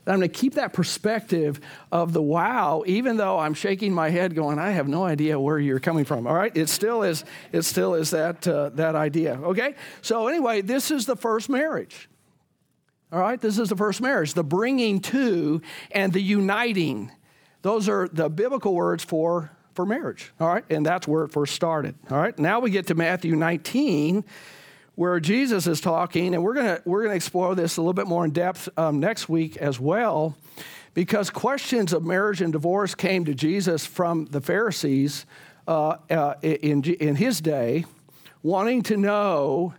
I'm 0.07 0.19
going 0.19 0.29
to 0.29 0.39
keep 0.39 0.55
that 0.55 0.75
perspective 0.75 1.61
of 1.91 2.13
the 2.13 2.21
wow, 2.21 2.83
even 2.87 3.17
though 3.17 3.39
I'm 3.39 3.55
shaking 3.55 3.95
my 3.95 4.11
head, 4.11 4.35
going, 4.35 4.59
I 4.59 4.73
have 4.73 4.87
no 4.87 5.05
idea 5.05 5.41
where 5.41 5.59
you're 5.59 5.81
coming 5.81 6.05
from. 6.05 6.27
All 6.27 6.35
right, 6.35 6.55
it 6.55 6.69
still 6.69 7.03
is. 7.03 7.25
It 7.53 7.63
still 7.63 7.95
is 7.95 8.11
that 8.11 8.47
uh, 8.47 8.69
that 8.71 8.97
idea. 8.97 9.41
Okay. 9.43 9.75
So 10.03 10.27
anyway, 10.27 10.61
this 10.61 10.91
is 10.91 11.07
the 11.07 11.17
first 11.17 11.49
marriage. 11.49 12.11
All 13.13 13.21
right, 13.21 13.41
this 13.41 13.59
is 13.59 13.71
the 13.71 13.77
first 13.77 14.03
marriage. 14.03 14.35
The 14.35 14.45
bringing 14.45 15.01
to 15.01 15.63
and 15.91 16.13
the 16.13 16.21
uniting. 16.21 17.11
Those 17.63 17.89
are 17.89 18.07
the 18.07 18.29
biblical 18.29 18.75
words 18.75 19.05
for 19.05 19.54
for 19.75 19.85
marriage. 19.85 20.33
All 20.41 20.49
right, 20.49 20.65
and 20.71 20.85
that's 20.85 21.07
where 21.07 21.25
it 21.25 21.33
first 21.33 21.55
started. 21.55 21.95
All 22.11 22.19
right. 22.19 22.39
Now 22.39 22.61
we 22.61 22.71
get 22.71 22.87
to 22.89 22.95
Matthew 22.95 23.37
19 23.37 24.25
where 24.97 25.19
Jesus 25.19 25.67
is 25.67 25.81
talking, 25.81 26.35
and 26.35 26.45
we're 26.45 26.55
to 26.55 26.83
we're 26.85 27.03
gonna 27.03 27.15
explore 27.15 27.55
this 27.55 27.77
a 27.77 27.81
little 27.81 27.95
bit 27.95 28.07
more 28.07 28.25
in 28.25 28.31
depth 28.31 28.69
um, 28.79 29.01
next 29.01 29.29
week 29.29 29.57
as 29.57 29.81
well, 29.81 30.37
because 30.95 31.31
questions 31.31 31.93
of 31.93 32.05
marriage 32.05 32.41
and 32.41 32.53
divorce 32.53 32.95
came 32.95 33.25
to 33.25 33.35
Jesus 33.35 33.85
from 33.85 34.27
the 34.27 34.41
Pharisees 34.41 35.27
uh, 35.67 35.97
uh, 36.11 36.35
in, 36.43 36.85
in 36.85 37.17
his 37.17 37.41
day, 37.41 37.85
wanting 38.43 38.83
to 38.83 38.97
know 38.97 39.75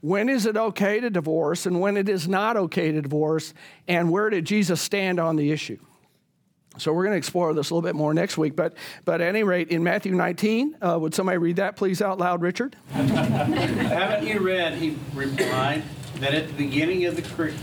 when 0.00 0.28
is 0.28 0.46
it 0.46 0.56
okay 0.56 1.00
to 1.00 1.10
divorce 1.10 1.66
and 1.66 1.80
when 1.80 1.96
it 1.96 2.08
is 2.08 2.28
not 2.28 2.56
okay 2.56 2.92
to 2.92 3.02
divorce, 3.02 3.54
and 3.86 4.10
where 4.10 4.30
did 4.30 4.44
Jesus 4.44 4.80
stand 4.80 5.20
on 5.20 5.36
the 5.36 5.52
issue. 5.52 5.78
So 6.78 6.92
we're 6.92 7.04
going 7.04 7.14
to 7.14 7.18
explore 7.18 7.52
this 7.54 7.70
a 7.70 7.74
little 7.74 7.86
bit 7.86 7.94
more 7.94 8.14
next 8.14 8.38
week. 8.38 8.56
But, 8.56 8.74
but 9.04 9.20
at 9.20 9.28
any 9.28 9.42
rate, 9.42 9.68
in 9.68 9.82
Matthew 9.82 10.14
19, 10.14 10.76
uh, 10.80 10.98
would 11.00 11.14
somebody 11.14 11.38
read 11.38 11.56
that, 11.56 11.76
please, 11.76 12.02
out 12.02 12.18
loud, 12.18 12.42
Richard? 12.42 12.76
Haven't 12.90 14.26
you 14.26 14.40
read, 14.40 14.74
he 14.74 14.96
replied, 15.14 15.82
that 16.16 16.34
at 16.34 16.48
the 16.48 16.54
beginning 16.54 17.04
of 17.04 17.16
the 17.16 17.22
cre- 17.22 17.56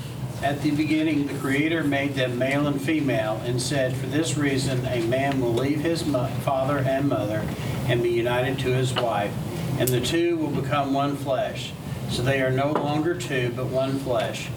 at 0.44 0.62
the 0.62 0.72
beginning 0.72 1.26
the 1.26 1.34
Creator 1.36 1.86
made 1.86 2.16
them 2.16 2.38
male 2.38 2.68
and 2.68 2.82
female, 2.82 3.42
and 3.46 3.62
said, 3.62 3.96
For 3.96 4.08
this 4.08 4.38
reason 4.38 4.86
a 4.88 5.02
man 5.08 5.40
will 5.40 5.54
leave 5.54 5.80
his 5.80 6.06
mo- 6.06 6.28
father 6.42 6.80
and 6.80 7.08
mother 7.08 7.48
and 7.88 8.04
be 8.04 8.10
united 8.10 8.60
to 8.60 8.74
his 8.74 8.94
wife, 8.94 9.34
and 9.80 9.88
the 9.88 10.02
two 10.02 10.36
will 10.36 10.50
become 10.50 10.94
one 10.94 11.16
flesh. 11.16 11.72
So 12.10 12.22
they 12.22 12.42
are 12.42 12.52
no 12.52 12.74
longer 12.74 13.16
two, 13.16 13.54
but 13.56 13.68
one 13.68 14.00
flesh. 14.00 14.50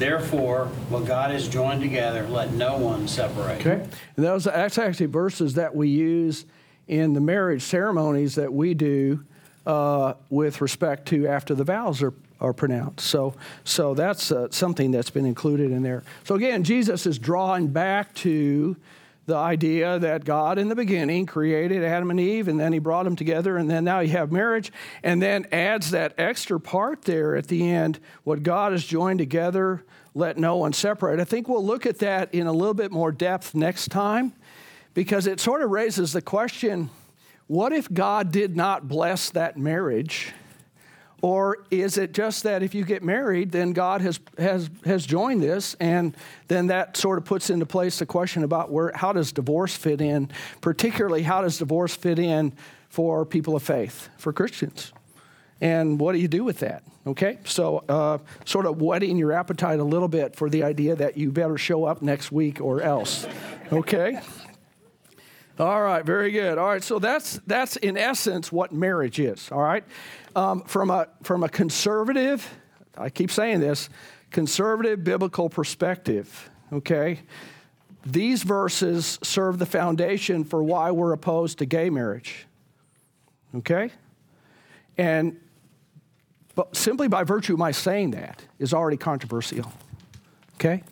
Therefore, 0.00 0.64
what 0.88 1.04
God 1.04 1.30
has 1.30 1.46
joined 1.46 1.82
together, 1.82 2.26
let 2.26 2.54
no 2.54 2.78
one 2.78 3.06
separate. 3.06 3.60
Okay. 3.60 3.86
And 4.16 4.24
those 4.24 4.44
that's 4.44 4.78
actually 4.78 5.06
verses 5.06 5.54
that 5.54 5.76
we 5.76 5.88
use 5.88 6.46
in 6.88 7.12
the 7.12 7.20
marriage 7.20 7.62
ceremonies 7.62 8.34
that 8.36 8.50
we 8.50 8.72
do 8.72 9.22
uh, 9.66 10.14
with 10.30 10.62
respect 10.62 11.06
to 11.08 11.28
after 11.28 11.54
the 11.54 11.64
vows 11.64 12.02
are, 12.02 12.14
are 12.40 12.54
pronounced. 12.54 13.06
So, 13.06 13.34
so 13.64 13.92
that's 13.92 14.32
uh, 14.32 14.48
something 14.50 14.90
that's 14.90 15.10
been 15.10 15.26
included 15.26 15.70
in 15.70 15.82
there. 15.82 16.02
So 16.24 16.34
again, 16.34 16.64
Jesus 16.64 17.04
is 17.04 17.18
drawing 17.18 17.68
back 17.68 18.14
to 18.14 18.76
the 19.26 19.36
idea 19.36 19.98
that 19.98 20.24
God 20.24 20.58
in 20.58 20.68
the 20.68 20.74
beginning 20.74 21.26
created 21.26 21.84
Adam 21.84 22.10
and 22.10 22.18
Eve 22.18 22.48
and 22.48 22.58
then 22.58 22.72
he 22.72 22.78
brought 22.78 23.04
them 23.04 23.16
together 23.16 23.56
and 23.56 23.70
then 23.70 23.84
now 23.84 24.00
you 24.00 24.10
have 24.10 24.32
marriage 24.32 24.72
and 25.02 25.22
then 25.22 25.46
adds 25.52 25.90
that 25.90 26.14
extra 26.18 26.58
part 26.58 27.02
there 27.02 27.36
at 27.36 27.46
the 27.46 27.70
end 27.70 28.00
what 28.24 28.42
God 28.42 28.72
has 28.72 28.84
joined 28.84 29.18
together 29.18 29.84
let 30.14 30.36
no 30.36 30.56
one 30.56 30.72
separate. 30.72 31.20
I 31.20 31.24
think 31.24 31.48
we'll 31.48 31.64
look 31.64 31.86
at 31.86 31.98
that 31.98 32.34
in 32.34 32.46
a 32.46 32.52
little 32.52 32.74
bit 32.74 32.90
more 32.90 33.12
depth 33.12 33.54
next 33.54 33.88
time 33.88 34.32
because 34.94 35.26
it 35.26 35.38
sort 35.38 35.62
of 35.62 35.70
raises 35.70 36.12
the 36.12 36.22
question 36.22 36.90
what 37.46 37.72
if 37.72 37.92
God 37.92 38.30
did 38.30 38.56
not 38.56 38.86
bless 38.86 39.30
that 39.30 39.56
marriage? 39.56 40.32
Or 41.22 41.58
is 41.70 41.98
it 41.98 42.12
just 42.12 42.44
that 42.44 42.62
if 42.62 42.74
you 42.74 42.84
get 42.84 43.02
married, 43.02 43.52
then 43.52 43.72
God 43.72 44.00
has, 44.00 44.18
has, 44.38 44.70
has 44.84 45.04
joined 45.04 45.42
this, 45.42 45.74
and 45.78 46.16
then 46.48 46.68
that 46.68 46.96
sort 46.96 47.18
of 47.18 47.24
puts 47.24 47.50
into 47.50 47.66
place 47.66 47.98
the 47.98 48.06
question 48.06 48.42
about 48.42 48.70
where, 48.70 48.92
how 48.94 49.12
does 49.12 49.32
divorce 49.32 49.76
fit 49.76 50.00
in? 50.00 50.30
Particularly, 50.60 51.22
how 51.22 51.42
does 51.42 51.58
divorce 51.58 51.94
fit 51.94 52.18
in 52.18 52.52
for 52.88 53.26
people 53.26 53.54
of 53.54 53.62
faith, 53.62 54.08
for 54.16 54.32
Christians? 54.32 54.92
And 55.60 56.00
what 56.00 56.12
do 56.12 56.18
you 56.18 56.28
do 56.28 56.42
with 56.42 56.60
that? 56.60 56.84
Okay, 57.06 57.38
so 57.44 57.84
uh, 57.88 58.18
sort 58.44 58.66
of 58.66 58.80
whetting 58.80 59.16
your 59.16 59.32
appetite 59.32 59.78
a 59.78 59.84
little 59.84 60.08
bit 60.08 60.36
for 60.36 60.48
the 60.48 60.62
idea 60.62 60.94
that 60.96 61.16
you 61.16 61.30
better 61.30 61.58
show 61.58 61.84
up 61.84 62.02
next 62.02 62.30
week 62.30 62.60
or 62.60 62.82
else. 62.82 63.26
Okay? 63.72 64.20
All 65.58 65.82
right, 65.82 66.04
very 66.04 66.30
good. 66.30 66.56
All 66.56 66.66
right, 66.66 66.82
so 66.82 66.98
that's 66.98 67.40
that's 67.46 67.76
in 67.76 67.98
essence 67.98 68.50
what 68.50 68.72
marriage 68.72 69.20
is. 69.20 69.50
All 69.52 69.60
right, 69.60 69.84
um, 70.36 70.62
from 70.62 70.90
a 70.90 71.08
from 71.22 71.42
a 71.42 71.48
conservative, 71.48 72.48
I 72.96 73.10
keep 73.10 73.30
saying 73.30 73.60
this, 73.60 73.88
conservative 74.30 75.04
biblical 75.04 75.48
perspective. 75.48 76.50
Okay, 76.72 77.20
these 78.04 78.42
verses 78.42 79.18
serve 79.22 79.58
the 79.58 79.66
foundation 79.66 80.44
for 80.44 80.62
why 80.62 80.90
we're 80.90 81.12
opposed 81.12 81.58
to 81.58 81.66
gay 81.66 81.90
marriage. 81.90 82.46
Okay, 83.54 83.90
and 84.96 85.38
but 86.54 86.76
simply 86.76 87.08
by 87.08 87.24
virtue 87.24 87.54
of 87.54 87.58
my 87.58 87.70
saying 87.70 88.12
that 88.12 88.42
is 88.58 88.74
already 88.74 88.96
controversial. 88.96 89.72
Okay. 90.54 90.82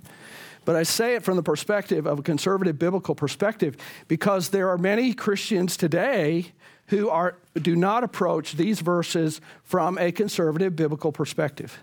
But 0.65 0.77
I 0.77 0.83
say 0.83 1.15
it 1.15 1.23
from 1.23 1.37
the 1.37 1.43
perspective 1.43 2.07
of 2.07 2.19
a 2.19 2.23
conservative 2.23 2.79
biblical 2.79 3.15
perspective 3.15 3.77
because 4.07 4.51
there 4.51 4.69
are 4.69 4.77
many 4.77 5.15
Christians 5.15 5.79
today 5.79 6.53
who 6.89 7.09
are, 7.09 7.37
do 7.55 7.77
not 7.77 8.05
approach 8.05 8.53
these 8.53 8.81
verses 8.81 9.41
from 9.63 9.99
a 9.99 10.13
conservative 10.13 10.75
biblical 10.77 11.13
perspective. 11.13 11.79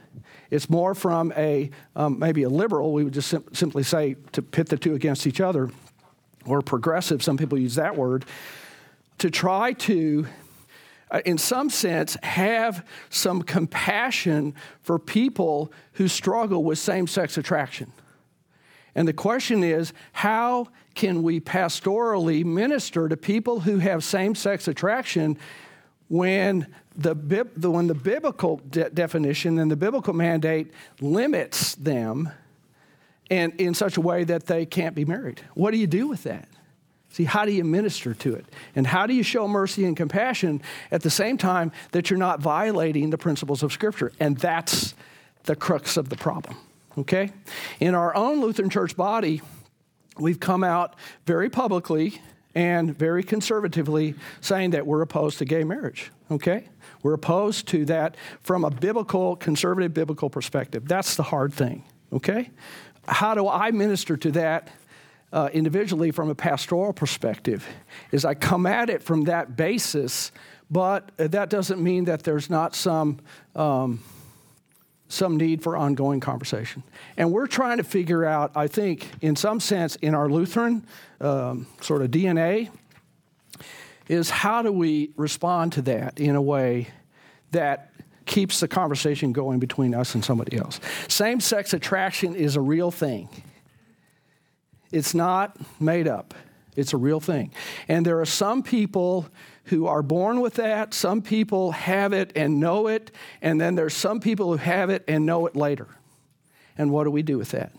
It's 0.49 0.70
more 0.70 0.93
from 0.93 1.32
a 1.36 1.70
um, 1.95 2.20
maybe 2.20 2.43
a 2.43 2.49
liberal, 2.49 2.93
we 2.93 3.03
would 3.03 3.14
just 3.14 3.30
sim- 3.30 3.45
simply 3.53 3.84
say 3.84 4.16
to 4.32 4.41
pit 4.41 4.70
the 4.70 4.78
two 4.78 4.93
against 4.93 5.26
each 5.26 5.41
other, 5.41 5.70
or 6.45 6.62
progressive, 6.62 7.24
some 7.24 7.38
people 7.38 7.58
use 7.58 7.76
that 7.76 7.95
word, 7.95 8.26
to 9.18 9.30
try 9.30 9.74
to 9.74 10.28
uh, 11.12 11.22
in 11.24 11.38
some 11.38 11.70
sense, 11.70 12.18
have 12.24 12.86
some 13.10 13.43
compassion 13.43 14.56
for 14.82 14.97
people 14.97 15.72
who 15.93 16.08
struggle 16.08 16.64
with 16.64 16.80
same 16.80 17.06
sex 17.06 17.38
attraction. 17.38 17.91
And 18.95 19.08
the 19.08 19.14
question 19.14 19.64
is 19.64 19.93
how 20.14 20.68
can 20.95 21.21
we 21.21 21.39
pastorally 21.39 22.43
minister 22.43 23.07
to 23.07 23.17
people 23.17 23.59
who 23.59 23.79
have 23.79 24.03
same 24.03 24.33
sex 24.33 24.67
attraction 24.67 25.37
when 26.07 26.73
the, 26.95 27.13
when 27.69 27.87
the 27.87 27.93
biblical 27.93 28.61
de- 28.69 28.89
definition 28.89 29.59
and 29.59 29.69
the 29.69 29.75
biblical 29.75 30.13
mandate 30.13 30.71
limits 31.01 31.75
them 31.75 32.29
and 33.29 33.53
in 33.59 33.73
such 33.73 33.97
a 33.97 34.01
way 34.01 34.23
that 34.23 34.45
they 34.45 34.65
can't 34.65 34.95
be 34.95 35.03
married? 35.03 35.41
What 35.53 35.71
do 35.71 35.77
you 35.77 35.87
do 35.87 36.07
with 36.07 36.23
that? 36.23 36.47
See, 37.09 37.23
how 37.23 37.45
do 37.45 37.51
you 37.51 37.63
minister 37.63 38.13
to 38.13 38.35
it? 38.35 38.45
And 38.75 38.85
how 38.85 39.05
do 39.07 39.13
you 39.13 39.23
show 39.23 39.47
mercy 39.47 39.85
and 39.85 39.95
compassion 39.95 40.61
at 40.91 41.01
the 41.01 41.09
same 41.09 41.37
time 41.37 41.71
that 41.91 42.09
you're 42.09 42.19
not 42.19 42.39
violating 42.39 43.09
the 43.09 43.17
principles 43.17 43.63
of 43.63 43.71
Scripture? 43.71 44.11
And 44.19 44.37
that's 44.37 44.95
the 45.43 45.55
crux 45.55 45.97
of 45.97 46.09
the 46.09 46.17
problem 46.17 46.57
okay? 46.97 47.31
In 47.79 47.95
our 47.95 48.15
own 48.15 48.41
Lutheran 48.41 48.69
church 48.69 48.95
body, 48.95 49.41
we've 50.18 50.39
come 50.39 50.63
out 50.63 50.95
very 51.26 51.49
publicly 51.49 52.22
and 52.53 52.97
very 52.97 53.24
conservatively 53.24 54.16
saying 54.41 54.72
that 54.72 54.88
we're 54.88 55.01
opposed 55.01 55.39
to 55.39 55.45
gay 55.45 55.63
marriage, 55.63 56.11
okay? 56.32 56.70
We're 57.03 57.13
opposed 57.13 57.68
to 57.70 57.86
that 57.86 58.16
from 58.41 58.63
a 58.63 58.70
biblical, 58.70 59.36
conservative 59.36 59.93
biblical 59.93 60.30
perspective. 60.30 60.88
That's 60.88 61.16
the 61.16 61.24
hard 61.24 61.53
thing, 61.53 61.84
okay? 62.13 62.49
How 63.07 63.36
do 63.36 63.47
I 63.47 63.72
minister 63.72 64.18
to 64.18 64.32
that 64.32 64.70
uh, 65.34 65.49
individually 65.53 66.11
from 66.11 66.30
a 66.30 66.36
pastoral 66.36 66.93
perspective? 66.93 67.68
Is 68.11 68.24
I 68.24 68.36
come 68.36 68.66
at 68.66 68.89
it 68.89 69.03
from 69.03 69.26
that 69.26 69.57
basis 69.57 70.32
but 70.70 71.11
that 71.18 71.49
doesn't 71.49 71.82
mean 71.82 72.05
that 72.05 72.24
there's 72.24 72.49
not 72.49 72.76
some. 72.76 73.20
Um, 73.55 74.03
some 75.08 75.38
need 75.38 75.62
for 75.62 75.78
ongoing 75.78 76.20
conversation. 76.20 76.84
And 77.18 77.32
we're 77.32 77.47
trying 77.47 77.78
to 77.78 77.84
figure 77.84 78.26
out, 78.26 78.51
I 78.56 78.68
think, 78.68 79.10
in 79.22 79.36
some 79.36 79.60
sense, 79.60 79.95
in 79.97 80.16
our 80.16 80.30
Lutheran 80.30 80.86
um, 81.22 81.68
sort 81.82 82.01
of 82.01 82.12
DNA, 82.12 82.70
is 84.08 84.30
how 84.30 84.62
do 84.62 84.72
we 84.72 85.12
respond 85.16 85.74
to 85.74 85.82
that 85.84 86.20
in 86.20 86.36
a 86.36 86.41
way 86.41 86.88
that 87.51 87.91
keeps 88.26 88.60
the 88.60 88.68
conversation 88.68 89.32
going 89.32 89.60
between 89.60 89.93
us 89.93 90.16
and 90.16 90.26
somebody 90.26 90.58
else. 90.58 90.80
Same 91.08 91.39
sex 91.39 91.74
attraction 91.74 92.36
is 92.36 92.56
a 92.56 92.62
real 92.62 92.91
thing, 92.91 93.30
it's 94.91 95.14
not 95.14 95.58
made 95.80 96.08
up, 96.08 96.34
it's 96.76 96.93
a 96.93 96.97
real 96.97 97.19
thing. 97.19 97.51
And 97.88 98.05
there 98.05 98.19
are 98.21 98.26
some 98.26 98.63
people 98.63 99.28
who 99.65 99.88
are 99.88 100.03
born 100.03 100.41
with 100.41 100.55
that, 100.55 100.93
some 100.93 101.21
people 101.21 101.71
have 101.71 102.13
it 102.13 102.32
and 102.36 102.59
know 102.59 102.88
it, 102.88 103.11
and 103.41 103.59
then 103.59 103.76
there's 103.76 103.95
some 103.95 104.19
people 104.19 104.51
who 104.51 104.57
have 104.57 104.89
it 104.89 105.03
and 105.07 105.26
know 105.26 105.47
it 105.47 105.55
later. 105.55 105.88
And 106.78 106.91
what 106.91 107.05
do 107.05 107.11
we 107.11 107.23
do 107.23 107.38
with 107.38 107.51
that? 107.51 107.71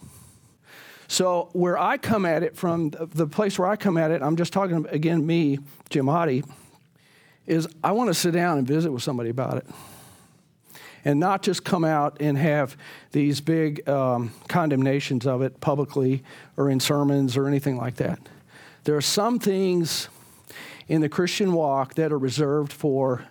So, 1.09 1.51
where 1.53 1.79
I 1.79 1.99
come 1.99 2.27
at 2.27 2.43
it 2.43 2.57
from, 2.57 2.91
the 2.91 3.29
place 3.29 3.59
where 3.59 3.69
I 3.69 3.77
come 3.77 3.97
at 3.97 4.11
it, 4.11 4.23
I'm 4.23 4.35
just 4.35 4.53
talking 4.53 4.87
again, 4.91 5.25
me, 5.25 5.61
Jim 5.89 6.07
Otte, 6.07 6.45
is 7.47 7.69
I 7.85 7.93
want 7.93 8.09
to 8.09 8.15
sit 8.15 8.33
down 8.33 8.59
and 8.59 8.67
visit 8.67 8.91
with 8.91 9.05
somebody 9.05 9.31
about 9.31 9.59
it 9.59 9.67
and 11.07 11.21
not 11.21 11.41
just 11.41 11.65
come 11.65 11.85
out 11.85 12.17
and 12.19 12.37
have 12.37 12.77
these 13.13 13.41
big 13.41 13.89
um, 13.89 14.33
condemnations 14.49 15.25
of 15.25 15.41
it 15.41 15.61
publicly 15.61 16.25
or 16.57 16.69
in 16.69 16.81
sermons 16.81 17.37
or 17.37 17.47
anything 17.47 17.77
like 17.77 17.95
that. 17.95 18.19
There 18.87 18.97
are 18.97 19.01
some 19.01 19.41
things 19.41 20.09
in 20.87 21.01
the 21.01 21.09
Christian 21.09 21.53
walk 21.53 21.95
that 21.95 22.13
are 22.13 22.19
reserved 22.19 22.73
for 22.73 23.25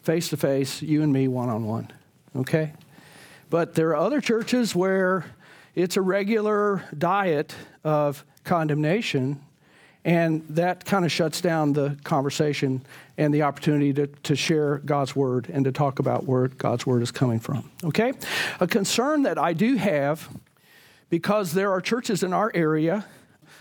face 0.00 0.30
to 0.30 0.38
face, 0.38 0.80
you 0.80 1.02
and 1.02 1.12
me, 1.12 1.28
one 1.28 1.50
on 1.50 1.66
one. 1.66 1.90
Okay? 2.34 2.72
But 3.50 3.74
there 3.74 3.90
are 3.90 3.96
other 3.96 4.22
churches 4.22 4.74
where 4.74 5.26
it's 5.74 5.98
a 5.98 6.00
regular 6.00 6.82
diet 6.96 7.54
of 7.84 8.24
condemnation 8.44 9.44
and 10.06 10.46
that 10.48 10.86
kind 10.86 11.04
of 11.04 11.12
shuts 11.12 11.42
down 11.42 11.74
the 11.74 11.98
conversation 12.02 12.80
and 13.18 13.34
the 13.34 13.42
opportunity 13.42 13.92
to, 13.92 14.06
to 14.06 14.34
share 14.34 14.78
God's 14.78 15.14
word 15.14 15.50
and 15.52 15.66
to 15.66 15.72
talk 15.72 15.98
about 15.98 16.24
where 16.24 16.48
God's 16.48 16.86
word 16.86 17.02
is 17.02 17.10
coming 17.10 17.38
from. 17.38 17.70
Okay? 17.84 18.14
A 18.60 18.66
concern 18.66 19.24
that 19.24 19.36
I 19.36 19.52
do 19.52 19.76
have, 19.76 20.26
because 21.10 21.52
there 21.52 21.70
are 21.70 21.82
churches 21.82 22.22
in 22.22 22.32
our 22.32 22.50
area, 22.54 23.04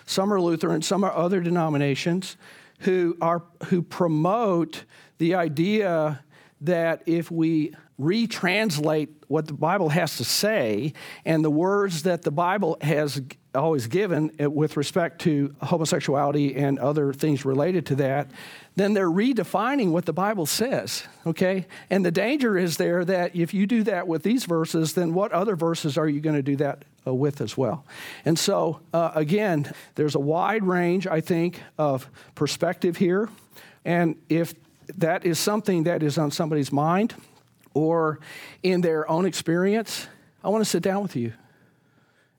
some 0.10 0.34
are 0.34 0.41
Lutheran, 0.41 0.82
some 0.82 1.03
are 1.03 1.14
other 1.14 1.39
denominations, 1.39 2.36
who, 2.80 3.16
are, 3.22 3.43
who 3.66 3.84
promote 3.84 4.86
the 5.20 5.36
idea 5.36 6.24
that 6.62 7.03
if 7.05 7.30
we 7.30 7.76
retranslate 7.99 9.10
what 9.30 9.45
the 9.45 9.53
Bible 9.53 9.89
has 9.89 10.17
to 10.17 10.25
say 10.25 10.91
and 11.23 11.45
the 11.45 11.51
words 11.51 12.03
that 12.03 12.23
the 12.23 12.32
Bible 12.32 12.77
has 12.82 13.21
always 13.53 13.86
given 13.86 14.32
uh, 14.41 14.49
with 14.49 14.75
respect 14.75 15.21
to 15.21 15.55
homosexuality 15.61 16.55
and 16.55 16.80
other 16.80 17.13
things 17.13 17.45
related 17.45 17.86
to 17.86 17.95
that, 17.95 18.30
then 18.75 18.93
they're 18.93 19.09
redefining 19.09 19.91
what 19.91 20.05
the 20.05 20.13
Bible 20.13 20.47
says, 20.47 21.03
okay? 21.27 21.67
And 21.91 22.03
the 22.03 22.11
danger 22.11 22.57
is 22.57 22.77
there 22.77 23.05
that 23.05 23.36
if 23.36 23.53
you 23.53 23.67
do 23.67 23.84
that 23.84 24.07
with 24.07 24.23
these 24.23 24.45
verses, 24.45 24.93
then 24.93 25.13
what 25.13 25.32
other 25.32 25.55
verses 25.55 25.95
are 25.95 26.09
you 26.09 26.21
going 26.21 26.36
to 26.36 26.41
do 26.41 26.55
that 26.57 26.84
uh, 27.05 27.13
with 27.13 27.39
as 27.39 27.55
well? 27.55 27.86
And 28.25 28.38
so, 28.38 28.82
uh, 28.95 29.11
again, 29.13 29.71
there's 29.93 30.15
a 30.15 30.19
wide 30.19 30.63
range, 30.63 31.05
I 31.05 31.21
think, 31.21 31.61
of 31.77 32.09
perspective 32.34 32.97
here. 32.97 33.30
And 33.86 34.15
if 34.27 34.55
that 34.97 35.23
is 35.23 35.38
something 35.38 35.84
that 35.84 36.01
is 36.01 36.17
on 36.17 36.32
somebody's 36.32 36.71
mind 36.71 37.13
or 37.80 38.19
in 38.61 38.82
their 38.82 39.09
own 39.09 39.25
experience, 39.25 40.07
I 40.43 40.49
want 40.49 40.63
to 40.63 40.69
sit 40.69 40.84
down 40.84 41.01
with 41.01 41.15
you 41.15 41.34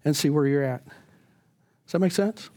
and 0.04 0.16
see 0.16 0.30
where 0.30 0.46
you're 0.46 0.62
at. 0.62 0.84
Does 0.84 1.92
that 1.92 1.98
make 2.00 2.12
sense? 2.12 2.50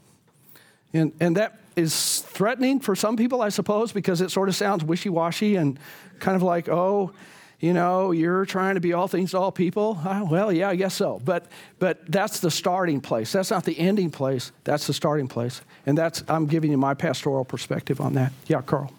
And, 0.93 1.13
and 1.19 1.38
that 1.38 1.59
is 1.75 2.21
threatening 2.21 2.79
for 2.79 2.95
some 2.95 3.17
people, 3.17 3.41
I 3.41 3.49
suppose, 3.49 3.91
because 3.91 4.21
it 4.21 4.29
sort 4.29 4.49
of 4.49 4.55
sounds 4.55 4.84
wishy 4.84 5.09
washy 5.09 5.55
and 5.55 5.79
kind 6.19 6.36
of 6.36 6.43
like, 6.43 6.69
oh, 6.69 7.13
you 7.59 7.73
know, 7.73 8.11
you're 8.11 8.45
trying 8.45 8.75
to 8.75 8.81
be 8.81 8.91
all 8.91 9.07
things 9.07 9.31
to 9.31 9.38
all 9.38 9.51
people. 9.51 9.97
Uh, 10.03 10.25
well, 10.29 10.51
yeah, 10.51 10.69
I 10.69 10.75
guess 10.75 10.93
so. 10.93 11.21
But, 11.23 11.45
but 11.79 12.05
that's 12.11 12.41
the 12.41 12.51
starting 12.51 12.99
place. 12.99 13.31
That's 13.31 13.51
not 13.51 13.63
the 13.63 13.79
ending 13.79 14.11
place. 14.11 14.51
That's 14.65 14.86
the 14.86 14.93
starting 14.93 15.29
place. 15.29 15.61
And 15.86 15.97
that's, 15.97 16.23
I'm 16.27 16.45
giving 16.45 16.71
you 16.71 16.77
my 16.77 16.93
pastoral 16.93 17.45
perspective 17.45 18.01
on 18.01 18.13
that. 18.15 18.34
Yeah, 18.47 18.61
Carl. 18.61 18.91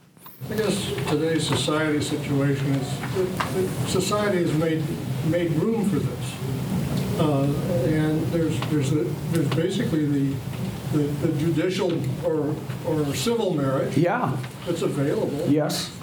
I 0.51 0.57
guess 0.57 0.93
today's 1.09 1.47
society 1.47 2.01
situation 2.03 2.67
is, 2.75 3.91
society 3.91 4.39
has 4.39 4.53
made, 4.55 4.83
made 5.27 5.51
room 5.53 5.89
for 5.89 5.99
this. 5.99 6.35
Uh, 7.19 7.45
and 7.87 8.21
there's, 8.27 8.59
there's, 8.71 8.93
a, 8.93 9.05
there's 9.33 9.49
basically 9.55 10.05
the, 10.05 10.37
the, 10.93 10.99
the 11.27 11.33
judicial 11.39 11.93
or, 12.27 12.55
or 12.87 13.15
civil 13.15 13.55
marriage. 13.55 13.97
Yeah. 13.97 14.37
That's 14.67 14.83
available. 14.83 15.47
Yes. 15.49 15.97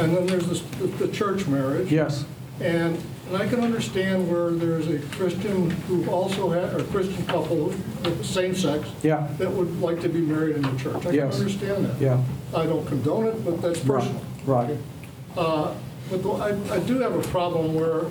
And 0.00 0.16
then 0.16 0.26
there's 0.26 0.46
this, 0.48 0.62
the, 0.78 0.86
the 0.86 1.08
church 1.08 1.46
marriage. 1.46 1.92
Yes. 1.92 2.24
And, 2.60 3.00
and 3.28 3.36
I 3.36 3.46
can 3.46 3.60
understand 3.60 4.30
where 4.30 4.50
there's 4.50 4.88
a 4.88 4.98
Christian 5.16 5.70
who 5.70 6.08
also 6.10 6.48
had, 6.48 6.72
or 6.72 6.82
Christian 6.84 7.24
couple, 7.26 7.70
of 8.04 8.26
same 8.26 8.54
sex, 8.54 8.88
yeah. 9.02 9.28
that 9.36 9.50
would 9.50 9.80
like 9.82 10.00
to 10.00 10.08
be 10.08 10.20
married 10.20 10.56
in 10.56 10.62
the 10.62 10.76
church. 10.78 11.04
I 11.04 11.10
yes. 11.10 11.34
can 11.34 11.42
understand 11.42 11.84
that. 11.84 12.00
Yeah. 12.00 12.22
I 12.54 12.64
don't 12.64 12.86
condone 12.86 13.26
it, 13.26 13.44
but 13.44 13.60
that's 13.60 13.80
personal. 13.80 14.22
Right. 14.46 14.70
right. 14.70 14.78
Uh, 15.36 15.74
but 16.10 16.22
the, 16.22 16.30
I, 16.30 16.76
I 16.76 16.80
do 16.80 17.00
have 17.00 17.14
a 17.14 17.28
problem 17.28 17.74
where 17.74 18.06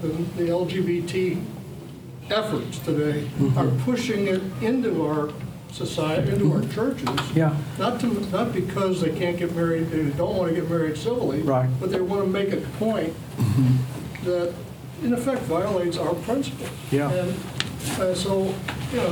the, 0.00 0.08
the 0.08 0.50
LGBT 0.50 1.42
efforts 2.30 2.78
today 2.78 3.22
mm-hmm. 3.22 3.58
are 3.58 3.84
pushing 3.84 4.28
it 4.28 4.42
into 4.62 5.04
our 5.04 5.32
society, 5.72 6.30
into 6.30 6.52
our 6.52 6.62
churches. 6.68 7.08
Yeah. 7.34 7.56
Not 7.78 7.98
to, 8.00 8.06
not 8.30 8.52
because 8.52 9.00
they 9.00 9.10
can't 9.10 9.36
get 9.36 9.56
married, 9.56 9.90
they 9.90 10.04
don't 10.10 10.36
want 10.36 10.54
to 10.54 10.54
get 10.54 10.70
married 10.70 10.96
civilly. 10.96 11.42
Right. 11.42 11.68
But 11.80 11.90
they 11.90 12.00
want 12.00 12.22
to 12.22 12.28
make 12.28 12.52
a 12.52 12.58
point 12.78 13.12
mm-hmm. 13.36 14.05
That, 14.26 14.54
in 15.02 15.12
effect, 15.14 15.42
violates 15.42 15.96
our 15.96 16.14
principles. 16.14 16.70
Yeah. 16.90 17.10
And 17.10 17.36
uh, 17.98 18.14
so, 18.14 18.54
you 18.92 18.98
know, 18.98 19.10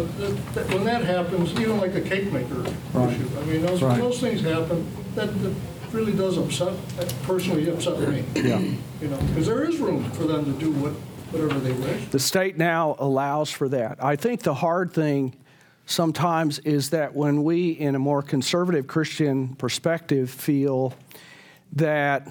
when 0.72 0.84
that 0.84 1.04
happens, 1.04 1.52
even 1.58 1.78
like 1.78 1.92
the 1.92 2.00
cake 2.00 2.30
maker 2.32 2.64
right. 2.92 3.12
issue, 3.12 3.28
I 3.38 3.44
mean, 3.44 3.62
those, 3.62 3.82
right. 3.82 3.98
those 3.98 4.20
things 4.20 4.42
happen. 4.42 4.86
That, 5.14 5.28
that 5.42 5.54
really 5.92 6.12
does 6.12 6.36
upset, 6.38 6.74
personally 7.22 7.70
upset 7.70 7.98
me. 8.00 8.24
Yeah. 8.34 8.58
You 9.00 9.08
know, 9.08 9.18
because 9.28 9.46
there 9.46 9.64
is 9.64 9.78
room 9.78 10.10
for 10.12 10.24
them 10.24 10.44
to 10.44 10.52
do 10.52 10.72
what 10.72 10.92
whatever 11.34 11.58
they 11.60 11.72
wish. 11.72 12.08
The 12.10 12.18
state 12.18 12.56
now 12.56 12.96
allows 12.98 13.50
for 13.50 13.68
that. 13.70 14.02
I 14.02 14.16
think 14.16 14.42
the 14.42 14.54
hard 14.54 14.92
thing 14.92 15.34
sometimes 15.86 16.60
is 16.60 16.90
that 16.90 17.14
when 17.14 17.42
we, 17.42 17.70
in 17.70 17.94
a 17.94 17.98
more 17.98 18.22
conservative 18.22 18.86
Christian 18.86 19.54
perspective, 19.56 20.30
feel 20.30 20.94
that 21.72 22.28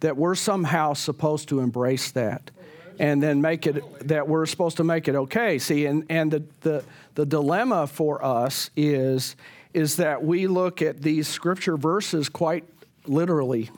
that 0.00 0.16
we're 0.16 0.34
somehow 0.34 0.94
supposed 0.94 1.48
to 1.50 1.60
embrace 1.60 2.10
that 2.12 2.50
and 2.98 3.22
then 3.22 3.40
make 3.40 3.66
it 3.66 3.82
that 4.08 4.28
we're 4.28 4.44
supposed 4.46 4.76
to 4.76 4.84
make 4.84 5.08
it 5.08 5.14
okay. 5.14 5.58
See, 5.58 5.86
and, 5.86 6.04
and 6.10 6.30
the, 6.30 6.44
the, 6.60 6.84
the 7.14 7.24
dilemma 7.24 7.86
for 7.86 8.22
us 8.22 8.70
is, 8.76 9.36
is 9.72 9.96
that 9.96 10.22
we 10.22 10.46
look 10.46 10.82
at 10.82 11.00
these 11.00 11.26
scripture 11.26 11.78
verses 11.78 12.28
quite 12.28 12.64
literally, 13.06 13.70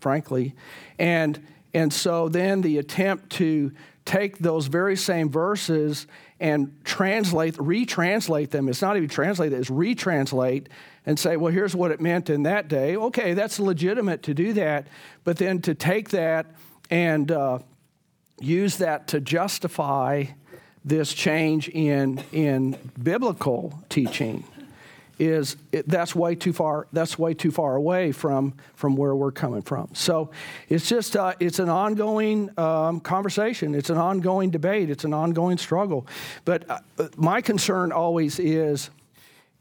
frankly, 0.00 0.54
and 0.98 1.44
and 1.74 1.92
so 1.92 2.28
then 2.28 2.60
the 2.60 2.78
attempt 2.78 3.30
to 3.30 3.72
take 4.04 4.38
those 4.38 4.66
very 4.66 4.96
same 4.96 5.30
verses 5.30 6.06
and 6.40 6.76
translate, 6.84 7.54
retranslate 7.54 8.50
them, 8.50 8.68
it's 8.68 8.82
not 8.82 8.96
even 8.96 9.08
translate, 9.08 9.52
it's 9.52 9.70
retranslate 9.70 10.66
and 11.06 11.18
say, 11.18 11.36
well, 11.36 11.52
here's 11.52 11.74
what 11.74 11.90
it 11.90 12.00
meant 12.00 12.30
in 12.30 12.42
that 12.44 12.68
day. 12.68 12.96
Okay, 12.96 13.34
that's 13.34 13.58
legitimate 13.58 14.22
to 14.24 14.34
do 14.34 14.52
that, 14.54 14.86
but 15.24 15.36
then 15.36 15.60
to 15.62 15.74
take 15.74 16.10
that 16.10 16.46
and 16.90 17.30
uh, 17.30 17.58
use 18.40 18.78
that 18.78 19.08
to 19.08 19.20
justify 19.20 20.24
this 20.84 21.12
change 21.14 21.68
in, 21.68 22.22
in 22.32 22.76
biblical 23.00 23.82
teaching 23.88 24.44
is 25.18 25.56
it, 25.70 25.88
that's 25.88 26.14
way 26.14 26.34
too 26.34 26.52
far 26.52 26.86
that's 26.92 27.18
way 27.18 27.34
too 27.34 27.50
far 27.50 27.76
away 27.76 28.12
from 28.12 28.54
from 28.74 28.96
where 28.96 29.14
we're 29.14 29.32
coming 29.32 29.62
from. 29.62 29.88
So 29.94 30.30
it's 30.68 30.88
just 30.88 31.16
uh, 31.16 31.34
it's 31.38 31.58
an 31.58 31.68
ongoing 31.68 32.50
um, 32.58 33.00
conversation. 33.00 33.74
It's 33.74 33.90
an 33.90 33.98
ongoing 33.98 34.50
debate. 34.50 34.90
It's 34.90 35.04
an 35.04 35.14
ongoing 35.14 35.58
struggle. 35.58 36.06
But 36.44 36.68
uh, 36.70 36.78
my 37.16 37.40
concern 37.40 37.92
always 37.92 38.38
is 38.38 38.90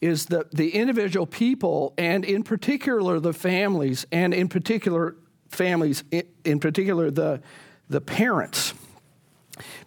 is 0.02 0.26
the, 0.26 0.48
the 0.52 0.72
individual 0.72 1.28
people 1.28 1.94
and 1.98 2.26
in 2.26 2.44
particular 2.44 3.20
the 3.20 3.34
families 3.34 4.06
and 4.12 4.34
in 4.34 4.50
particular 4.50 5.16
families 5.50 6.04
in, 6.12 6.24
in 6.44 6.60
particular 6.60 7.12
the 7.12 7.42
the 7.90 8.02
parents 8.02 8.74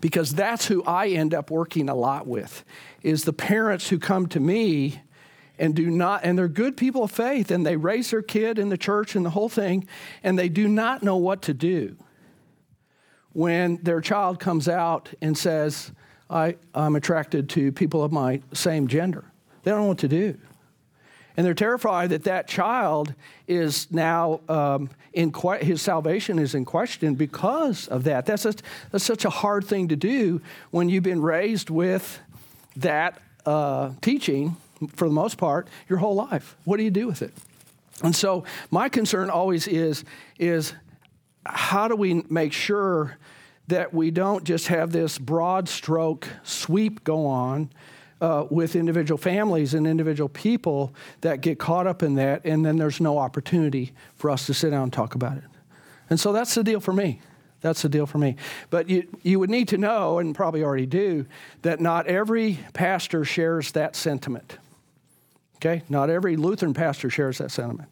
because 0.00 0.34
that's 0.34 0.66
who 0.66 0.84
I 0.84 1.08
end 1.08 1.34
up 1.34 1.50
working 1.50 1.88
a 1.88 1.94
lot 1.94 2.26
with 2.26 2.64
is 3.02 3.24
the 3.24 3.32
parents 3.32 3.88
who 3.88 3.98
come 3.98 4.26
to 4.28 4.40
me 4.40 5.00
and 5.59 5.74
do 5.74 5.90
not, 5.90 6.24
and 6.24 6.38
they're 6.38 6.48
good 6.48 6.76
people 6.76 7.05
of 7.05 7.11
faith, 7.11 7.50
and 7.50 7.64
they 7.64 7.76
raise 7.76 8.11
their 8.11 8.22
kid 8.22 8.59
in 8.59 8.68
the 8.68 8.78
church 8.78 9.14
and 9.14 9.24
the 9.24 9.30
whole 9.30 9.48
thing, 9.48 9.86
and 10.22 10.38
they 10.38 10.48
do 10.48 10.68
not 10.68 11.02
know 11.02 11.16
what 11.16 11.42
to 11.42 11.55
do 11.55 11.96
when 13.32 13.76
their 13.82 14.00
child 14.00 14.40
comes 14.40 14.68
out 14.68 15.11
and 15.20 15.36
says, 15.36 15.92
I, 16.30 16.57
I'm 16.74 16.96
attracted 16.96 17.48
to 17.50 17.72
people 17.72 18.02
of 18.02 18.12
my 18.12 18.40
same 18.52 18.88
gender. 18.88 19.24
They 19.62 19.70
don't 19.70 19.80
know 19.80 19.88
what 19.88 19.98
to 19.98 20.09
do. 20.09 20.38
And 21.36 21.44
they're 21.44 21.52
terrified 21.52 22.11
that 22.11 22.24
that 22.24 22.46
child 22.46 23.12
is 23.48 23.90
now 23.90 24.40
um, 24.48 24.88
in 25.12 25.32
que- 25.32 25.64
his 25.64 25.82
salvation 25.82 26.38
is 26.38 26.55
in 26.55 26.64
question 26.64 27.16
because 27.16 27.88
of 27.88 28.05
that. 28.05 28.24
That's, 28.24 28.44
that's 28.44 29.05
such 29.05 29.24
a 29.24 29.30
hard 29.30 29.64
thing 29.64 29.88
to 29.88 29.96
do 29.96 30.40
when 30.70 30.88
you've 30.88 31.02
been 31.02 31.22
raised 31.22 31.70
with 31.70 32.20
that 32.76 33.20
uh, 33.44 33.90
teaching 34.00 34.57
for 34.94 35.08
the 35.08 35.14
most 35.14 35.36
part 35.36 35.68
your 35.88 35.98
whole 35.98 36.14
life. 36.14 36.56
What 36.64 36.76
do 36.76 36.82
you 36.82 36.90
do 36.90 37.06
with 37.06 37.22
it? 37.22 37.32
And 38.02 38.14
so 38.14 38.44
my 38.70 38.88
concern 38.88 39.30
always 39.30 39.68
is 39.68 40.04
is 40.38 40.74
how 41.46 41.88
do 41.88 41.96
we 41.96 42.24
make 42.28 42.52
sure 42.52 43.18
that 43.68 43.94
we 43.94 44.10
don't 44.10 44.44
just 44.44 44.68
have 44.68 44.92
this 44.92 45.18
broad 45.18 45.68
stroke 45.68 46.28
sweep 46.42 47.04
go 47.04 47.26
on 47.26 47.70
uh, 48.20 48.46
with 48.50 48.76
individual 48.76 49.18
families 49.18 49.74
and 49.74 49.86
individual 49.86 50.28
people 50.28 50.94
that 51.20 51.40
get 51.40 51.58
caught 51.58 51.86
up 51.86 52.02
in 52.02 52.14
that, 52.14 52.44
and 52.44 52.64
then 52.64 52.76
there's 52.76 53.00
no 53.00 53.18
opportunity 53.18 53.92
for 54.16 54.30
us 54.30 54.46
to 54.46 54.54
sit 54.54 54.70
down 54.70 54.84
and 54.84 54.92
talk 54.92 55.14
about 55.14 55.36
it. 55.36 55.44
And 56.10 56.20
so 56.20 56.32
that's 56.32 56.54
the 56.54 56.64
deal 56.64 56.80
for 56.80 56.92
me. 56.92 57.20
That's 57.60 57.80
the 57.80 57.88
deal 57.88 58.06
for 58.06 58.18
me. 58.18 58.36
But 58.68 58.90
you, 58.90 59.08
you 59.22 59.38
would 59.40 59.50
need 59.50 59.68
to 59.68 59.78
know, 59.78 60.18
and 60.18 60.34
probably 60.34 60.62
already 60.62 60.86
do, 60.86 61.24
that 61.62 61.80
not 61.80 62.06
every 62.06 62.58
pastor 62.74 63.24
shares 63.24 63.72
that 63.72 63.96
sentiment. 63.96 64.58
Okay? 65.64 65.82
Not 65.88 66.10
every 66.10 66.36
Lutheran 66.36 66.74
pastor 66.74 67.08
shares 67.10 67.38
that 67.38 67.50
sentiment. 67.50 67.88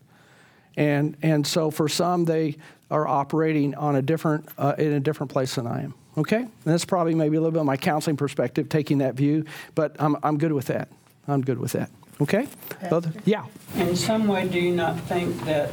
And, 0.76 1.16
and 1.22 1.46
so 1.46 1.70
for 1.70 1.88
some, 1.88 2.24
they 2.24 2.56
are 2.90 3.06
operating 3.06 3.74
on 3.74 3.96
a 3.96 4.02
different, 4.02 4.48
uh, 4.58 4.74
in 4.78 4.92
a 4.92 5.00
different 5.00 5.32
place 5.32 5.54
than 5.54 5.66
I 5.66 5.82
am. 5.82 5.94
Okay? 6.18 6.38
And 6.38 6.50
that's 6.64 6.84
probably 6.84 7.14
maybe 7.14 7.36
a 7.36 7.40
little 7.40 7.52
bit 7.52 7.60
of 7.60 7.66
my 7.66 7.76
counseling 7.76 8.16
perspective, 8.16 8.68
taking 8.68 8.98
that 8.98 9.14
view, 9.14 9.44
but 9.74 9.96
I'm, 9.98 10.16
I'm 10.22 10.38
good 10.38 10.52
with 10.52 10.66
that. 10.66 10.88
I'm 11.26 11.40
good 11.40 11.58
with 11.58 11.72
that. 11.72 11.90
Okay? 12.20 12.46
Other, 12.90 13.12
yeah. 13.24 13.46
In 13.76 13.96
some 13.96 14.28
way, 14.28 14.46
do 14.46 14.58
you 14.58 14.74
not 14.74 14.98
think 15.00 15.44
that 15.44 15.70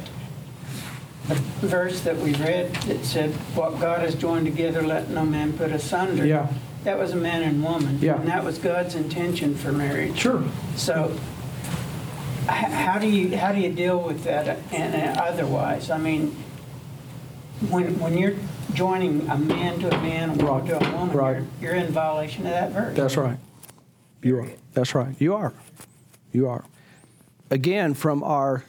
the 1.28 1.34
verse 1.66 2.00
that 2.00 2.16
we 2.16 2.34
read 2.34 2.74
that 2.74 3.04
said, 3.04 3.30
"What 3.54 3.78
God 3.78 4.00
has 4.00 4.14
joined 4.14 4.46
together, 4.46 4.82
let 4.82 5.10
no 5.10 5.24
man 5.24 5.52
put 5.52 5.70
asunder"? 5.70 6.26
Yeah. 6.26 6.48
That 6.84 6.98
was 6.98 7.12
a 7.12 7.16
man 7.16 7.42
and 7.42 7.62
woman. 7.62 7.98
Yeah. 8.00 8.18
And 8.18 8.26
that 8.28 8.42
was 8.42 8.58
God's 8.58 8.94
intention 8.94 9.54
for 9.54 9.70
marriage. 9.70 10.18
Sure. 10.18 10.42
So, 10.76 11.14
how 12.50 12.98
do 12.98 13.08
you 13.08 13.36
how 13.36 13.52
do 13.52 13.60
you 13.60 13.72
deal 13.72 14.00
with 14.00 14.24
that 14.24 14.58
and 14.72 15.18
otherwise? 15.18 15.90
I 15.90 15.98
mean, 15.98 16.36
when 17.68 17.98
when 17.98 18.16
you're 18.16 18.34
joining 18.74 19.28
a 19.28 19.36
man 19.36 19.78
to 19.80 19.88
a 19.94 20.02
man, 20.02 20.30
a 20.30 20.44
woman 20.44 20.66
to 20.66 20.76
a 20.76 20.92
woman, 20.96 21.16
Right. 21.16 21.42
you're, 21.60 21.72
you're 21.74 21.84
in 21.84 21.92
violation 21.92 22.46
of 22.46 22.52
that 22.52 22.70
verse. 22.72 22.96
That's 22.96 23.16
right. 23.16 23.38
You 24.22 24.38
are. 24.38 24.48
That's 24.74 24.94
right. 24.94 25.14
You 25.18 25.34
are. 25.34 25.52
You 26.32 26.48
are. 26.48 26.64
Again, 27.50 27.94
from 27.94 28.22
our 28.22 28.64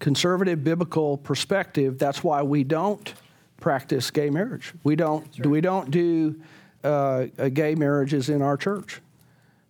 conservative 0.00 0.64
biblical 0.64 1.16
perspective, 1.18 1.98
that's 1.98 2.24
why 2.24 2.42
we 2.42 2.64
don't 2.64 3.14
practice 3.60 4.10
gay 4.10 4.30
marriage. 4.30 4.72
We 4.82 4.96
don't. 4.96 5.46
We 5.46 5.60
don't 5.60 5.90
do 5.90 6.40
uh, 6.82 7.26
uh, 7.38 7.48
gay 7.48 7.74
marriages 7.74 8.28
in 8.28 8.42
our 8.42 8.56
church, 8.56 9.00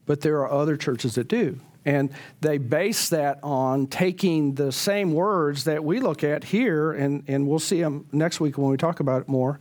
but 0.07 0.21
there 0.23 0.39
are 0.39 0.51
other 0.51 0.77
churches 0.77 1.15
that 1.17 1.29
do. 1.29 1.61
And 1.87 2.11
they 2.41 2.59
base 2.59 3.11
that 3.11 3.39
on 3.43 3.87
taking 3.89 4.55
the 4.55 4.73
same 4.73 5.13
words 5.13 5.65
that 5.65 5.85
we 5.85 6.01
look 6.01 6.25
at 6.25 6.45
here, 6.45 6.93
and, 6.93 7.23
and 7.29 7.47
we'll 7.47 7.59
see 7.59 7.83
them 7.83 8.07
next 8.11 8.41
week 8.41 8.57
when 8.57 8.71
we 8.71 8.77
talk 8.77 9.01
about 9.01 9.23
it 9.23 9.29
more, 9.29 9.61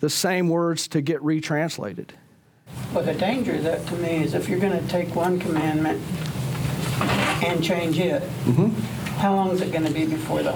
the 0.00 0.10
same 0.10 0.48
words 0.48 0.88
to 0.88 1.02
get 1.02 1.20
retranslated. 1.22 2.12
Well, 2.94 3.04
the 3.04 3.14
danger 3.14 3.54
of 3.54 3.64
that 3.64 3.86
to 3.88 3.94
me 3.96 4.22
is 4.22 4.34
if 4.34 4.48
you're 4.48 4.58
going 4.58 4.78
to 4.80 4.88
take 4.88 5.14
one 5.14 5.38
commandment 5.38 6.00
and 7.44 7.62
change 7.62 7.98
it, 7.98 8.22
mm-hmm. 8.22 8.68
how 9.18 9.34
long 9.34 9.50
is 9.50 9.60
it 9.60 9.70
going 9.70 9.84
to 9.84 9.92
be 9.92 10.06
before 10.06 10.42
the 10.42 10.54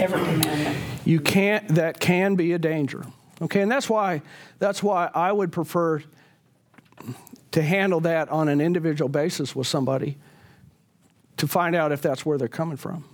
every 0.00 0.20
commandment? 0.20 0.76
You 1.04 1.20
can't. 1.20 1.66
That 1.68 1.98
can 1.98 2.36
be 2.36 2.52
a 2.52 2.58
danger. 2.58 3.04
Okay, 3.42 3.62
and 3.62 3.70
that's 3.70 3.88
why 3.88 4.22
that's 4.58 4.82
why 4.82 5.10
I 5.14 5.32
would 5.32 5.50
prefer 5.50 6.02
to 7.52 7.62
handle 7.62 8.00
that 8.00 8.28
on 8.28 8.48
an 8.48 8.60
individual 8.60 9.08
basis 9.08 9.54
with 9.54 9.66
somebody 9.66 10.16
to 11.36 11.48
find 11.48 11.74
out 11.74 11.90
if 11.90 12.02
that's 12.02 12.24
where 12.24 12.38
they're 12.38 12.48
coming 12.48 12.76
from. 12.76 13.04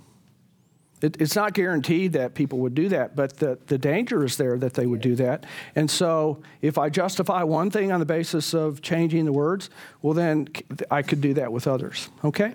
It, 1.03 1.20
it's 1.20 1.37
not 1.37 1.53
guaranteed 1.53 2.14
that 2.14 2.34
people 2.34 2.59
would 2.61 2.74
do 2.74 2.89
that, 2.89 3.14
but 3.14 3.37
the, 3.37 3.59
the 3.66 3.76
danger 3.76 4.24
is 4.24 4.37
there 4.37 4.57
that 4.59 4.74
they 4.74 4.87
would 4.87 5.03
do 5.03 5.14
that. 5.16 5.45
And 5.74 5.91
so, 5.91 6.41
if 6.62 6.78
I 6.78 6.89
justify 6.89 7.43
one 7.43 7.70
thing 7.70 7.93
on 7.93 8.01
the 8.01 8.07
basis 8.07 8.55
of 8.55 8.80
changing 8.80 9.26
the 9.26 9.32
words, 9.32 9.68
well, 10.01 10.14
then 10.14 10.49
I 10.91 11.03
could 11.03 11.20
do 11.20 11.34
that 11.34 11.53
with 11.53 11.66
others. 11.66 12.09
Okay? 12.24 12.55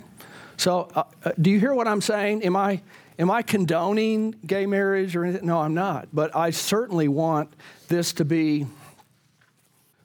So, 0.57 0.89
uh, 0.95 1.03
uh, 1.23 1.31
do 1.39 1.51
you 1.51 1.59
hear 1.59 1.73
what 1.73 1.87
I'm 1.87 2.01
saying? 2.01 2.43
Am 2.43 2.55
I, 2.55 2.81
am 3.19 3.29
I 3.29 3.43
condoning 3.43 4.35
gay 4.45 4.65
marriage 4.65 5.15
or 5.15 5.23
anything? 5.23 5.45
No, 5.45 5.59
I'm 5.59 5.75
not. 5.75 6.07
But 6.11 6.35
I 6.35 6.49
certainly 6.49 7.07
want 7.07 7.53
this 7.89 8.11
to 8.13 8.25
be 8.25 8.65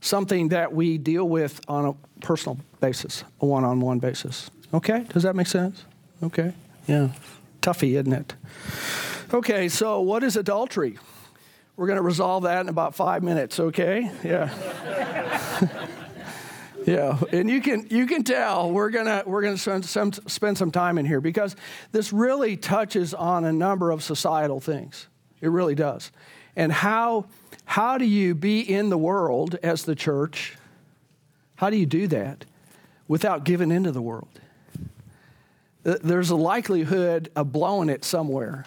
something 0.00 0.48
that 0.48 0.72
we 0.72 0.98
deal 0.98 1.28
with 1.28 1.60
on 1.68 1.86
a 1.86 2.20
personal 2.20 2.58
basis, 2.80 3.24
a 3.40 3.46
one 3.46 3.64
on 3.64 3.80
one 3.80 3.98
basis. 3.98 4.50
Okay? 4.74 5.04
Does 5.08 5.22
that 5.22 5.36
make 5.36 5.46
sense? 5.46 5.84
Okay? 6.22 6.52
Yeah. 6.86 7.10
Toughy, 7.60 7.96
isn't 7.96 8.12
it? 8.12 8.34
Okay, 9.32 9.68
so 9.68 10.00
what 10.00 10.22
is 10.22 10.36
adultery? 10.36 10.98
We're 11.76 11.86
going 11.86 11.96
to 11.96 12.02
resolve 12.02 12.44
that 12.44 12.60
in 12.60 12.68
about 12.68 12.94
five 12.94 13.22
minutes, 13.22 13.58
okay? 13.58 14.10
Yeah. 14.22 14.50
yeah, 16.86 17.18
and 17.32 17.50
you 17.50 17.60
can 17.60 17.88
you 17.90 18.06
can 18.06 18.22
tell 18.22 18.70
we're 18.70 18.90
gonna 18.90 19.24
we're 19.26 19.42
gonna 19.42 19.58
spend 19.58 19.84
some, 19.84 20.12
spend 20.12 20.56
some 20.56 20.70
time 20.70 20.98
in 20.98 21.04
here 21.04 21.20
because 21.20 21.56
this 21.90 22.12
really 22.12 22.56
touches 22.56 23.12
on 23.12 23.44
a 23.44 23.52
number 23.52 23.90
of 23.90 24.02
societal 24.02 24.60
things. 24.60 25.08
It 25.40 25.48
really 25.48 25.74
does, 25.74 26.12
and 26.54 26.72
how 26.72 27.26
how 27.66 27.98
do 27.98 28.04
you 28.04 28.34
be 28.34 28.60
in 28.60 28.88
the 28.88 28.96
world 28.96 29.56
as 29.62 29.82
the 29.82 29.94
church? 29.94 30.56
How 31.56 31.68
do 31.68 31.76
you 31.76 31.84
do 31.84 32.06
that 32.06 32.44
without 33.08 33.44
giving 33.44 33.70
into 33.70 33.92
the 33.92 34.00
world? 34.00 34.28
There's 35.82 36.30
a 36.30 36.36
likelihood 36.36 37.30
of 37.36 37.52
blowing 37.52 37.88
it 37.90 38.04
somewhere, 38.04 38.64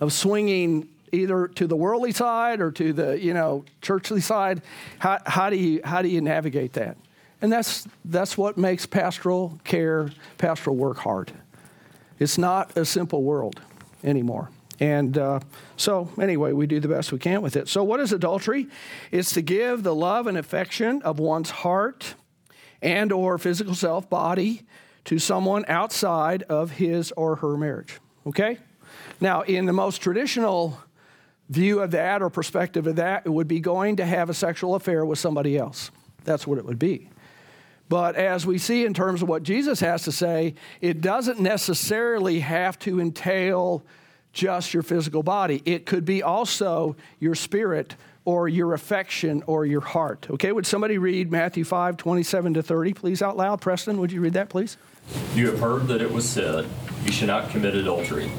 of 0.00 0.12
swinging 0.12 0.88
either 1.12 1.48
to 1.48 1.66
the 1.66 1.76
worldly 1.76 2.12
side 2.12 2.60
or 2.60 2.70
to 2.72 2.92
the 2.92 3.18
you 3.18 3.32
know 3.32 3.64
churchly 3.80 4.20
side. 4.20 4.62
How, 4.98 5.18
how 5.24 5.50
do 5.50 5.56
you 5.56 5.80
how 5.84 6.02
do 6.02 6.08
you 6.08 6.20
navigate 6.20 6.74
that? 6.74 6.96
And 7.42 7.50
that's 7.50 7.86
that's 8.04 8.36
what 8.36 8.58
makes 8.58 8.86
pastoral 8.86 9.58
care, 9.64 10.10
pastoral 10.36 10.76
work 10.76 10.98
hard. 10.98 11.32
It's 12.18 12.38
not 12.38 12.76
a 12.76 12.84
simple 12.84 13.22
world 13.22 13.60
anymore. 14.04 14.50
And 14.80 15.18
uh, 15.18 15.40
so, 15.76 16.10
anyway, 16.20 16.52
we 16.52 16.66
do 16.66 16.80
the 16.80 16.88
best 16.88 17.12
we 17.12 17.18
can 17.18 17.42
with 17.42 17.54
it. 17.54 17.68
So, 17.68 17.84
what 17.84 18.00
is 18.00 18.12
adultery? 18.12 18.66
It's 19.10 19.34
to 19.34 19.42
give 19.42 19.82
the 19.82 19.94
love 19.94 20.26
and 20.26 20.38
affection 20.38 21.02
of 21.02 21.18
one's 21.18 21.50
heart 21.50 22.14
and 22.80 23.12
or 23.12 23.36
physical 23.36 23.74
self, 23.74 24.08
body, 24.08 24.62
to 25.04 25.18
someone 25.18 25.66
outside 25.68 26.44
of 26.44 26.72
his 26.72 27.12
or 27.12 27.36
her 27.36 27.58
marriage. 27.58 27.98
Okay? 28.26 28.58
Now, 29.20 29.42
in 29.42 29.66
the 29.66 29.72
most 29.72 29.98
traditional 29.98 30.78
view 31.50 31.80
of 31.80 31.90
that 31.90 32.22
or 32.22 32.30
perspective 32.30 32.86
of 32.86 32.96
that, 32.96 33.26
it 33.26 33.30
would 33.30 33.48
be 33.48 33.60
going 33.60 33.96
to 33.96 34.06
have 34.06 34.30
a 34.30 34.34
sexual 34.34 34.74
affair 34.74 35.04
with 35.04 35.18
somebody 35.18 35.58
else. 35.58 35.90
That's 36.24 36.46
what 36.46 36.58
it 36.58 36.64
would 36.64 36.78
be. 36.78 37.10
But 37.88 38.14
as 38.14 38.46
we 38.46 38.56
see 38.56 38.84
in 38.84 38.94
terms 38.94 39.20
of 39.20 39.28
what 39.28 39.42
Jesus 39.42 39.80
has 39.80 40.04
to 40.04 40.12
say, 40.12 40.54
it 40.80 41.00
doesn't 41.00 41.40
necessarily 41.40 42.38
have 42.40 42.78
to 42.80 43.00
entail 43.00 43.82
just 44.32 44.72
your 44.74 44.82
physical 44.82 45.22
body. 45.22 45.62
It 45.64 45.86
could 45.86 46.04
be 46.04 46.22
also 46.22 46.96
your 47.18 47.34
spirit 47.34 47.96
or 48.24 48.48
your 48.48 48.74
affection 48.74 49.42
or 49.46 49.66
your 49.66 49.80
heart. 49.80 50.26
Okay, 50.30 50.52
would 50.52 50.66
somebody 50.66 50.98
read 50.98 51.30
Matthew 51.30 51.64
5, 51.64 51.96
27 51.96 52.54
to 52.54 52.62
30, 52.62 52.94
please, 52.94 53.22
out 53.22 53.36
loud? 53.36 53.60
Preston, 53.60 53.98
would 53.98 54.12
you 54.12 54.20
read 54.20 54.34
that, 54.34 54.48
please? 54.48 54.76
You 55.34 55.50
have 55.50 55.58
heard 55.58 55.88
that 55.88 56.00
it 56.00 56.12
was 56.12 56.28
said, 56.28 56.66
You 57.04 57.12
should 57.12 57.28
not 57.28 57.50
commit 57.50 57.74
adultery. 57.74 58.30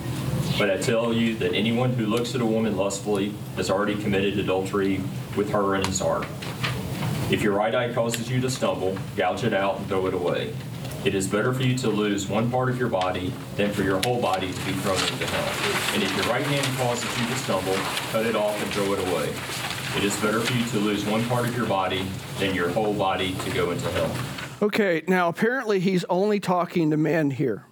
But 0.58 0.70
I 0.70 0.78
tell 0.78 1.14
you 1.14 1.36
that 1.38 1.54
anyone 1.54 1.94
who 1.94 2.06
looks 2.06 2.36
at 2.36 2.42
a 2.42 2.46
woman 2.46 2.78
lustfully 2.78 3.34
has 3.56 3.70
already 3.70 3.96
committed 3.96 4.38
adultery 4.38 5.02
with 5.36 5.50
her 5.50 5.76
in 5.76 5.84
his 5.86 6.00
heart. 6.00 6.28
If 7.32 7.42
your 7.42 7.54
right 7.54 7.74
eye 7.74 7.94
causes 7.94 8.30
you 8.30 8.42
to 8.42 8.50
stumble, 8.50 8.98
gouge 9.16 9.44
it 9.44 9.54
out 9.54 9.78
and 9.78 9.88
throw 9.88 10.06
it 10.08 10.14
away. 10.14 10.54
It 11.04 11.16
is 11.16 11.28
better 11.28 11.52
for 11.52 11.64
you 11.64 11.76
to 11.80 11.90
lose 11.90 12.28
one 12.28 12.52
part 12.52 12.70
of 12.70 12.78
your 12.78 12.88
body 12.88 13.34
than 13.56 13.72
for 13.72 13.82
your 13.82 14.00
whole 14.02 14.22
body 14.22 14.52
to 14.52 14.66
be 14.66 14.72
thrown 14.74 15.00
into 15.00 15.26
hell. 15.26 15.96
And 15.96 16.04
if 16.04 16.16
your 16.16 16.26
right 16.26 16.46
hand 16.46 16.78
causes 16.78 17.20
you 17.20 17.26
to 17.26 17.36
stumble, 17.38 17.74
cut 18.12 18.28
it 18.28 18.36
off 18.36 18.62
and 18.62 18.72
throw 18.72 18.94
it 18.94 19.00
away. 19.00 19.34
It 19.98 20.04
is 20.04 20.16
better 20.22 20.40
for 20.40 20.54
you 20.54 20.64
to 20.66 20.78
lose 20.78 21.04
one 21.04 21.26
part 21.26 21.48
of 21.48 21.58
your 21.58 21.66
body 21.66 22.06
than 22.38 22.54
your 22.54 22.70
whole 22.70 22.94
body 22.94 23.34
to 23.34 23.50
go 23.50 23.72
into 23.72 23.90
hell. 23.92 24.16
Okay, 24.62 25.02
now 25.08 25.28
apparently 25.28 25.80
he's 25.80 26.06
only 26.06 26.40
talking 26.40 26.92
to 26.92 26.98
men 26.98 27.32
here. 27.32 27.66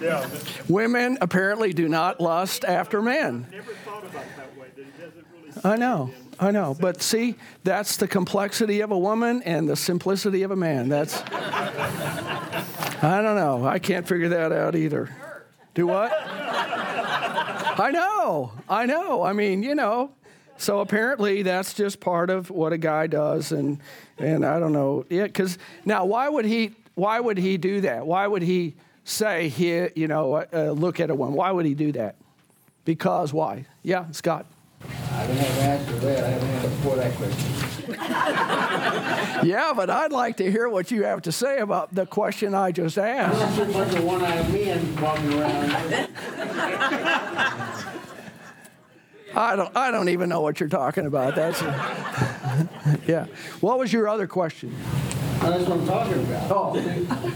Yeah. 0.00 0.28
Women 0.68 1.18
apparently 1.20 1.74
do 1.74 1.88
not 1.88 2.20
lust 2.20 2.64
after 2.64 3.02
men. 3.02 3.46
I 5.62 5.76
know, 5.76 6.10
I 6.42 6.50
know. 6.50 6.76
But 6.78 7.00
see, 7.00 7.36
that's 7.62 7.96
the 7.96 8.08
complexity 8.08 8.80
of 8.80 8.90
a 8.90 8.98
woman 8.98 9.42
and 9.44 9.68
the 9.68 9.76
simplicity 9.76 10.42
of 10.42 10.50
a 10.50 10.56
man. 10.56 10.88
That's, 10.88 11.22
I 11.22 13.20
don't 13.22 13.36
know. 13.36 13.64
I 13.64 13.78
can't 13.78 14.08
figure 14.08 14.30
that 14.30 14.50
out 14.50 14.74
either. 14.74 15.08
Do 15.74 15.86
what? 15.86 16.12
I 16.12 17.90
know, 17.92 18.52
I 18.68 18.86
know. 18.86 19.22
I 19.22 19.32
mean, 19.32 19.62
you 19.62 19.76
know. 19.76 20.10
So 20.56 20.80
apparently 20.80 21.42
that's 21.42 21.74
just 21.74 22.00
part 22.00 22.28
of 22.28 22.50
what 22.50 22.72
a 22.72 22.78
guy 22.78 23.06
does, 23.06 23.52
and 23.52 23.78
and 24.18 24.44
I 24.44 24.58
don't 24.58 24.72
know. 24.72 25.06
Yeah, 25.08 25.24
because 25.24 25.58
now 25.84 26.04
why 26.04 26.28
would 26.28 26.44
he? 26.44 26.72
Why 26.94 27.18
would 27.18 27.38
he 27.38 27.56
do 27.56 27.80
that? 27.80 28.06
Why 28.06 28.26
would 28.26 28.42
he 28.42 28.74
say 29.04 29.48
he? 29.48 29.88
You 29.96 30.08
know, 30.08 30.44
uh, 30.52 30.72
look 30.72 31.00
at 31.00 31.08
a 31.08 31.14
woman. 31.14 31.34
Why 31.34 31.50
would 31.50 31.66
he 31.66 31.74
do 31.74 31.92
that? 31.92 32.16
Because 32.84 33.32
why? 33.32 33.66
Yeah, 33.82 34.10
Scott. 34.10 34.46
I 35.22 35.26
don't 35.26 35.36
have 35.36 35.58
an 35.58 35.64
answer 35.64 35.92
to 35.92 36.00
that. 36.06 36.24
I 36.24 36.28
haven't 36.30 36.48
had 36.48 36.62
before 36.62 36.96
that 36.96 37.14
question. 37.14 37.72
Yeah, 39.48 39.72
but 39.74 39.88
I'd 39.88 40.12
like 40.12 40.36
to 40.38 40.50
hear 40.50 40.68
what 40.68 40.90
you 40.90 41.04
have 41.04 41.22
to 41.22 41.32
say 41.32 41.58
about 41.58 41.94
the 41.94 42.06
question 42.06 42.54
I 42.54 42.72
just 42.72 42.98
asked. 42.98 43.56
There's 43.56 43.70
a 43.70 43.72
bunch 43.72 43.94
of 43.94 44.04
one-eyed 44.04 44.52
men 44.52 45.00
walking 45.00 45.32
around. 45.34 45.70
I 49.34 49.56
don't. 49.56 49.76
I 49.76 49.90
don't 49.90 50.08
even 50.08 50.28
know 50.28 50.40
what 50.40 50.60
you're 50.60 50.68
talking 50.68 51.06
about. 51.06 51.34
That's. 51.34 51.62
yeah. 53.06 53.26
What 53.60 53.78
was 53.78 53.92
your 53.92 54.08
other 54.08 54.26
question? 54.26 54.74
That's 55.50 55.68
what 55.68 55.78
I'm 55.78 55.86
talking 55.86 56.24
about. 56.24 56.50
Oh. 56.50 56.74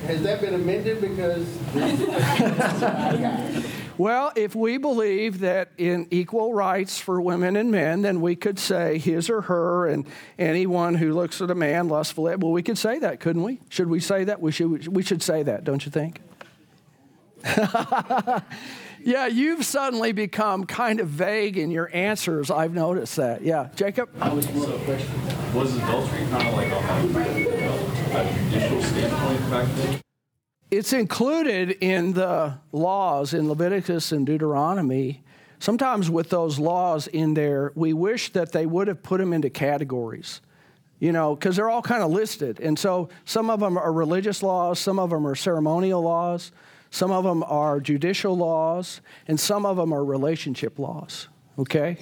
Has 0.06 0.22
that 0.22 0.40
been 0.40 0.54
amended 0.54 1.00
because? 1.00 1.46
Well, 3.98 4.30
if 4.36 4.54
we 4.54 4.76
believe 4.76 5.40
that 5.40 5.70
in 5.78 6.06
equal 6.10 6.52
rights 6.52 7.00
for 7.00 7.18
women 7.20 7.56
and 7.56 7.70
men, 7.70 8.02
then 8.02 8.20
we 8.20 8.36
could 8.36 8.58
say 8.58 8.98
his 8.98 9.30
or 9.30 9.40
her 9.42 9.86
and 9.86 10.06
anyone 10.38 10.96
who 10.96 11.14
looks 11.14 11.40
at 11.40 11.50
a 11.50 11.54
man 11.54 11.88
lustfully. 11.88 12.36
Well, 12.36 12.52
we 12.52 12.62
could 12.62 12.76
say 12.76 12.98
that, 12.98 13.20
couldn't 13.20 13.42
we? 13.42 13.58
Should 13.70 13.88
we 13.88 14.00
say 14.00 14.24
that? 14.24 14.42
We 14.42 14.52
should. 14.52 14.88
We 14.88 15.02
should 15.02 15.22
say 15.22 15.42
that, 15.44 15.64
don't 15.64 15.84
you 15.86 15.90
think? 15.90 16.20
yeah, 19.02 19.26
you've 19.28 19.64
suddenly 19.64 20.12
become 20.12 20.66
kind 20.66 21.00
of 21.00 21.08
vague 21.08 21.56
in 21.56 21.70
your 21.70 21.88
answers. 21.94 22.50
I've 22.50 22.74
noticed 22.74 23.16
that. 23.16 23.42
Yeah, 23.42 23.70
Jacob. 23.76 24.10
I 24.20 24.28
was 24.30 24.46
adultery 24.46 26.26
kind 26.26 26.48
of 26.48 26.54
like 26.54 26.70
a, 26.70 27.65
judicial 28.24 28.82
standpoint 28.82 29.50
back 29.50 29.66
then? 29.76 30.00
It's 30.70 30.92
included 30.92 31.70
in 31.80 32.12
the 32.12 32.58
laws 32.72 33.34
in 33.34 33.48
Leviticus 33.48 34.12
and 34.12 34.26
Deuteronomy. 34.26 35.22
Sometimes 35.58 36.10
with 36.10 36.28
those 36.28 36.58
laws 36.58 37.06
in 37.06 37.34
there, 37.34 37.72
we 37.74 37.92
wish 37.92 38.32
that 38.32 38.52
they 38.52 38.66
would 38.66 38.88
have 38.88 39.02
put 39.02 39.20
them 39.20 39.32
into 39.32 39.48
categories, 39.48 40.40
you 40.98 41.12
know, 41.12 41.34
because 41.34 41.56
they're 41.56 41.70
all 41.70 41.82
kind 41.82 42.02
of 42.02 42.10
listed. 42.10 42.60
And 42.60 42.78
so 42.78 43.08
some 43.24 43.48
of 43.48 43.60
them 43.60 43.78
are 43.78 43.92
religious 43.92 44.42
laws, 44.42 44.78
some 44.78 44.98
of 44.98 45.10
them 45.10 45.26
are 45.26 45.34
ceremonial 45.34 46.02
laws, 46.02 46.52
some 46.90 47.10
of 47.10 47.24
them 47.24 47.42
are 47.44 47.80
judicial 47.80 48.36
laws, 48.36 49.00
and 49.28 49.38
some 49.38 49.64
of 49.64 49.76
them 49.76 49.92
are 49.92 50.04
relationship 50.04 50.78
laws, 50.78 51.28
okay? 51.58 51.96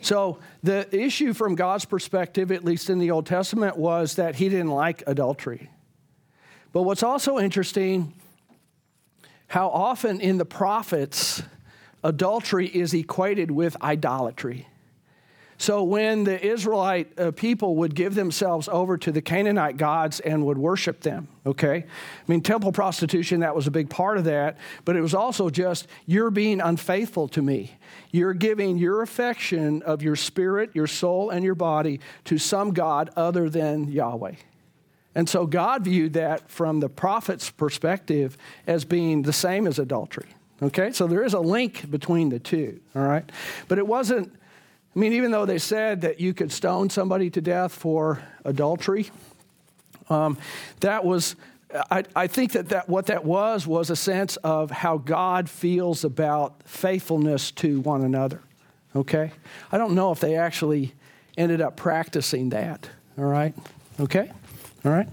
So 0.00 0.38
the 0.62 0.88
issue 0.94 1.32
from 1.32 1.54
God's 1.54 1.84
perspective, 1.84 2.52
at 2.52 2.64
least 2.64 2.90
in 2.90 2.98
the 2.98 3.10
Old 3.10 3.26
Testament, 3.26 3.76
was 3.76 4.16
that 4.16 4.36
he 4.36 4.48
didn't 4.48 4.70
like 4.70 5.02
adultery. 5.06 5.70
But 6.72 6.82
what's 6.82 7.02
also 7.02 7.38
interesting, 7.38 8.14
how 9.48 9.68
often 9.68 10.20
in 10.20 10.38
the 10.38 10.44
prophets, 10.44 11.42
adultery 12.04 12.66
is 12.66 12.94
equated 12.94 13.50
with 13.50 13.80
idolatry. 13.82 14.68
So 15.58 15.82
when 15.82 16.24
the 16.24 16.44
Israelite 16.44 17.18
uh, 17.18 17.30
people 17.30 17.76
would 17.76 17.94
give 17.94 18.14
themselves 18.14 18.68
over 18.68 18.98
to 18.98 19.10
the 19.10 19.22
Canaanite 19.22 19.78
gods 19.78 20.20
and 20.20 20.44
would 20.44 20.58
worship 20.58 21.00
them, 21.00 21.28
okay? 21.46 21.76
I 21.76 22.30
mean, 22.30 22.42
temple 22.42 22.72
prostitution, 22.72 23.40
that 23.40 23.56
was 23.56 23.66
a 23.66 23.70
big 23.70 23.88
part 23.88 24.18
of 24.18 24.24
that, 24.24 24.58
but 24.84 24.96
it 24.96 25.00
was 25.00 25.14
also 25.14 25.48
just, 25.48 25.86
you're 26.04 26.30
being 26.30 26.60
unfaithful 26.60 27.28
to 27.28 27.40
me. 27.40 27.72
You're 28.10 28.34
giving 28.34 28.76
your 28.76 29.00
affection 29.00 29.82
of 29.82 30.02
your 30.02 30.16
spirit, 30.16 30.70
your 30.74 30.86
soul, 30.86 31.30
and 31.30 31.42
your 31.42 31.54
body 31.54 32.00
to 32.24 32.36
some 32.36 32.74
God 32.74 33.10
other 33.16 33.48
than 33.48 33.88
Yahweh. 33.88 34.34
And 35.14 35.26
so 35.26 35.46
God 35.46 35.84
viewed 35.84 36.12
that 36.12 36.50
from 36.50 36.80
the 36.80 36.90
prophet's 36.90 37.48
perspective 37.48 38.36
as 38.66 38.84
being 38.84 39.22
the 39.22 39.32
same 39.32 39.66
as 39.66 39.78
adultery. 39.78 40.28
Okay? 40.60 40.92
So 40.92 41.06
there 41.06 41.24
is 41.24 41.32
a 41.32 41.40
link 41.40 41.90
between 41.90 42.28
the 42.28 42.38
two, 42.38 42.80
all 42.94 43.02
right? 43.02 43.24
But 43.68 43.78
it 43.78 43.86
wasn't, 43.86 44.34
I 44.96 44.98
mean, 44.98 45.12
even 45.12 45.30
though 45.30 45.44
they 45.44 45.58
said 45.58 46.00
that 46.00 46.20
you 46.20 46.32
could 46.32 46.50
stone 46.50 46.88
somebody 46.88 47.28
to 47.28 47.42
death 47.42 47.72
for 47.72 48.22
adultery, 48.46 49.10
um, 50.08 50.38
that 50.80 51.04
was, 51.04 51.36
I, 51.90 52.04
I 52.14 52.26
think 52.28 52.52
that, 52.52 52.70
that 52.70 52.88
what 52.88 53.06
that 53.06 53.22
was 53.22 53.66
was 53.66 53.90
a 53.90 53.96
sense 53.96 54.36
of 54.36 54.70
how 54.70 54.96
God 54.96 55.50
feels 55.50 56.02
about 56.02 56.62
faithfulness 56.64 57.50
to 57.52 57.80
one 57.80 58.04
another. 58.04 58.40
Okay? 58.94 59.32
I 59.70 59.76
don't 59.76 59.94
know 59.94 60.12
if 60.12 60.20
they 60.20 60.36
actually 60.36 60.94
ended 61.36 61.60
up 61.60 61.76
practicing 61.76 62.48
that, 62.50 62.88
all 63.18 63.26
right? 63.26 63.54
Okay? 64.00 64.32
All 64.82 64.92
right? 64.92 65.08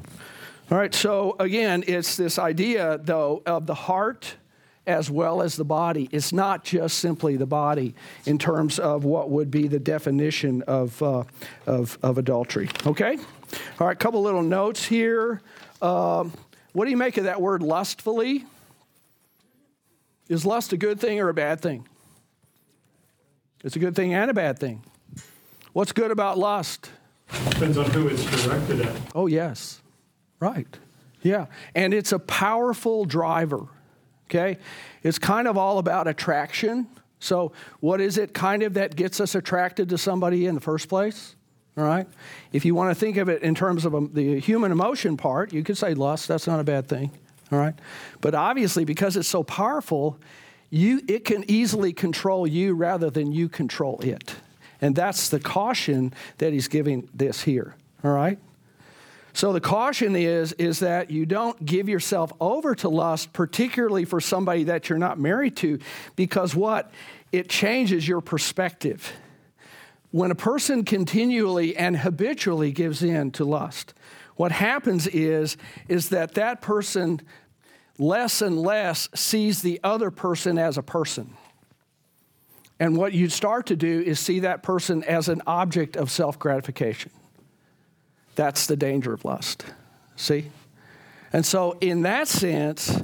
All 0.71 0.77
right, 0.77 0.95
so 0.95 1.35
again, 1.39 1.83
it's 1.87 2.15
this 2.15 2.39
idea, 2.39 3.01
though, 3.03 3.43
of 3.45 3.65
the 3.65 3.75
heart 3.75 4.35
as 4.85 5.09
well 5.09 5.41
as 5.41 5.55
the 5.55 5.63
body. 5.63 6.09
It's 6.11 6.33
not 6.33 6.63
just 6.63 6.99
simply 6.99 7.37
the 7.37 7.45
body 7.45 7.95
in 8.25 8.37
terms 8.37 8.79
of 8.79 9.05
what 9.05 9.29
would 9.29 9.49
be 9.49 9.67
the 9.67 9.79
definition 9.79 10.61
of, 10.63 11.01
uh, 11.01 11.23
of, 11.65 11.97
of, 12.03 12.17
adultery. 12.17 12.69
Okay? 12.85 13.17
All 13.79 13.87
right, 13.87 13.93
a 13.93 13.95
couple 13.95 14.21
little 14.21 14.41
notes 14.41 14.85
here. 14.85 15.41
Um, 15.81 16.33
what 16.73 16.85
do 16.85 16.91
you 16.91 16.97
make 16.97 17.17
of 17.17 17.25
that 17.25 17.41
word 17.41 17.61
lustfully? 17.61 18.45
Is 20.27 20.45
lust 20.45 20.73
a 20.73 20.77
good 20.77 20.99
thing 20.99 21.19
or 21.19 21.29
a 21.29 21.33
bad 21.33 21.61
thing? 21.61 21.87
It's 23.63 23.75
a 23.75 23.79
good 23.79 23.95
thing 23.95 24.13
and 24.13 24.29
a 24.29 24.33
bad 24.33 24.59
thing. 24.59 24.83
What's 25.71 25.91
good 25.91 26.11
about 26.11 26.37
lust? 26.37 26.89
Depends 27.49 27.77
on 27.77 27.89
who 27.91 28.07
it's 28.07 28.23
directed 28.43 28.81
at. 28.81 28.95
Oh, 29.15 29.27
yes. 29.27 29.81
Right. 30.39 30.67
Yeah. 31.21 31.45
And 31.73 31.93
it's 31.93 32.11
a 32.11 32.19
powerful 32.19 33.05
driver. 33.05 33.67
Okay? 34.33 34.57
It's 35.03 35.19
kind 35.19 35.47
of 35.47 35.57
all 35.57 35.77
about 35.77 36.07
attraction. 36.07 36.87
So, 37.19 37.53
what 37.79 38.01
is 38.01 38.17
it 38.17 38.33
kind 38.33 38.63
of 38.63 38.73
that 38.73 38.95
gets 38.95 39.19
us 39.21 39.35
attracted 39.35 39.89
to 39.89 39.97
somebody 39.97 40.45
in 40.45 40.55
the 40.55 40.61
first 40.61 40.89
place? 40.89 41.35
All 41.77 41.83
right? 41.83 42.07
If 42.51 42.65
you 42.65 42.75
want 42.75 42.91
to 42.91 42.95
think 42.95 43.17
of 43.17 43.29
it 43.29 43.41
in 43.41 43.55
terms 43.55 43.85
of 43.85 43.95
um, 43.95 44.11
the 44.13 44.39
human 44.39 44.71
emotion 44.71 45.17
part, 45.17 45.53
you 45.53 45.63
could 45.63 45.77
say 45.77 45.93
lust. 45.93 46.27
That's 46.27 46.47
not 46.47 46.59
a 46.59 46.63
bad 46.63 46.87
thing. 46.87 47.11
All 47.51 47.59
right? 47.59 47.75
But 48.21 48.35
obviously, 48.35 48.85
because 48.85 49.17
it's 49.17 49.27
so 49.27 49.43
powerful, 49.43 50.19
you, 50.69 51.01
it 51.07 51.25
can 51.25 51.45
easily 51.47 51.93
control 51.93 52.45
you 52.47 52.73
rather 52.73 53.09
than 53.09 53.31
you 53.31 53.49
control 53.49 53.99
it. 54.01 54.35
And 54.81 54.95
that's 54.95 55.29
the 55.29 55.39
caution 55.39 56.13
that 56.39 56.51
he's 56.51 56.67
giving 56.67 57.07
this 57.13 57.43
here. 57.43 57.75
All 58.03 58.11
right? 58.11 58.37
So 59.33 59.51
the 59.51 59.61
caution 59.61 60.15
is 60.15 60.53
is 60.53 60.79
that 60.79 61.09
you 61.09 61.25
don't 61.25 61.65
give 61.65 61.89
yourself 61.89 62.31
over 62.39 62.75
to 62.75 62.89
lust 62.89 63.33
particularly 63.33 64.05
for 64.05 64.21
somebody 64.21 64.65
that 64.65 64.89
you're 64.89 64.99
not 64.99 65.19
married 65.19 65.57
to 65.57 65.79
because 66.15 66.55
what 66.55 66.91
it 67.31 67.49
changes 67.49 68.07
your 68.07 68.21
perspective. 68.21 69.11
When 70.11 70.29
a 70.29 70.35
person 70.35 70.85
continually 70.85 71.75
and 71.75 71.97
habitually 71.97 72.71
gives 72.71 73.01
in 73.01 73.31
to 73.31 73.43
lust, 73.43 73.95
what 74.35 74.51
happens 74.51 75.07
is 75.07 75.57
is 75.87 76.09
that 76.09 76.35
that 76.35 76.61
person 76.61 77.19
less 77.97 78.41
and 78.41 78.59
less 78.59 79.09
sees 79.15 79.63
the 79.63 79.79
other 79.83 80.11
person 80.11 80.59
as 80.59 80.77
a 80.77 80.83
person. 80.83 81.35
And 82.79 82.97
what 82.97 83.13
you 83.13 83.29
start 83.29 83.67
to 83.67 83.75
do 83.75 84.01
is 84.01 84.19
see 84.19 84.39
that 84.39 84.61
person 84.61 85.03
as 85.03 85.27
an 85.27 85.41
object 85.47 85.95
of 85.95 86.11
self 86.11 86.37
gratification. 86.37 87.11
That's 88.35 88.67
the 88.67 88.75
danger 88.75 89.13
of 89.13 89.25
lust. 89.25 89.65
See? 90.15 90.51
And 91.31 91.45
so, 91.45 91.77
in 91.81 92.03
that 92.03 92.27
sense, 92.27 93.03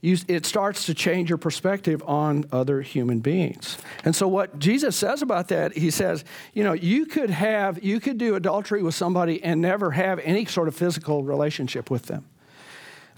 you, 0.00 0.16
it 0.26 0.44
starts 0.46 0.86
to 0.86 0.94
change 0.94 1.28
your 1.28 1.38
perspective 1.38 2.02
on 2.06 2.46
other 2.50 2.82
human 2.82 3.20
beings. 3.20 3.78
And 4.04 4.16
so, 4.16 4.26
what 4.26 4.58
Jesus 4.58 4.96
says 4.96 5.22
about 5.22 5.48
that, 5.48 5.76
he 5.76 5.90
says, 5.90 6.24
you 6.54 6.64
know, 6.64 6.72
you 6.72 7.06
could 7.06 7.30
have, 7.30 7.82
you 7.84 8.00
could 8.00 8.18
do 8.18 8.34
adultery 8.34 8.82
with 8.82 8.94
somebody 8.94 9.42
and 9.44 9.60
never 9.60 9.92
have 9.92 10.18
any 10.20 10.44
sort 10.44 10.66
of 10.66 10.74
physical 10.74 11.22
relationship 11.22 11.90
with 11.90 12.06
them. 12.06 12.24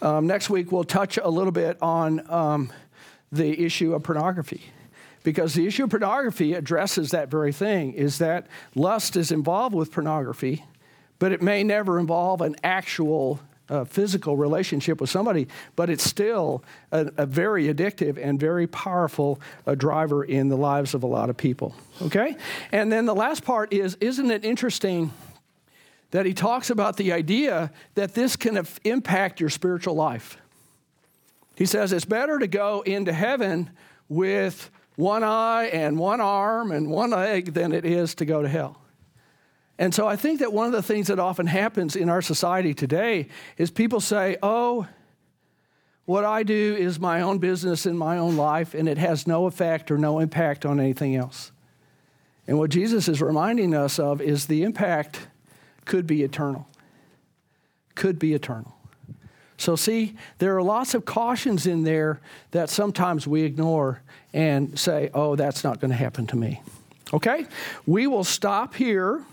Um, 0.03 0.27
next 0.27 0.51
week, 0.51 0.71
we'll 0.71 0.85
touch 0.85 1.17
a 1.17 1.29
little 1.29 1.53
bit 1.53 1.79
on 1.81 2.31
um, 2.31 2.73
the 3.33 3.65
issue 3.65 3.95
of 3.95 4.03
pornography 4.03 4.63
because 5.23 5.55
the 5.55 5.67
issue 5.67 5.85
of 5.85 5.91
pornography 5.91 6.53
addresses 6.53 7.13
that 7.13 7.31
very 7.31 7.53
thing 7.53 7.95
is 7.95 8.19
that 8.19 8.47
lust 8.75 9.17
is 9.17 9.33
involved 9.33 9.75
with 9.75 9.91
pornography 9.91 10.65
but 11.19 11.33
it 11.33 11.43
may 11.43 11.63
never 11.63 11.99
involve 11.99 12.41
an 12.41 12.57
actual 12.63 13.41
uh, 13.69 13.85
physical 13.85 14.37
relationship 14.37 15.01
with 15.01 15.09
somebody, 15.09 15.49
but 15.77 15.89
it's 15.89 16.05
still 16.05 16.63
a, 16.93 17.11
a 17.17 17.27
very 17.27 17.73
addictive 17.73 18.19
and 18.23 18.39
very 18.39 18.67
powerful 18.67 19.41
uh, 19.67 19.75
driver 19.75 20.23
in 20.23 20.49
the 20.49 20.57
lives 20.57 20.95
of 20.95 21.03
a 21.03 21.07
lot 21.07 21.31
of 21.31 21.37
people. 21.37 21.75
Okay? 22.03 22.37
And 22.73 22.93
then 22.93 23.07
the 23.07 23.15
last 23.15 23.45
part 23.45 23.73
is 23.73 23.97
isn't 24.01 24.31
it 24.31 24.45
interesting 24.45 25.13
that 26.11 26.27
he 26.27 26.35
talks 26.35 26.71
about 26.71 26.97
the 26.97 27.13
idea 27.13 27.73
that 27.95 28.15
this 28.15 28.37
can 28.37 28.57
af- 28.57 28.79
impact 28.85 29.41
your 29.41 29.51
spiritual 29.51 29.95
life? 29.95 30.37
He 31.57 31.67
says 31.67 31.93
it's 31.93 32.05
better 32.05 32.39
to 32.39 32.47
go 32.47 32.83
into 32.83 33.13
heaven 33.13 33.71
with 34.09 34.71
one 34.97 35.25
eye 35.25 35.67
and 35.73 35.99
one 35.99 36.21
arm 36.21 36.71
and 36.71 36.91
one 36.91 37.11
leg 37.11 37.55
than 37.55 37.73
it 37.73 37.85
is 37.85 38.15
to 38.17 38.25
go 38.25 38.43
to 38.43 38.49
hell. 38.49 38.79
And 39.79 39.95
so 39.95 40.07
I 40.07 40.17
think 40.17 40.41
that 40.41 40.53
one 40.53 40.67
of 40.67 40.73
the 40.73 40.83
things 40.83 41.09
that 41.09 41.19
often 41.19 41.47
happens 41.47 41.97
in 41.97 42.09
our 42.09 42.23
society 42.23 42.75
today 42.75 43.29
is 43.59 43.71
people 43.71 44.01
say, 44.01 44.37
oh, 44.43 44.87
what 46.05 46.25
I 46.25 46.43
do 46.43 46.77
is 46.79 47.01
my 47.01 47.23
own 47.23 47.39
business 47.39 47.87
in 47.87 47.97
my 47.97 48.19
own 48.19 48.37
life, 48.37 48.75
and 48.75 48.89
it 48.89 48.99
has 48.99 49.27
no 49.27 49.47
effect 49.47 49.91
or 49.91 49.99
no 49.99 50.19
impact 50.19 50.67
on 50.67 50.79
anything 50.79 51.17
else. 51.17 51.51
And 52.47 52.59
what 52.59 52.71
Jesus 52.71 53.09
is 53.09 53.23
reminding 53.23 53.75
us 53.75 53.99
of 53.99 54.21
is 54.21 54.47
the 54.47 54.63
impact 54.63 55.29
could 55.87 56.07
be 56.07 56.23
eternal. 56.23 56.69
Could 57.95 58.19
be 58.19 58.35
eternal. 58.35 58.77
So, 59.57 59.77
see, 59.77 60.17
there 60.39 60.57
are 60.57 60.63
lots 60.63 60.95
of 60.95 61.05
cautions 61.05 61.67
in 61.67 61.85
there 61.85 62.21
that 62.51 62.69
sometimes 62.69 63.27
we 63.27 63.43
ignore 63.43 64.03
and 64.33 64.79
say, 64.79 65.11
oh, 65.15 65.37
that's 65.37 65.65
not 65.65 65.81
going 65.81 65.91
to 65.91 65.97
happen 65.97 66.27
to 66.29 66.37
me. 66.37 66.61
Okay? 67.15 67.47
We 67.87 68.07
will 68.07 68.25
stop 68.25 68.75
here 68.75 69.25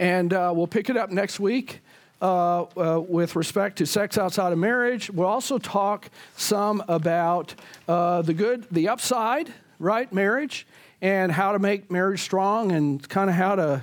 and 0.00 0.32
uh, 0.32 0.50
we'll 0.56 0.66
pick 0.66 0.88
it 0.90 0.96
up 0.96 1.10
next 1.10 1.38
week. 1.38 1.80
Uh, 2.22 2.64
uh, 2.76 3.00
with 3.00 3.34
respect 3.34 3.78
to 3.78 3.86
sex 3.86 4.18
outside 4.18 4.52
of 4.52 4.58
marriage, 4.58 5.08
we'll 5.10 5.26
also 5.26 5.56
talk 5.56 6.10
some 6.36 6.82
about 6.86 7.54
uh, 7.88 8.20
the 8.20 8.34
good, 8.34 8.66
the 8.70 8.90
upside, 8.90 9.50
right? 9.78 10.12
Marriage, 10.12 10.66
and 11.00 11.32
how 11.32 11.52
to 11.52 11.58
make 11.58 11.90
marriage 11.90 12.20
strong, 12.20 12.72
and 12.72 13.08
kind 13.08 13.30
of 13.30 13.36
how 13.36 13.54
to 13.54 13.82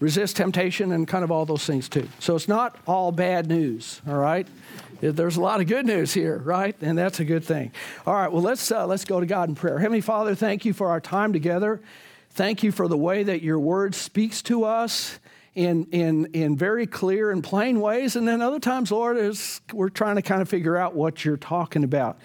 resist 0.00 0.36
temptation, 0.36 0.92
and 0.92 1.08
kind 1.08 1.24
of 1.24 1.30
all 1.30 1.46
those 1.46 1.64
things 1.64 1.88
too. 1.88 2.06
So 2.18 2.36
it's 2.36 2.46
not 2.46 2.76
all 2.86 3.10
bad 3.10 3.46
news, 3.46 4.02
all 4.06 4.18
right? 4.18 4.46
There's 5.00 5.38
a 5.38 5.40
lot 5.40 5.62
of 5.62 5.66
good 5.66 5.86
news 5.86 6.12
here, 6.12 6.36
right? 6.44 6.76
And 6.82 6.98
that's 6.98 7.20
a 7.20 7.24
good 7.24 7.44
thing. 7.44 7.72
All 8.06 8.12
right, 8.12 8.30
well, 8.30 8.42
let's, 8.42 8.70
uh, 8.70 8.86
let's 8.86 9.06
go 9.06 9.18
to 9.18 9.26
God 9.26 9.48
in 9.48 9.54
prayer. 9.54 9.78
Heavenly 9.78 10.02
Father, 10.02 10.34
thank 10.34 10.66
you 10.66 10.74
for 10.74 10.90
our 10.90 11.00
time 11.00 11.32
together. 11.32 11.80
Thank 12.32 12.62
you 12.62 12.70
for 12.70 12.86
the 12.86 12.98
way 12.98 13.22
that 13.22 13.40
your 13.40 13.58
word 13.58 13.94
speaks 13.94 14.42
to 14.42 14.64
us 14.64 15.18
in, 15.58 15.86
in, 15.86 16.26
in 16.26 16.56
very 16.56 16.86
clear 16.86 17.32
and 17.32 17.42
plain 17.42 17.80
ways. 17.80 18.14
And 18.14 18.28
then 18.28 18.40
other 18.40 18.60
times, 18.60 18.92
Lord, 18.92 19.16
is 19.16 19.60
we're 19.72 19.88
trying 19.88 20.14
to 20.14 20.22
kind 20.22 20.40
of 20.40 20.48
figure 20.48 20.76
out 20.76 20.94
what 20.94 21.24
you're 21.24 21.36
talking 21.36 21.82
about. 21.82 22.20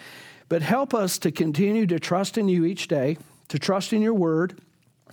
But 0.49 0.61
help 0.61 0.93
us 0.93 1.17
to 1.19 1.31
continue 1.31 1.88
to 1.88 1.99
trust 1.99 2.38
in 2.38 2.47
you 2.47 2.63
each 2.63 2.88
day, 2.88 3.17
to 3.47 3.57
trust 3.57 3.91
in 3.91 4.03
your 4.03 4.13
word, 4.13 4.61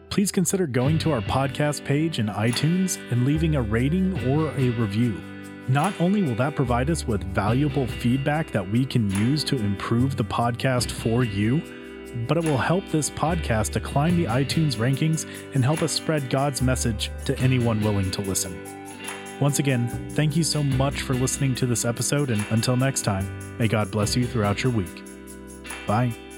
please 0.10 0.32
consider 0.32 0.68
going 0.68 0.98
to 1.00 1.12
our 1.12 1.22
podcast 1.22 1.86
page 1.86 2.20
in 2.20 2.28
iTunes 2.28 3.00
and 3.12 3.26
leaving 3.26 3.56
a 3.56 3.62
rating 3.62 4.14
or 4.28 4.50
a 4.58 4.70
review. 4.72 5.22
Not 5.68 5.94
only 6.02 6.24
will 6.24 6.36
that 6.36 6.56
provide 6.56 6.90
us 6.90 7.06
with 7.06 7.24
valuable 7.34 7.86
feedback 7.86 8.52
that 8.52 8.68
we 8.72 8.86
can 8.86 9.10
use 9.12 9.44
to 9.46 9.56
improve 9.56 10.16
the 10.16 10.24
podcast 10.24 10.90
for 10.90 11.24
you, 11.24 11.62
but 12.28 12.38
it 12.38 12.44
will 12.44 12.58
help 12.58 12.88
this 12.90 13.10
podcast 13.10 13.72
to 13.74 13.80
climb 13.80 14.18
the 14.18 14.26
iTunes 14.26 14.76
rankings 14.76 15.30
and 15.54 15.64
help 15.64 15.84
us 15.84 15.92
spread 15.92 16.30
God's 16.30 16.62
message 16.62 17.12
to 17.26 17.38
anyone 17.40 17.82
willing 17.82 18.10
to 18.12 18.22
listen. 18.22 18.60
Once 19.40 19.60
again, 19.60 19.88
thank 20.12 20.36
you 20.36 20.44
so 20.44 20.64
much 20.64 21.02
for 21.02 21.14
listening 21.14 21.56
to 21.56 21.66
this 21.66 21.86
episode, 21.86 22.30
and 22.30 22.44
until 22.50 22.76
next 22.76 23.04
time, 23.04 23.58
may 23.58 23.68
God 23.68 23.90
bless 23.92 24.16
you 24.16 24.26
throughout 24.28 24.64
your 24.64 24.74
week. 24.74 25.04
Bye. 25.88 26.29